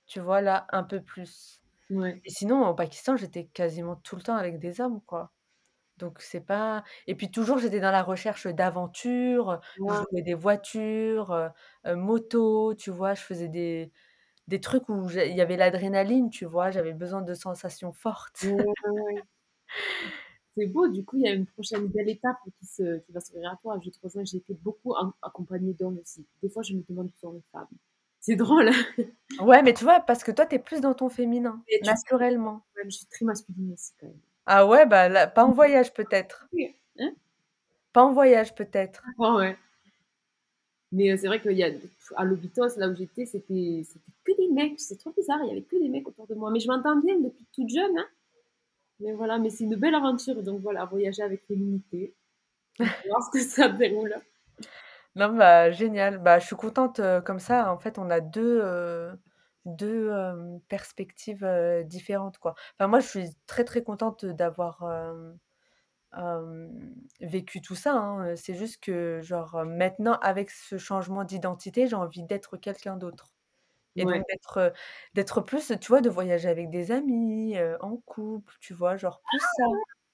tu 0.07 0.21
vois, 0.21 0.41
là, 0.43 0.67
un 0.73 0.85
peu 0.85 1.03
plus 1.03 1.63
Ouais. 1.91 2.23
et 2.25 2.31
sinon, 2.31 2.69
au 2.69 2.75
Pakistan, 2.75 3.17
j'étais 3.17 3.47
quasiment 3.49 3.97
tout 3.97 4.17
le 4.17 4.23
temps 4.23 4.37
avec 4.37 4.59
des 4.61 4.81
hommes, 4.83 5.01
quoi, 5.07 5.33
donc 5.99 6.21
c'est 6.23 6.41
pas 6.43 6.85
et 7.09 7.15
puis 7.17 7.31
toujours, 7.31 7.59
j'étais 7.59 7.81
dans 7.81 7.93
la 7.93 8.03
recherche 8.05 8.47
d'aventures, 8.49 9.61
je 9.89 10.05
louais 10.11 10.23
des 10.23 10.35
voitures, 10.35 11.33
heu 11.33 11.51
heu, 11.87 11.97
motos, 11.97 12.75
tu 12.77 12.91
vois? 12.93 13.15
Je 13.15 13.23
faisais 13.23 13.49
des 13.49 13.93
des 14.51 14.61
trucs 14.61 14.89
où 14.91 15.09
il 15.11 15.35
y 15.35 15.41
avait 15.41 15.57
l'adrénaline, 15.57 16.29
tu 16.31 16.45
vois? 16.45 16.71
J'avais 16.71 16.93
besoin 16.93 17.23
de 17.23 17.33
sensations 17.35 17.93
fortes. 17.93 18.43
ouais, 18.43 18.53
ouais, 18.85 19.01
ouais. 19.15 19.23
C'est 20.57 20.67
beau, 20.67 20.89
du 20.89 21.05
coup, 21.05 21.17
il 21.17 21.23
y 21.23 21.29
a 21.29 21.33
une 21.33 21.47
prochaine 21.47 21.87
belle 21.89 22.09
étape 22.09 22.37
qui 22.59 22.67
se 22.67 22.99
qui 23.01 23.13
va 23.13 23.21
s'ouvrir 23.21 23.53
à 23.53 23.57
toi. 23.63 23.79
Je 23.85 23.91
te 23.91 23.99
rejoins, 24.03 24.25
j'ai 24.25 24.39
été 24.39 24.55
beaucoup 24.55 24.93
en 24.95 25.13
accompagnée 25.23 25.75
d'hommes 25.75 25.99
aussi. 25.99 26.27
Des 26.43 26.49
fois, 26.51 26.63
je 26.63 26.75
me 26.75 26.83
demande 26.89 27.07
où 27.09 27.19
sont 27.21 27.33
les 27.33 27.43
femmes. 27.53 27.69
C'est 28.21 28.37
drôle, 28.37 28.69
hein? 28.69 29.05
Ouais, 29.41 29.63
mais 29.63 29.75
tu 29.75 29.83
vois, 29.85 30.01
parce 30.01 30.23
que 30.25 30.31
toi, 30.33 30.47
tu 30.47 30.55
es 30.57 30.59
plus 30.61 30.81
dans 30.81 30.95
ton 30.95 31.09
féminin, 31.09 31.65
Et 31.69 31.81
tu 31.83 31.91
sais, 31.91 31.95
naturellement. 31.95 32.65
ouais, 32.77 32.85
je 32.87 32.91
suis 32.91 33.07
très 33.07 33.25
masculine 33.25 33.73
aussi, 33.73 33.93
quand 33.99 34.07
même. 34.07 34.21
Ah 34.47 34.67
ouais, 34.67 34.85
bah, 34.87 35.09
là 35.09 35.27
pas 35.27 35.45
en 35.45 35.53
voyage 35.53 35.95
peut-être. 35.95 36.51
Oui. 36.53 36.77
Hein? 36.99 37.13
Pas 37.93 38.03
en 38.05 38.13
voyage 38.13 38.55
peut-être. 38.55 39.15
Ouais, 39.19 39.31
ouais. 39.31 39.59
Mais 40.93 41.11
heu, 41.13 41.17
c'est 41.17 41.27
vrai 41.29 41.41
qu'il 41.41 41.53
y 41.53 41.63
a 41.65 41.71
à 42.17 42.25
Lobitos, 42.25 42.77
là 42.79 42.89
où 42.89 42.95
j'étais, 42.95 43.27
c'était 43.27 43.83
que 44.25 44.37
des 44.37 44.49
mecs, 44.49 44.81
c'est 44.81 44.97
trop 44.99 45.13
bizarre, 45.17 45.39
il 45.45 45.49
y 45.49 45.53
avait 45.53 45.63
que 45.63 45.77
des 45.81 45.89
mecs 45.89 46.07
autour 46.09 46.27
de 46.27 46.35
moi. 46.35 46.51
Mais 46.51 46.61
je 46.61 46.69
m'entends 46.69 46.97
bien 46.97 47.19
depuis 47.19 47.47
toute 47.53 47.69
jeune, 47.69 47.97
hein. 47.99 48.07
Mais 49.01 49.13
voilà, 49.13 49.39
mais 49.39 49.51
c'est 49.51 49.65
une 49.65 49.77
belle 49.77 49.95
aventure, 49.97 50.43
donc 50.43 50.61
voilà, 50.63 50.85
voyager 50.87 51.23
avec 51.23 51.45
féminité. 51.47 52.15
Voir 53.07 53.23
ce 53.25 53.31
que 53.39 53.45
ça 53.45 53.69
déroule. 53.69 54.15
Non, 55.17 55.35
bah, 55.37 55.71
génial. 55.71 56.19
Bah, 56.19 56.39
je 56.39 56.47
suis 56.47 56.57
contente, 56.57 57.01
heu, 57.01 57.21
comme 57.21 57.41
ça, 57.41 57.73
en 57.73 57.79
fait, 57.79 57.99
on 57.99 58.11
a 58.11 58.21
2 58.21 58.61
heu, 58.63 59.19
2 59.65 60.11
hem, 60.11 60.61
perspectives, 60.69 61.47
différentes, 61.87 62.39
quoi. 62.39 62.55
Enfin, 62.79 62.89
moi, 62.89 63.01
je 63.01 63.07
suis 63.09 63.25
très, 63.47 63.65
très 63.65 63.83
contente 63.83 64.25
d'avoir, 64.25 64.85
hem 66.17 66.95
vécu 67.21 67.61
tout 67.63 67.75
ça, 67.75 67.95
hein, 67.95 68.33
heu, 68.33 68.37
c'est 68.37 68.55
juste 68.55 68.79
que 68.83 69.21
genre, 69.23 69.57
heu, 69.57 69.65
maintenant 69.65 70.15
avec 70.23 70.51
ce 70.51 70.79
changement 70.79 71.25
d'identité, 71.25 71.87
j'ai 71.89 71.97
envie 71.97 72.25
d'être 72.25 72.57
quelqu'un 72.57 72.97
d'autre 72.97 73.35
et 73.97 74.05
Ouais. 74.05 74.25
d'être, 74.29 74.59
heu, 74.59 74.73
d'être 75.15 75.41
plus, 75.43 75.73
tu 75.81 75.89
vois, 75.89 76.01
de 76.03 76.11
voyager 76.11 76.49
avec 76.49 76.71
des 76.71 76.93
amis, 76.93 77.57
heu, 77.59 77.77
en 77.83 77.97
couple, 77.99 78.55
tu 78.61 78.75
vois? 78.75 78.97
Genre 78.97 79.23
plus 79.31 79.41
ça. 79.41 79.65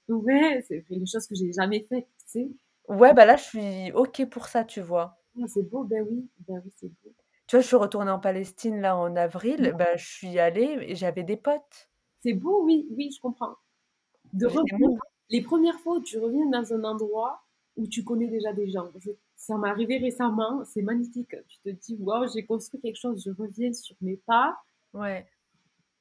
Ouais, 0.09 0.63
c'est 0.67 0.83
quelque 0.85 1.07
chose 1.07 1.27
que 1.29 1.35
j'ai 1.37 1.53
jamais 1.53 1.85
fait, 1.85 2.03
tu 2.03 2.09
sais? 2.27 2.49
Ouais, 2.89 3.15
bah, 3.15 3.25
là, 3.27 3.37
je 3.37 3.45
suis 3.45 3.93
OK 3.93 4.29
pour 4.29 4.49
ça, 4.49 4.65
tu 4.65 4.81
vois? 4.81 5.23
Ah, 5.41 5.47
c'est 5.47 5.63
beau, 5.63 5.85
ben 5.85 6.05
oui, 6.11 6.29
ben 6.49 6.61
oui, 6.65 6.73
c'est 6.75 6.89
beau. 6.89 7.15
Tu 7.49 7.57
vois, 7.57 7.61
je 7.63 7.67
suis 7.67 7.75
retournée 7.75 8.11
en 8.13 8.21
Palestine, 8.21 8.81
là, 8.81 8.97
en 8.97 9.17
avril, 9.17 9.73
bah, 9.77 9.97
je 9.97 10.07
suis 10.07 10.39
allée 10.39 10.79
et 10.83 10.95
j'avais 10.95 11.25
des 11.25 11.37
potes. 11.37 11.91
c'est 12.21 12.35
beau, 12.35 12.63
oui, 12.63 12.87
oui, 12.91 13.11
je 13.11 13.19
comprends. 13.23 13.57
De 14.33 14.47
revenir 14.47 14.89
les 15.31 15.43
premières 15.43 15.79
fois 15.81 15.97
où 15.99 16.01
tu 16.03 16.19
reviens 16.19 16.47
dans 16.47 16.73
un 16.75 16.85
endroit 16.85 17.43
où 17.77 17.87
tu 17.87 18.05
connais 18.05 18.29
déjà 18.29 18.53
des 18.53 18.69
gens. 18.71 18.91
Je 18.99 19.11
ça 19.37 19.59
m'est 19.59 19.69
arrivé 19.69 19.99
récemment, 19.99 20.65
c'est 20.65 20.83
magnifique. 20.83 21.37
Tu 21.49 21.59
te 21.61 21.69
dis: 21.71 21.97
«Waouh, 22.01 22.27
j'ai 22.33 22.45
construit 22.47 22.81
quelque 22.81 22.97
chose, 22.99 23.23
je 23.25 23.31
reviens 23.31 23.73
sur 23.73 23.97
mes 24.01 24.17
pas 24.17 24.57
ouais 24.93 25.31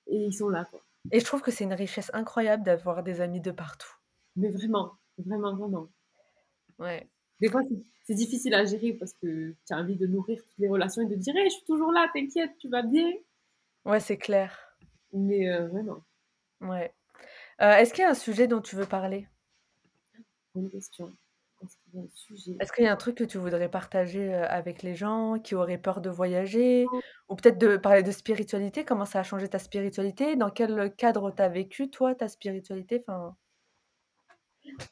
et 0.08 0.18
ils 0.26 0.34
sont 0.34 0.50
là, 0.50 0.66
quoi». 0.66 0.82
et 1.10 1.20
je 1.20 1.26
trouve 1.26 1.42
que 1.42 1.50
c'est 1.50 1.64
une 1.64 1.74
richesse 1.74 2.12
incroyable 2.14 2.62
d'avoir 2.62 3.02
des 3.02 3.20
amis 3.20 3.42
de 3.42 3.50
partout. 3.50 3.92
Mais 4.38 4.50
vraiment, 4.50 4.94
vraiment, 5.18 5.56
vraiment. 5.58 5.90
Ouais. 6.78 7.10
Des 7.40 7.50
fois, 7.50 7.62
c'est 8.04 8.14
difficile 8.14 8.54
à 8.56 8.66
gérer 8.66 8.92
parce 8.92 9.14
que 9.14 9.52
tu 9.66 9.74
as 9.74 9.78
envie 9.78 9.96
de 9.96 10.06
nourrir 10.06 10.44
toutes 10.44 10.58
les 10.58 10.68
relations 10.68 11.02
et 11.04 11.06
de 11.06 11.16
dire: 11.16 11.34
«Hey, 11.38 11.50
je 11.50 11.56
suis 11.56 11.66
toujours 11.66 11.94
là, 11.94 12.10
t'inquiète, 12.14 12.58
tu 12.60 12.68
vas 12.68 12.82
bien». 12.84 13.10
Ouais, 13.86 14.02
c'est 14.02 14.18
clair. 14.18 14.78
Mais 15.14 15.48
heu, 15.50 15.68
vraiment, 15.70 16.04
Ouais. 16.62 16.94
Heu, 17.60 17.66
est-ce 17.66 17.94
qu'il 17.94 18.04
y 18.04 18.06
a 18.06 18.12
un 18.12 18.14
sujet 18.14 18.48
dont 18.48 18.62
tu 18.62 18.78
veux 18.78 18.86
parler? 18.86 19.28
bonne 20.56 20.70
question. 20.70 21.12
Est-ce 21.62 21.78
qu'il 21.78 21.94
y 21.96 22.00
a 22.00 22.02
un 22.04 22.10
sujet? 22.10 22.58
Est-ce 22.60 22.72
qu'il 22.74 22.84
y 22.86 22.88
a 22.88 22.92
un 22.92 22.96
truc 22.98 23.16
que 23.18 23.24
tu 23.24 23.38
voudrais 23.38 23.70
partager, 23.70 24.34
heu, 24.34 24.44
avec 24.46 24.82
les 24.84 24.94
gens 24.96 25.40
qui 25.40 25.56
auraient 25.56 25.78
peur 25.78 26.02
de 26.02 26.10
voyager? 26.10 26.92
Ou 27.30 27.36
peut-être 27.36 27.58
de 27.58 27.78
parler 27.78 28.04
de 28.04 28.12
spiritualité, 28.12 28.84
comment 28.86 29.06
ça 29.06 29.20
a 29.20 29.24
changé 29.24 29.48
ta 29.50 29.60
spiritualité? 29.60 30.36
Dans 30.36 30.50
quel, 30.50 30.94
cadre 30.96 31.32
tu 31.32 31.42
as 31.42 31.48
vécu 31.50 31.90
toi 31.90 32.14
ta 32.16 32.28
spiritualité? 32.30 33.04
Enfin, 33.08 33.36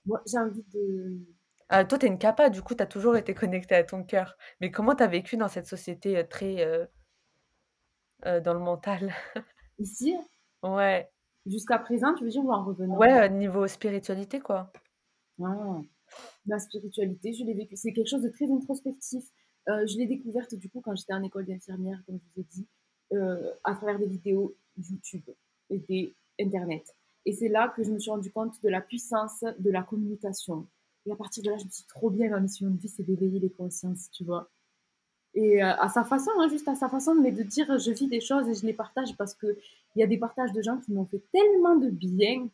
Moi, 0.06 0.22
j'ai 0.26 0.38
envie 0.38 0.64
de 0.74 1.20
ah, 1.70 1.84
toi 1.86 1.98
tu 1.98 2.06
es 2.06 2.10
une 2.10 2.18
Kappa, 2.20 2.50
du 2.50 2.62
coup 2.62 2.74
tu 2.76 2.84
as 2.84 2.86
toujours 2.88 3.18
été 3.18 3.34
connectée 3.34 3.76
à 3.76 3.84
ton 3.84 4.04
cœur. 4.06 4.38
Mais 4.62 4.72
comment 4.72 4.96
tu 4.96 5.04
as 5.04 5.08
vécu 5.08 5.36
dans 5.38 5.48
cette 5.50 5.68
société, 5.68 6.18
heu, 6.18 6.26
très, 6.28 6.64
heu 6.66 6.88
heu, 8.26 8.42
dans 8.42 8.54
le 8.54 8.60
mental? 8.60 9.14
ici, 9.78 10.16
Ouais. 10.64 11.12
Jusqu'à 11.46 11.80
présent, 11.80 12.14
tu 12.16 12.24
veux 12.26 12.30
dire 12.30 12.46
ou 12.46 12.52
en 12.52 12.64
revenant? 12.66 13.08
Ouais, 13.08 13.12
heu, 13.26 13.28
niveau 13.28 13.68
spiritualité, 13.68 14.40
quoi. 14.40 14.72
Ah, 15.42 15.82
la 16.48 16.60
spiritualité, 16.60 17.34
je 17.34 17.46
l'ai 17.46 17.54
vécu 17.56 17.76
c'est 17.78 17.94
quelque 17.94 18.10
chose 18.10 18.24
de 18.24 18.30
très 18.30 18.52
introspectif. 18.52 19.26
Heu, 19.70 19.88
je 19.88 19.98
l'ai 19.98 20.08
découverte, 20.08 20.56
du 20.56 20.70
coup, 20.70 20.82
quand 20.82 20.96
j'étais 20.96 21.14
en 21.14 21.24
école 21.24 21.46
d'infirmière, 21.48 22.04
comme 22.06 22.20
je 22.20 22.26
vous 22.36 22.42
ai 22.42 22.46
dit, 22.52 22.68
heu, 23.14 23.52
à 23.64 23.76
travers 23.76 24.00
des 24.00 24.08
vidéos 24.08 24.56
YouTube 24.78 25.30
et 25.72 25.80
des 25.80 26.16
internet 26.42 26.96
et 27.26 27.34
c'est 27.34 27.50
là 27.50 27.70
que 27.76 27.84
je 27.84 27.92
me 27.92 28.00
suis 28.00 28.12
rendu 28.12 28.32
compte 28.32 28.62
de 28.64 28.70
la 28.70 28.82
puissance 28.82 29.42
de 29.60 29.72
la 29.72 29.84
communication 29.84 30.68
et 31.06 31.12
à 31.14 31.16
partir 31.18 31.44
de 31.44 31.50
là, 31.52 31.58
je 31.58 31.66
me 31.66 31.70
suis 31.72 31.84
dit: 31.84 31.88
«Trop 31.90 32.10
bien, 32.12 32.30
ma 32.32 32.40
mission 32.42 32.70
de 32.70 32.78
vie, 32.80 32.90
c'est 32.90 33.04
d'éveiller 33.04 33.40
les 33.40 33.52
consciences», 33.52 34.10
tu 34.12 34.26
vois? 34.26 34.52
Et 35.36 35.62
heu, 35.64 35.66
à 35.66 35.90
sa 35.90 36.04
façon, 36.04 36.32
hein, 36.40 36.48
juste 36.50 36.68
à 36.68 36.76
sa 36.76 36.90
façon, 36.90 37.16
mais 37.16 37.32
de 37.32 37.44
dire: 37.44 37.78
«Je 37.80 37.92
vis 37.92 38.08
des 38.08 38.22
choses 38.22 38.48
et 38.50 38.54
je 38.56 38.66
les 38.66 38.74
partage» 38.74 39.16
parce 39.18 39.34
qu'il 39.34 39.56
y 39.96 40.04
a 40.04 40.08
des 40.08 40.18
partages 40.18 40.52
de 40.54 40.62
gens 40.62 40.78
qui 40.78 40.92
m'ont 40.94 41.06
fait 41.06 41.22
tellement 41.32 41.76
de 41.76 41.90
bien, 41.90 42.48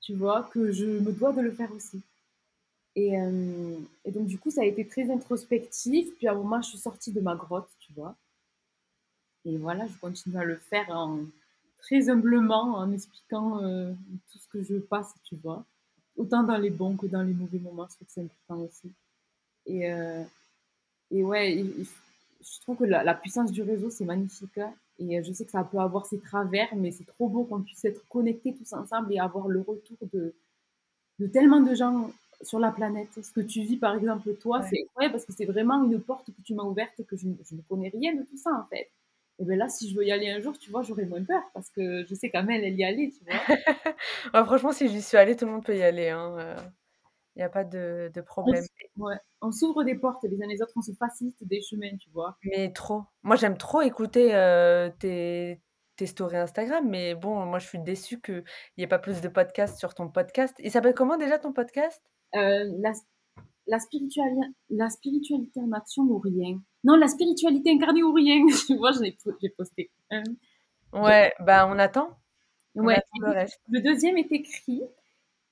tu 0.00 0.14
vois? 0.14 0.44
Que 0.52 0.72
je 0.72 0.86
me 0.86 1.12
dois 1.12 1.32
de 1.32 1.40
le 1.42 1.52
faire 1.52 1.72
aussi. 1.74 2.00
Et, 2.96 3.08
hem, 3.10 3.84
et 4.04 4.10
donc 4.12 4.26
du 4.26 4.38
coup, 4.38 4.50
ça 4.50 4.62
a 4.62 4.64
été 4.66 4.86
très 4.86 5.10
introspectif. 5.10 6.14
Puis 6.16 6.28
à 6.28 6.32
un 6.32 6.36
moment, 6.36 6.62
je 6.62 6.70
suis 6.70 6.78
sortie 6.78 7.12
de 7.12 7.20
ma 7.20 7.36
grotte, 7.36 7.68
tu 7.80 7.92
vois? 7.94 8.16
Et 9.44 9.56
voilà, 9.56 9.86
je 9.86 9.96
continue 10.00 10.36
à 10.36 10.44
le 10.44 10.56
faire 10.56 10.86
très 11.78 12.10
humblement, 12.10 12.74
en 12.76 12.92
expliquant, 12.92 13.62
heu, 13.62 13.94
tout 14.30 14.38
ce 14.38 14.48
que 14.48 14.62
je 14.62 14.76
passe, 14.76 15.14
tu 15.24 15.36
vois? 15.36 15.64
Autant 16.16 16.42
dans 16.42 16.58
les 16.58 16.70
bons 16.70 16.96
que 16.96 17.06
dans 17.06 17.22
les 17.22 17.32
mauvais 17.32 17.58
moments, 17.58 17.86
je 17.88 17.94
trouve 17.96 18.06
que 18.06 18.12
c'est 18.12 18.20
important 18.22 18.60
aussi. 18.62 18.92
Et 19.66 21.22
ouais, 21.24 21.56
il 21.56 21.86
je 22.40 22.60
trouve 22.60 22.76
que 22.78 22.84
la 22.84 23.04
la 23.04 23.14
puissance 23.14 23.52
du 23.52 23.62
réseau, 23.62 23.90
c'est 23.90 24.04
magnifique, 24.04 24.58
hein 24.58 24.74
et 24.98 25.18
heu, 25.18 25.22
je 25.22 25.32
sais 25.32 25.44
que 25.46 25.50
ça 25.50 25.64
peut 25.64 25.78
avoir 25.78 26.06
ses 26.06 26.18
travers, 26.20 26.74
mais 26.76 26.90
c'est 26.90 27.06
trop 27.06 27.28
beau 27.28 27.44
qu'on 27.44 27.62
puisse 27.62 27.84
être 27.86 28.06
connectés 28.08 28.54
tous 28.54 28.72
ensemble 28.74 29.12
et 29.14 29.18
avoir 29.18 29.48
le 29.48 29.60
retour 29.60 29.96
de 30.12 30.34
de 31.18 31.26
tellement 31.26 31.60
de 31.60 31.74
gens 31.74 32.10
sur 32.42 32.58
la 32.58 32.72
planète. 32.72 33.10
Ce 33.22 33.32
que 33.32 33.40
tu 33.40 33.62
vis, 33.62 33.76
par 33.76 33.94
exemple, 33.96 34.34
toi, 34.36 34.60
Ouais. 34.60 34.66
c'est 34.70 34.82
incroyable 34.82 35.12
parce 35.14 35.24
que 35.26 35.32
c'est 35.32 35.44
vraiment 35.46 35.84
une 35.84 36.00
porte 36.00 36.26
que 36.28 36.42
tu 36.42 36.54
m'as 36.54 36.64
ouverte 36.64 36.98
et 37.00 37.04
que 37.04 37.16
je 37.16 37.28
ne 37.28 37.34
je 37.48 37.54
ne 37.54 37.62
connais 37.62 37.90
rien 37.90 38.14
de 38.14 38.22
tout 38.22 38.36
ça, 38.38 38.50
en 38.52 38.66
fait. 38.68 38.90
Et 39.38 39.44
ben 39.44 39.58
là, 39.58 39.68
si 39.68 39.88
je 39.90 39.96
veux 39.96 40.04
y 40.06 40.12
aller 40.12 40.30
un 40.30 40.40
jour, 40.40 40.58
tu 40.58 40.70
vois, 40.70 40.82
j'aurais 40.82 41.06
moins 41.06 41.22
peur 41.24 41.42
parce 41.54 41.70
que 41.70 42.04
je 42.06 42.14
sais 42.14 42.30
qu'Amel, 42.30 42.64
elle 42.64 42.78
y 42.78 42.84
allait, 42.84 43.10
tu 43.16 43.24
vois? 43.24 43.42
Ouais, 44.34 44.44
franchement, 44.44 44.72
si 44.72 44.88
j'y 44.88 45.02
suis 45.02 45.16
allée, 45.16 45.36
tout 45.36 45.44
le 45.46 45.52
monde 45.52 45.64
peut 45.64 45.76
y 45.76 45.82
aller, 45.82 46.08
hein, 46.08 46.56
il 47.40 47.42
y 47.42 47.46
a 47.46 47.48
pas 47.48 47.64
de 47.64 48.10
de 48.14 48.20
problème. 48.20 48.64
on 49.40 49.50
s'ouvre 49.50 49.82
des 49.84 49.94
portes 49.96 50.22
les 50.24 50.42
uns 50.42 50.46
les 50.46 50.60
autres, 50.62 50.74
on 50.76 50.82
se 50.82 50.92
facilite 50.92 51.42
des 51.42 51.62
chemins, 51.62 51.96
tu 51.96 52.10
vois? 52.10 52.38
Mais 52.44 52.72
trop. 52.72 53.04
Moi, 53.22 53.36
j'aime 53.36 53.56
trop 53.56 53.80
écouter, 53.82 54.34
heu, 54.34 54.92
tes 54.98 55.60
tes 55.96 56.06
stories 56.06 56.36
Instagram, 56.36 56.86
mais 56.88 57.14
bon, 57.14 57.44
moi, 57.46 57.58
je 57.58 57.66
suis 57.66 57.78
déçue 57.78 58.20
qu'il 58.20 58.44
y 58.78 58.82
ait 58.82 58.86
pas 58.86 58.98
plus 58.98 59.20
de 59.20 59.28
podcasts 59.28 59.78
sur 59.78 59.94
ton 59.94 60.08
podcast. 60.10 60.54
Il 60.58 60.70
s'appelle 60.70 60.94
comment 60.94 61.16
déjà 61.18 61.38
ton 61.38 61.52
podcast? 61.52 62.02
Heu, 62.34 62.76
la 62.82 62.92
la 63.66 63.78
spirituali 63.78 64.40
la 64.70 64.88
spiritualité 64.90 65.60
en 65.60 65.72
action 65.72 66.02
ou 66.04 66.18
rien? 66.18 66.60
Non, 66.84 66.96
la 66.96 67.08
spiritualité 67.08 67.70
incarnée 67.70 68.02
ou 68.02 68.12
rien, 68.12 68.44
tu 68.66 68.76
vois? 68.76 68.92
J'en 68.92 69.02
ai 69.02 69.16
j'ai 69.42 69.50
posté 69.50 69.90
un, 70.10 70.22
Ouais, 70.92 71.32
bah, 71.40 71.66
on 71.68 71.78
attend, 71.78 72.16
on 72.78 72.86
ouais, 72.86 72.94
attend 72.94 73.18
le 73.20 73.30
écoute, 73.30 73.34
reste. 73.34 73.60
le 73.68 73.80
deuxième 73.80 74.18
est 74.18 74.30
écrit 74.32 74.82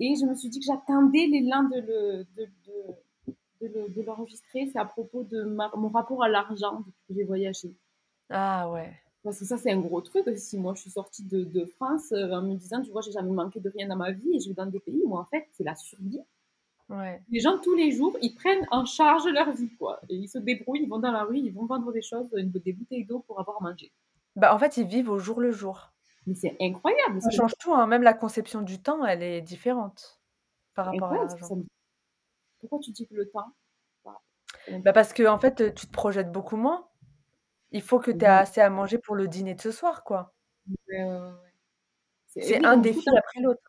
Et 0.00 0.14
je 0.16 0.24
me 0.26 0.34
suis 0.34 0.48
dit 0.48 0.60
que 0.60 0.66
j'attendais 0.66 1.26
l'élan 1.26 1.64
de 1.64 1.76
le 1.80 2.24
de 2.36 2.46
de 2.66 2.94
de 3.60 3.66
le 3.68 3.88
de 3.90 4.02
l'enregistrer. 4.02 4.68
C'est 4.72 4.78
à 4.78 4.84
propos 4.84 5.24
de 5.24 5.44
ma 5.44 5.70
mon 5.76 5.88
rapport 5.90 6.22
à 6.24 6.28
l'argent 6.28 6.80
depuis 6.80 7.04
que 7.08 7.14
j'ai 7.14 7.24
voyagé. 7.24 7.76
Ah 8.30 8.68
ouais, 8.70 8.92
Parce 9.22 9.38
que 9.38 9.44
ça, 9.44 9.56
c'est 9.56 9.70
un 9.70 9.80
gros 9.80 10.00
truc 10.00 10.26
aussi. 10.26 10.58
Moi, 10.58 10.74
je 10.74 10.80
suis 10.82 10.90
sortie 10.90 11.22
de 11.24 11.64
France, 11.66 12.10
heu, 12.12 12.32
en 12.32 12.42
me 12.42 12.56
disant: 12.56 12.82
«Tu 12.82 12.90
vois, 12.90 13.00
j'ai 13.00 13.12
jamais 13.12 13.30
manqué 13.30 13.60
de 13.60 13.68
rien 13.70 13.86
dans 13.86 13.94
ma 13.96 14.10
vie» 14.10 14.34
et 14.34 14.40
je 14.40 14.48
vais 14.48 14.54
dans 14.54 14.66
des 14.66 14.80
pays 14.80 15.02
où 15.04 15.16
en 15.16 15.24
fait, 15.26 15.46
c'est 15.52 15.62
la 15.64 15.76
survie. 15.76 16.20
ouais. 16.88 17.22
Les 17.28 17.40
gens, 17.40 17.58
tous 17.58 17.74
les 17.74 17.90
jours, 17.90 18.18
ils 18.20 18.34
prennent 18.34 18.66
en 18.70 18.84
charge 18.84 19.24
leur 19.28 19.52
vie, 19.52 19.74
quoi 19.76 19.98
et 20.10 20.14
ils 20.14 20.28
se 20.28 20.36
débrouillent, 20.36 20.82
ils 20.82 20.88
vont 20.90 20.98
dans 20.98 21.10
la 21.10 21.24
rue, 21.24 21.38
ils 21.38 21.54
vont 21.54 21.64
vendre 21.64 21.90
des 21.90 22.02
choses, 22.02 22.28
des 22.32 22.72
bouteilles 22.74 23.06
d'eau 23.06 23.20
pour 23.20 23.40
avoir 23.40 23.56
à 23.62 23.64
manger. 23.70 23.90
Bah, 24.36 24.54
en 24.54 24.58
fait, 24.58 24.78
ils 24.78 24.86
vivent 24.86 25.10
au 25.10 25.18
jour 25.18 25.38
le 25.38 25.50
jour. 25.52 25.92
Mais 26.28 26.34
c'est 26.36 26.56
incroyable 26.60 27.20
Ça 27.20 27.30
que 27.30 27.30
change 27.30 27.52
tout, 27.58 27.72
hein, 27.74 27.86
même 27.86 28.02
la 28.02 28.12
conception 28.14 28.62
du 28.62 28.80
temps, 28.82 29.04
elle 29.04 29.22
est 29.22 29.40
différente 29.40 30.20
par 30.74 30.86
rapport 30.86 31.12
à 31.12 31.16
incroyable 31.16 31.34
que 31.40 31.40
l'argent. 31.40 31.56
me 31.56 31.64
pourquoi 32.60 32.78
tu 32.80 32.92
dis 32.92 33.06
que 33.08 33.14
le 33.14 33.28
temps, 33.30 33.52
bah, 34.04 34.22
Bah, 34.84 34.92
parce 34.92 35.12
qu'en 35.12 35.38
fait, 35.38 35.60
heu, 35.60 35.74
tu 35.74 35.86
te 35.86 35.92
projettes 35.92 36.32
beaucoup 36.32 36.56
moins. 36.56 36.88
Il 37.72 37.82
faut 37.82 38.00
que 38.00 38.10
tu 38.12 38.24
aies 38.24 38.28
Oui, 38.28 38.28
assez 38.28 38.60
à 38.62 38.70
manger 38.70 38.98
pour 38.98 39.16
le 39.16 39.28
dîner 39.28 39.54
de 39.56 39.60
ce 39.62 39.72
soir, 39.72 40.04
quoi. 40.04 40.34
C'est 42.26 42.58
oui, 42.58 42.64
un 42.64 42.76
coup, 42.76 42.82
défi 42.82 43.08
après 43.16 43.40
l'autre. 43.40 43.60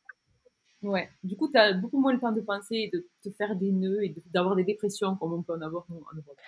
Ouais, 0.81 1.09
du 1.23 1.35
coup, 1.35 1.49
tu 1.51 1.57
as 1.57 1.73
beaucoup 1.73 1.99
moins 1.99 2.13
le 2.13 2.19
temps 2.19 2.31
de 2.31 2.39
penser 2.41 2.75
et 2.75 2.89
de 2.89 3.05
te 3.21 3.29
faire 3.35 3.55
des 3.57 3.71
nœuds 3.71 4.01
et 4.03 4.15
d'avoir 4.27 4.55
des 4.55 4.63
dépressions 4.63 5.15
comme 5.17 5.33
on 5.33 5.43
peut 5.43 5.53
en 5.53 5.61
avoir 5.61 5.85
en 5.89 5.95
Europe. 6.15 6.39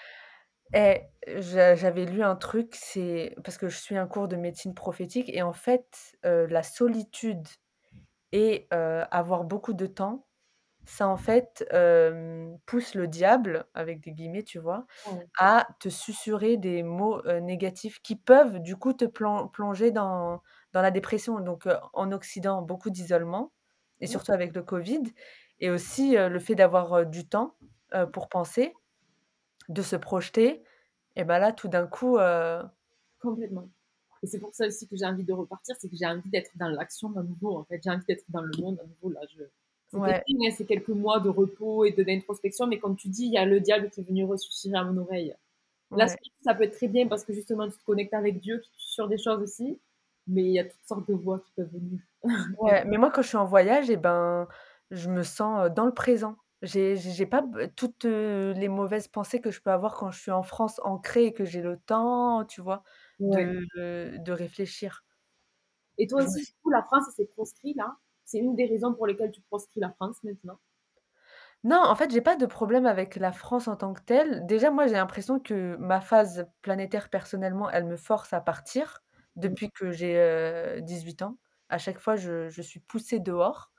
Et 0.73 1.01
j'a 1.27 1.75
j'avais 1.75 2.05
lu 2.05 2.23
un 2.23 2.35
truc, 2.35 2.75
c'est 2.75 3.35
parce 3.43 3.57
que 3.57 3.67
je 3.69 3.77
suis 3.77 3.97
un 3.97 4.07
cours 4.07 4.27
de 4.27 4.35
médecine 4.37 4.73
prophétique 4.73 5.29
et 5.29 5.41
en 5.41 5.53
fait, 5.53 6.17
heu, 6.25 6.45
la 6.47 6.63
solitude 6.63 7.47
et 8.31 8.67
heu, 8.73 9.03
avoir 9.11 9.43
beaucoup 9.45 9.73
de 9.73 9.87
temps, 9.87 10.27
ça 10.85 11.07
en 11.09 11.17
fait, 11.17 11.65
hem, 11.71 12.57
pousse 12.67 12.95
le 12.95 13.07
diable, 13.07 13.65
avec 13.75 14.01
des 14.01 14.11
guillemets, 14.13 14.43
tu 14.43 14.59
vois? 14.59 14.87
À 15.39 15.67
te 15.81 15.89
susurrer 15.89 16.57
des 16.57 16.83
mots, 16.83 17.21
négatifs 17.41 18.01
qui 18.03 18.15
peuvent 18.17 18.59
du 18.61 18.77
coup 18.77 18.93
te 18.93 19.05
plon 19.05 19.47
plonger 19.49 19.91
dans 19.91 20.41
dans 20.73 20.81
la 20.83 20.91
dépression. 20.91 21.39
Donc, 21.41 21.67
en 21.93 22.11
Occident, 22.13 22.61
beaucoup 22.63 22.89
d'isolement 22.91 23.53
et 24.01 24.07
ouais, 24.07 24.21
surtout 24.21 24.33
avec 24.33 24.55
le 24.55 24.63
covid 24.63 25.03
et 25.59 25.69
aussi, 25.71 26.15
le 26.17 26.39
fait 26.39 26.55
d'avoir, 26.55 27.05
du 27.05 27.27
temps, 27.29 27.57
pour 28.13 28.29
penser, 28.29 28.73
de 29.73 29.81
se 29.81 29.95
projeter 29.95 30.63
et 31.15 31.23
bah, 31.25 31.39
là, 31.39 31.51
tout 31.53 31.67
d'un 31.67 31.87
coup, 31.87 32.17
heu 32.19 32.61
complètement. 33.19 33.69
Et 34.23 34.27
c'est 34.27 34.39
pour 34.39 34.53
ça 34.53 34.67
aussi 34.67 34.87
que 34.87 34.95
j'ai 34.95 35.05
envie 35.05 35.23
de 35.23 35.33
repartir, 35.33 35.75
c'est 35.79 35.89
que 35.89 35.95
j'ai 35.95 36.05
envie 36.05 36.29
d'être 36.29 36.51
dans 36.55 36.69
l'action 36.69 37.15
à 37.17 37.23
nouveau, 37.23 37.57
en 37.57 37.63
fait. 37.63 37.81
J'ai 37.83 37.89
envie 37.89 38.05
d'être 38.07 38.25
dans 38.29 38.43
le 38.43 38.55
monde 38.57 38.79
à 38.79 38.85
nouveau, 38.85 39.09
là, 39.09 39.21
je 39.35 39.43
ouais, 39.93 40.23
hein, 40.29 40.51
ces 40.51 40.65
quelques 40.65 40.89
mois 40.89 41.19
de 41.19 41.29
repos 41.29 41.85
et 41.85 41.91
de 41.91 42.03
d'introspection, 42.03 42.67
mais 42.67 42.79
comme 42.79 42.95
tu 42.95 43.09
dis, 43.09 43.25
il 43.25 43.33
y 43.33 43.37
a 43.37 43.45
le 43.45 43.59
diable 43.59 43.89
qui 43.89 44.01
est 44.01 44.03
venu 44.03 44.23
ressusciter 44.25 44.75
à 44.75 44.83
mon 44.83 45.01
oreille. 45.01 45.35
Ouais, 45.91 46.07
solitude, 46.07 46.33
ça 46.43 46.55
peut 46.55 46.63
être 46.65 46.75
très 46.77 46.87
bien 46.89 47.07
parce 47.07 47.25
que 47.25 47.33
justement, 47.33 47.69
tu 47.69 47.77
te 47.77 47.85
connectes 47.85 48.13
avec 48.13 48.39
Dieu, 48.41 48.61
sur 48.77 49.07
des 49.09 49.17
choses 49.17 49.41
aussi, 49.41 49.79
mais 50.27 50.43
il 50.43 50.51
y 50.53 50.59
a 50.59 50.65
toutes 50.65 50.85
sortes 50.87 51.09
de 51.09 51.15
voix 51.15 51.39
qui 51.39 51.51
peuvent 51.55 51.71
venir. 51.73 51.99
ouais, 52.59 52.83
mais 52.85 52.97
moi, 52.97 53.11
quand 53.11 53.21
je 53.21 53.27
suis 53.29 53.37
en 53.37 53.45
voyage 53.45 53.89
et 53.89 53.97
ben, 53.97 54.47
je 54.91 55.09
me 55.09 55.23
sens, 55.23 55.67
heu, 55.67 55.69
dans 55.69 55.85
le 55.85 55.93
présent. 55.93 56.35
J'ai 56.61 56.95
j'ai 56.95 57.11
j'ai 57.11 57.25
pas 57.25 57.41
b 57.41 57.67
toutes, 57.75 58.05
heu, 58.05 58.53
les 58.53 58.67
mauvaises 58.69 59.07
pensées 59.07 59.41
que 59.41 59.49
je 59.51 59.61
peux 59.61 59.71
avoir 59.71 59.95
quand 59.97 60.11
je 60.11 60.19
suis 60.19 60.31
en 60.31 60.43
France 60.43 60.79
ancrée 60.83 61.25
et 61.25 61.33
que 61.33 61.43
j'ai 61.45 61.61
le 61.61 61.77
temps, 61.77 62.45
tu 62.45 62.61
vois, 62.61 62.83
Ouais. 63.19 63.55
de 63.73 64.17
de 64.17 64.31
réfléchir. 64.31 65.03
Et 65.97 66.05
toi 66.05 66.19
Je 66.19 66.29
me 66.29 66.37
aussi, 66.37 66.39
suis 66.39 66.47
du 66.47 66.51
coup, 66.61 66.69
la 66.69 66.83
France, 66.83 67.05
elle 67.07 67.13
s'est 67.13 67.31
proscrit 67.31 67.73
là? 67.75 67.95
C'est 68.25 68.39
une 68.39 68.57
des 68.57 68.65
raisons 68.65 68.93
pour 68.93 69.07
lesquelles 69.07 69.31
tu 69.31 69.39
proscris 69.41 69.79
la 69.79 69.93
France 69.93 70.21
maintenant? 70.21 70.59
non, 71.63 71.77
en 71.85 71.95
fait, 71.95 72.11
j'ai 72.11 72.21
pas 72.21 72.35
de 72.35 72.45
problème 72.45 72.85
avec 72.85 73.15
la 73.17 73.31
France 73.31 73.67
en 73.67 73.75
tant 73.75 73.93
que 73.93 74.01
telle. 74.01 74.45
Déjà, 74.47 74.71
moi, 74.71 74.87
j'ai 74.87 74.93
l'impression 74.95 75.39
que 75.39 75.75
ma 75.77 76.01
phase 76.01 76.47
planétaire, 76.61 77.09
personnellement, 77.09 77.69
elle 77.69 77.85
me 77.85 77.97
force 77.97 78.33
à 78.33 78.41
partir 78.41 79.03
Mmh. 79.35 79.57
depuis 79.59 79.69
que 79.71 79.91
j'ai, 79.91 80.17
heu, 80.17 80.81
18 80.81 81.21
ans. 81.21 81.37
À 81.69 81.77
chaque 81.77 81.99
fois, 81.99 82.15
je 82.15 82.49
je 82.49 82.61
suis 82.61 82.79
poussée 82.79 83.19
dehors. 83.19 83.70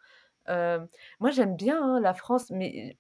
Moi, 0.49 1.31
j'aime 1.31 1.57
bien, 1.57 1.83
hein, 1.83 2.01
la 2.01 2.15
France, 2.15 2.51
mais 2.51 2.99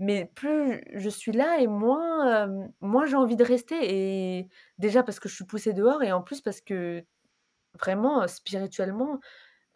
mais 0.00 0.26
plus 0.34 0.82
je 0.94 1.08
suis 1.10 1.32
là 1.32 1.58
et 1.60 1.66
moins, 1.68 2.44
hem, 2.46 2.72
moins 2.80 3.06
j'ai 3.06 3.16
envie 3.16 3.36
de 3.36 3.44
rester 3.44 4.38
et 4.38 4.48
déjà 4.78 5.02
parce 5.04 5.20
que 5.20 5.28
je 5.28 5.34
suis 5.36 5.44
poussée 5.46 5.72
dehors 5.74 6.02
et 6.02 6.12
en 6.12 6.22
plus 6.22 6.40
parce 6.40 6.60
que 6.60 7.04
vraiment, 7.80 8.22
heu, 8.24 8.28
spirituellement, 8.28 9.20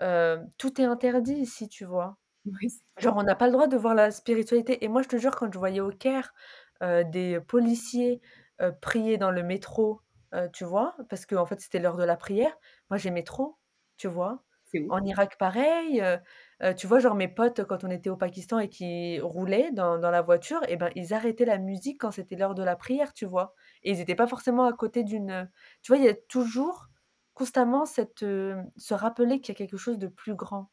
heu, 0.03 0.41
tout 0.59 0.80
est 0.80 0.84
interdit 0.84 1.34
ici, 1.34 1.68
tu 1.68 1.84
vois? 1.86 2.18
Oui, 2.45 2.68
c'est 2.70 2.82
vrai. 2.97 2.99
Genre, 2.99 3.16
on 3.16 3.22
n'a 3.24 3.36
pas 3.36 3.47
le 3.47 3.53
droit 3.53 3.68
de 3.68 3.76
voir 3.76 3.95
la 3.95 4.11
spiritualité 4.11 4.84
et 4.84 4.89
moi, 4.89 5.03
je 5.03 5.09
te 5.09 5.16
jure, 5.18 5.36
quand 5.36 5.53
je 5.53 5.59
voyais 5.59 5.80
au 5.80 5.91
Caire, 5.91 6.34
heu, 6.82 7.05
des 7.05 7.41
policiers, 7.41 8.20
heu, 8.62 8.72
prier 8.80 9.18
dans 9.18 9.30
le 9.30 9.43
métro, 9.45 10.01
heu, 10.34 10.51
tu 10.53 10.64
vois? 10.64 10.97
Parce 11.11 11.26
qu'en 11.26 11.47
fait, 11.47 11.61
c'était 11.61 11.78
l'heure 11.80 11.97
de 11.97 12.05
la 12.05 12.16
prière. 12.16 12.57
Moi, 12.91 12.99
j'aimais 12.99 13.22
trop, 13.24 13.59
tu 13.97 14.09
vois? 14.09 14.45
C'est 14.64 14.78
ouf. 14.80 14.95
En 14.97 15.05
Irak, 15.05 15.39
pareil, 15.39 16.01
heu 16.03 16.18
heu, 16.63 16.75
tu 16.75 16.87
vois, 16.87 16.99
genre, 17.01 17.15
mes 17.15 17.29
potes, 17.29 17.65
quand 17.65 17.85
on 17.85 17.91
était 17.91 18.11
au 18.11 18.17
Pakistan 18.17 18.59
et 18.59 18.69
qu'ils 18.69 19.23
roulaient 19.23 19.71
dans 19.73 19.99
dans 19.99 20.11
la 20.11 20.23
voiture 20.23 20.61
et 20.69 20.77
ben, 20.77 20.91
ils 20.97 21.15
arrêtaient 21.15 21.45
la 21.45 21.59
musique 21.59 22.01
quand 22.01 22.11
c'était 22.13 22.37
l'heure 22.37 22.55
de 22.55 22.63
la 22.65 22.77
prière, 22.77 23.13
tu 23.15 23.27
vois? 23.27 23.55
Et 23.83 23.93
ils 23.93 24.01
étaient 24.01 24.15
pas 24.17 24.27
forcément 24.29 24.65
à 24.67 24.73
côté 24.73 25.05
d'une, 25.05 25.51
tu 25.83 25.93
vois, 25.93 25.99
il 25.99 26.05
y 26.05 26.09
a 26.09 26.15
toujours, 26.15 26.89
constamment 27.35 27.87
cette, 27.87 28.23
heu, 28.25 28.57
se 28.77 28.95
rappeler 28.95 29.41
qu'il 29.41 29.55
y 29.55 29.57
a 29.57 29.59
quelque 29.59 29.77
chose 29.79 29.99
de 29.99 30.09
plus 30.09 30.35
grand. 30.35 30.71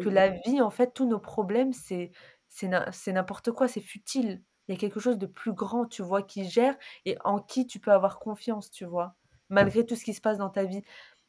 Que 0.00 0.08
la 0.10 0.28
vie, 0.30 0.60
en 0.60 0.70
fait, 0.70 0.92
tous 0.94 1.06
nos 1.08 1.20
problèmes, 1.20 1.72
c'est 1.72 2.10
c'est 2.48 2.68
n'im 2.68 2.84
c'est 2.92 3.12
n'importe 3.12 3.52
quoi, 3.52 3.68
c'est 3.68 3.80
futile. 3.80 4.42
Il 4.68 4.74
y 4.74 4.76
a 4.76 4.80
quelque 4.80 5.00
chose 5.00 5.18
de 5.18 5.26
plus 5.26 5.52
grand, 5.54 5.86
tu 5.86 6.02
vois, 6.02 6.22
qui 6.22 6.44
gère 6.48 6.76
et 7.06 7.16
en 7.24 7.40
qui 7.40 7.66
tu 7.66 7.80
peux 7.80 7.92
avoir 7.92 8.18
confiance, 8.20 8.70
tu 8.70 8.84
vois? 8.84 9.16
Malgré 9.50 9.86
tout 9.86 9.96
ce 9.96 10.04
qui 10.04 10.14
se 10.14 10.20
passe 10.20 10.38
dans 10.38 10.50
ta 10.50 10.64
vie 10.64 10.82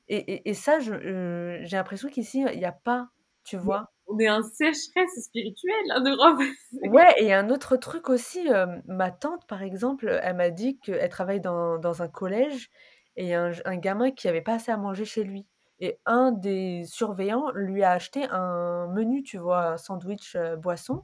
et 0.09 0.17
et 0.35 0.49
et 0.51 0.55
ça, 0.55 0.79
je, 0.81 0.93
heu, 0.95 1.59
j'ai 1.65 1.77
l'impression 1.77 2.09
qu'ici, 2.09 2.45
il 2.53 2.59
y 2.61 2.65
a 2.65 2.73
pas, 2.73 3.11
tu 3.45 3.57
Mais 3.61 3.73
vois? 3.73 3.92
On 4.07 4.19
est 4.19 4.29
en 4.29 4.43
sécheresse 4.43 5.23
spirituelle 5.25 5.91
en 5.95 6.01
Europe. 6.03 6.41
Ouais 6.81 7.13
et 7.17 7.33
un 7.33 7.49
autre 7.49 7.77
truc 7.77 8.09
aussi, 8.09 8.45
hem, 8.47 8.81
ma 8.87 9.09
tante, 9.11 9.47
par 9.47 9.61
exemple, 9.63 10.19
elle 10.21 10.35
m'a 10.35 10.49
dit 10.49 10.79
qu'elle 10.79 11.07
travaille 11.09 11.39
dans 11.39 11.77
dans 11.77 12.01
un 12.01 12.07
collège 12.09 12.69
et 13.15 13.23
il 13.23 13.29
y 13.29 13.33
a 13.33 13.51
un 13.65 13.77
gamin 13.77 14.11
qui 14.11 14.27
avait 14.27 14.41
pas 14.41 14.55
assez 14.55 14.71
à 14.71 14.77
manger 14.77 15.05
chez 15.05 15.23
lui 15.23 15.47
et 15.79 15.99
un 16.05 16.31
des 16.31 16.83
surveillants 16.85 17.51
lui 17.53 17.83
a 17.83 17.91
acheté 17.91 18.25
un 18.29 18.87
menu, 18.87 19.23
tu 19.23 19.37
vois? 19.37 19.77
Sandwich, 19.77 20.35
heu, 20.35 20.57
boisson 20.57 21.03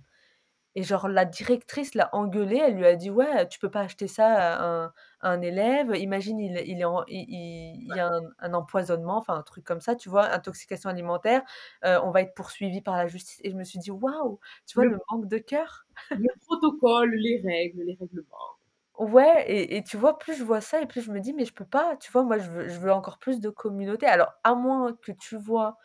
et 0.79 0.83
genre 0.83 1.07
la 1.09 1.25
directrice 1.25 1.95
l'a 1.95 2.09
engueulé, 2.15 2.57
elle 2.57 2.75
lui 2.77 2.85
a 2.85 2.95
dit: 2.95 3.09
«Ouais, 3.09 3.47
tu 3.49 3.59
peux 3.59 3.69
pas 3.71 3.81
acheter 3.81 4.07
ça 4.07 4.27
à 4.57 4.63
un 4.85 4.93
à 5.21 5.29
un 5.31 5.41
élève. 5.41 5.95
Imagine, 5.97 6.39
il 6.39 6.57
il 6.65 6.79
est 6.81 6.85
en 6.85 7.03
il 7.07 7.25
il 7.29 7.83
il 7.83 7.89
y 7.93 7.99
a 7.99 8.07
un 8.07 8.21
un 8.39 8.53
empoisonnement», 8.53 9.17
enfin 9.17 9.35
un 9.35 9.43
truc 9.43 9.65
comme 9.65 9.81
ça, 9.81 9.95
tu 9.95 10.09
vois? 10.09 10.27
«Intoxication 10.33 10.89
alimentaire, 10.89 11.43
heu, 11.85 11.97
on 12.03 12.11
va 12.11 12.21
être 12.21 12.33
poursuivis 12.35 12.81
par 12.81 12.97
la 12.97 13.07
justice» 13.07 13.39
et 13.43 13.51
je 13.51 13.55
me 13.57 13.63
suis 13.63 13.79
dit: 13.79 13.91
«Waouh!» 13.91 14.39
tu 14.67 14.75
vois 14.75 14.85
Le 14.85 14.87
le 14.87 14.97
manque 15.11 15.27
de 15.27 15.37
cœur? 15.39 15.85
le 16.13 16.29
protocole, 16.45 17.15
les 17.15 17.41
règles, 17.41 17.81
les 17.81 17.95
règlements. 17.95 18.57
Ouais 18.97 19.45
et 19.49 19.77
et 19.77 19.83
tu 19.83 19.95
vois, 19.97 20.17
plus 20.17 20.33
je 20.35 20.43
vois 20.43 20.59
ça 20.61 20.81
et 20.81 20.85
plus 20.85 21.01
je 21.01 21.11
me 21.11 21.19
dis: 21.21 21.33
«Mais 21.33 21.45
je 21.45 21.53
peux 21.53 21.65
pas», 21.65 21.95
tu 21.97 22.11
vois? 22.11 22.23
Moi, 22.23 22.37
je 22.37 22.49
veux 22.49 22.67
je 22.67 22.79
veux 22.79 22.91
encore 22.91 23.17
plus 23.17 23.39
de 23.39 23.49
communauté. 23.49 24.05
Alors 24.07 24.33
à 24.43 24.55
moins 24.55 24.93
que 24.93 25.11
tu 25.13 25.37
vois, 25.37 25.77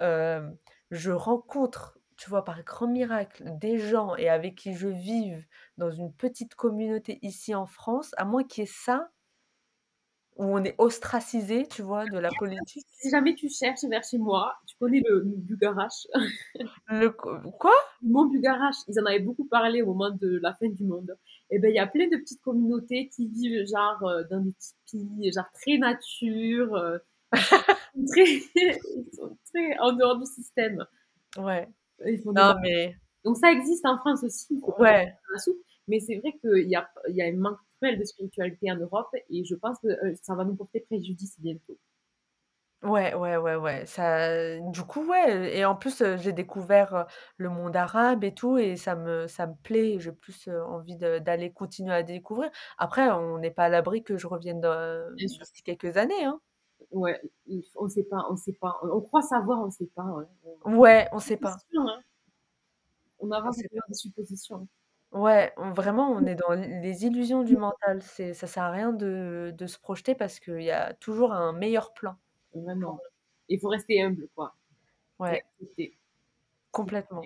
hem, 0.00 0.56
je 0.90 1.12
rencontre, 1.12 1.98
tu 2.16 2.30
vois, 2.30 2.44
par 2.44 2.62
grand 2.64 2.86
miracle, 2.88 3.44
des 3.60 3.78
gens 3.78 4.16
et 4.16 4.28
avec 4.28 4.54
qui 4.56 4.74
je 4.74 4.88
vive 4.88 5.44
dans 5.76 5.90
une 5.90 6.12
petite 6.12 6.54
communauté 6.54 7.18
ici 7.22 7.54
en 7.54 7.66
France, 7.66 8.12
à 8.16 8.24
moins 8.24 8.44
qu'il 8.44 8.62
y 8.62 8.66
ait 8.66 8.70
ça, 8.70 9.10
où 10.36 10.44
on 10.44 10.62
est 10.64 10.74
ostracisé, 10.78 11.66
tu 11.66 11.82
vois, 11.82 12.04
de 12.04 12.18
la 12.18 12.30
politique. 12.38 12.86
Si 12.90 13.10
jamais 13.10 13.34
tu 13.34 13.48
cherches 13.48 13.84
vers 13.88 14.04
chez 14.04 14.18
moi, 14.18 14.54
tu 14.66 14.76
connais 14.78 15.02
le 15.06 15.22
Bugarache? 15.24 16.06
Le 16.88 17.10
quoi? 17.10 17.72
Le 18.02 18.10
mont 18.10 18.26
Bugarache, 18.26 18.76
ils 18.88 19.00
en 19.00 19.06
avaient 19.06 19.20
beaucoup 19.20 19.46
parlé 19.46 19.82
au 19.82 19.86
moment 19.86 20.10
de 20.10 20.38
la 20.42 20.54
fin 20.54 20.68
du 20.68 20.84
monde. 20.84 21.16
Et 21.50 21.58
ben, 21.58 21.70
il 21.70 21.74
y 21.74 21.78
a 21.78 21.86
plein 21.86 22.08
de 22.08 22.16
petites 22.16 22.42
communautés 22.42 23.08
qui 23.08 23.28
vivent 23.28 23.66
genre, 23.66 24.08
heu, 24.08 24.24
dans 24.30 24.40
des 24.40 24.52
tipis, 24.84 25.32
genre 25.32 25.50
très 25.54 25.78
nature, 25.78 27.00
très 28.08 28.24
ils 28.54 29.08
sont 29.14 29.36
très 29.52 29.78
en 29.78 29.92
dehors 29.92 30.18
du 30.18 30.26
système. 30.26 30.84
Ouais. 31.38 31.68
Ils 32.04 32.20
font 32.22 32.32
des 32.32 32.44
Non 32.44 32.54
mais 32.62 32.96
Donc 33.24 33.36
ça 33.38 33.52
existe 33.52 33.86
en 33.86 33.98
France 33.98 34.24
aussi, 34.24 34.60
ouais, 34.78 35.18
mais 35.88 36.00
c'est 36.00 36.16
vrai 36.18 36.32
qu'il 36.40 36.68
y 36.70 36.76
a 36.76 36.88
y 37.08 37.22
a 37.22 37.26
un 37.26 37.36
manque 37.36 37.58
cruel 37.78 37.98
de 37.98 38.04
spiritualité 38.04 38.70
en 38.72 38.76
Europe 38.76 39.08
et 39.30 39.44
je 39.44 39.54
pense 39.56 39.78
que, 39.80 39.88
heu, 39.88 40.14
ça 40.22 40.34
va 40.36 40.44
nous 40.44 40.54
porter 40.56 40.80
préjudice 40.80 41.36
bientôt. 41.40 41.78
ouais, 42.82 43.14
ouais, 43.14 43.36
ouais, 43.36 43.56
ouais, 43.56 43.86
ça 43.86 44.58
du 44.60 44.82
coup, 44.82 45.04
ouais, 45.06 45.56
et 45.56 45.64
en 45.64 45.74
plus, 45.76 46.00
heu, 46.02 46.16
j'ai 46.18 46.32
découvert, 46.32 46.94
heu, 46.94 47.04
le 47.36 47.48
monde 47.50 47.76
arabe 47.76 48.24
et 48.24 48.34
tout 48.34 48.58
et 48.58 48.76
ça 48.76 48.94
me 48.96 49.26
ça 49.28 49.46
me 49.46 49.54
plaît. 49.54 49.98
J'ai 50.00 50.12
plus, 50.12 50.48
envie 50.48 50.96
de 50.96 51.18
d'aller 51.18 51.52
continuer 51.52 51.94
à 51.94 52.02
découvrir. 52.02 52.50
Après, 52.78 53.08
on 53.10 53.38
n'est 53.38 53.50
pas 53.50 53.64
à 53.64 53.68
l'abri 53.68 54.02
que 54.04 54.16
je 54.18 54.26
revienne 54.26 54.60
dans 54.60 55.10
Bien 55.16 55.28
sûr. 55.28 55.46
d'ici 55.52 55.62
quelques 55.62 55.96
années, 55.96 56.24
hein. 56.24 56.40
Ouais, 56.92 57.20
on 57.76 57.88
sait 57.88 58.04
pas 58.04 58.26
on 58.30 58.36
sait 58.36 58.52
pas. 58.52 58.78
On 58.82 58.88
on 58.90 59.00
croit 59.00 59.22
savoir, 59.22 59.60
on 59.60 59.70
sait 59.70 59.86
pas, 59.94 60.04
ouais. 60.04 60.24
On 60.64 60.76
Ouais, 60.76 61.08
on 61.12 61.18
sait 61.20 61.36
pas, 61.36 61.56
hein. 61.76 62.00
On 63.18 63.30
avance 63.30 63.62
pas. 63.62 63.86
des 63.88 63.94
suppositions. 63.94 64.68
Ouais, 65.12 65.52
on 65.56 65.72
vraiment, 65.72 66.10
on 66.10 66.26
est 66.26 66.34
dans 66.34 66.52
les 66.52 67.04
illusions 67.06 67.42
du 67.42 67.56
mental. 67.56 68.02
C'est 68.02 68.34
ça 68.34 68.46
sert 68.46 68.64
à 68.64 68.70
rien 68.70 68.92
de 68.92 69.52
de 69.56 69.66
se 69.66 69.78
projeter 69.78 70.14
parce 70.14 70.40
qu'il 70.40 70.62
y 70.62 70.70
a 70.70 70.94
toujours 70.94 71.32
un 71.32 71.52
meilleur 71.52 71.92
plan 71.94 72.16
Vraiment. 72.54 72.98
Il 73.48 73.60
faut 73.60 73.68
rester 73.68 74.02
humble, 74.02 74.28
quoi 74.34 74.56
Ouais, 75.18 75.42
complètement. 76.70 77.22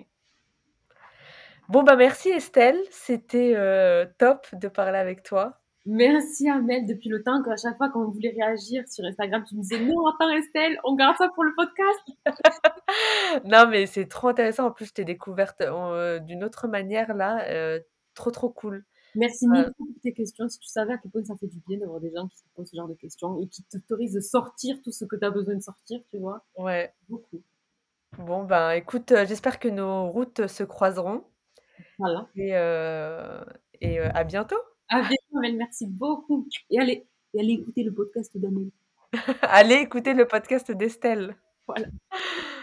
Bon, 1.69 1.83
bah, 1.83 1.95
merci 1.95 2.29
Estelle, 2.29 2.79
c'était, 2.91 3.53
heu, 3.55 4.11
top 4.17 4.47
de 4.53 4.67
parler 4.67 4.97
avec 4.97 5.23
toi. 5.23 5.60
Merci 5.85 6.47
Amel, 6.47 6.85
depuis 6.85 7.09
le 7.09 7.23
temps 7.23 7.41
qu'à 7.43 7.55
chaque 7.57 7.77
fois 7.77 7.89
qu'on 7.89 8.05
voulait 8.09 8.29
réagir 8.29 8.83
sur 8.87 9.03
Instagram, 9.03 9.43
tu 9.47 9.55
me 9.55 9.61
disais: 9.61 9.79
«Non, 9.79 10.05
attends 10.07 10.29
Estelle, 10.29 10.77
on 10.83 10.95
garde 10.95 11.17
ça 11.17 11.29
pour 11.33 11.43
le 11.43 11.51
podcast». 11.55 11.99
Non, 13.45 13.67
mais 13.69 13.85
c'est 13.87 14.07
trop 14.07 14.27
intéressant. 14.27 14.65
En 14.67 14.71
plus, 14.71 14.85
je 14.85 14.93
t'ai 14.93 15.05
découverte, 15.05 15.61
heu, 15.61 16.19
d'une 16.19 16.43
autre 16.43 16.67
manière 16.67 17.13
là, 17.15 17.45
heu, 17.51 17.83
trop, 18.13 18.29
trop 18.31 18.49
cool. 18.49 18.83
Merci 19.15 19.45
Heu, 19.45 19.49
mille 19.51 19.71
pour 19.77 19.87
tes 20.03 20.13
questions. 20.13 20.47
Si 20.49 20.59
tu 20.59 20.67
savais 20.67 20.93
à 20.93 20.97
quel 20.97 21.11
point 21.11 21.23
ça 21.23 21.35
fait 21.35 21.47
du 21.47 21.59
bien 21.67 21.77
d'avoir 21.79 21.99
des 21.99 22.11
gens 22.15 22.27
qui 22.27 22.37
te 22.43 22.49
posent 22.55 22.69
ce 22.69 22.75
genre 22.75 22.87
de 22.87 22.93
questions 22.95 23.39
et 23.41 23.47
qui 23.47 23.63
t'autorisent 23.63 24.13
de 24.13 24.19
sortir 24.21 24.77
tout 24.83 24.91
ce 24.91 25.05
que 25.05 25.15
tu 25.15 25.25
as 25.25 25.31
besoin 25.31 25.55
de 25.55 25.61
sortir, 25.61 25.99
tu 26.09 26.17
vois? 26.19 26.45
ouais. 26.57 26.93
Beaucoup. 27.09 27.41
Bon, 28.17 28.43
ben, 28.43 28.71
écoute, 28.71 29.13
j'espère 29.27 29.57
que 29.59 29.69
nos 29.69 30.09
routes 30.11 30.47
se 30.47 30.63
croiseront 30.63 31.23
Voilà. 31.97 32.27
et 32.35 32.53
à 32.53 34.23
bientôt. 34.23 34.59
Bientôt 34.91 35.37
Amel, 35.37 35.55
merci 35.55 35.87
beaucoup 35.87 36.47
et 36.69 36.79
allez 36.79 37.05
et 37.33 37.39
allez 37.39 37.53
écouter 37.53 37.83
le 37.83 37.93
podcast 37.93 38.37
d'Amel. 38.37 38.69
Allez 39.41 39.75
écouter 39.75 40.13
le 40.13 40.25
podcast 40.25 40.71
d'Estelle. 40.71 41.35
Voilà. 41.67 41.87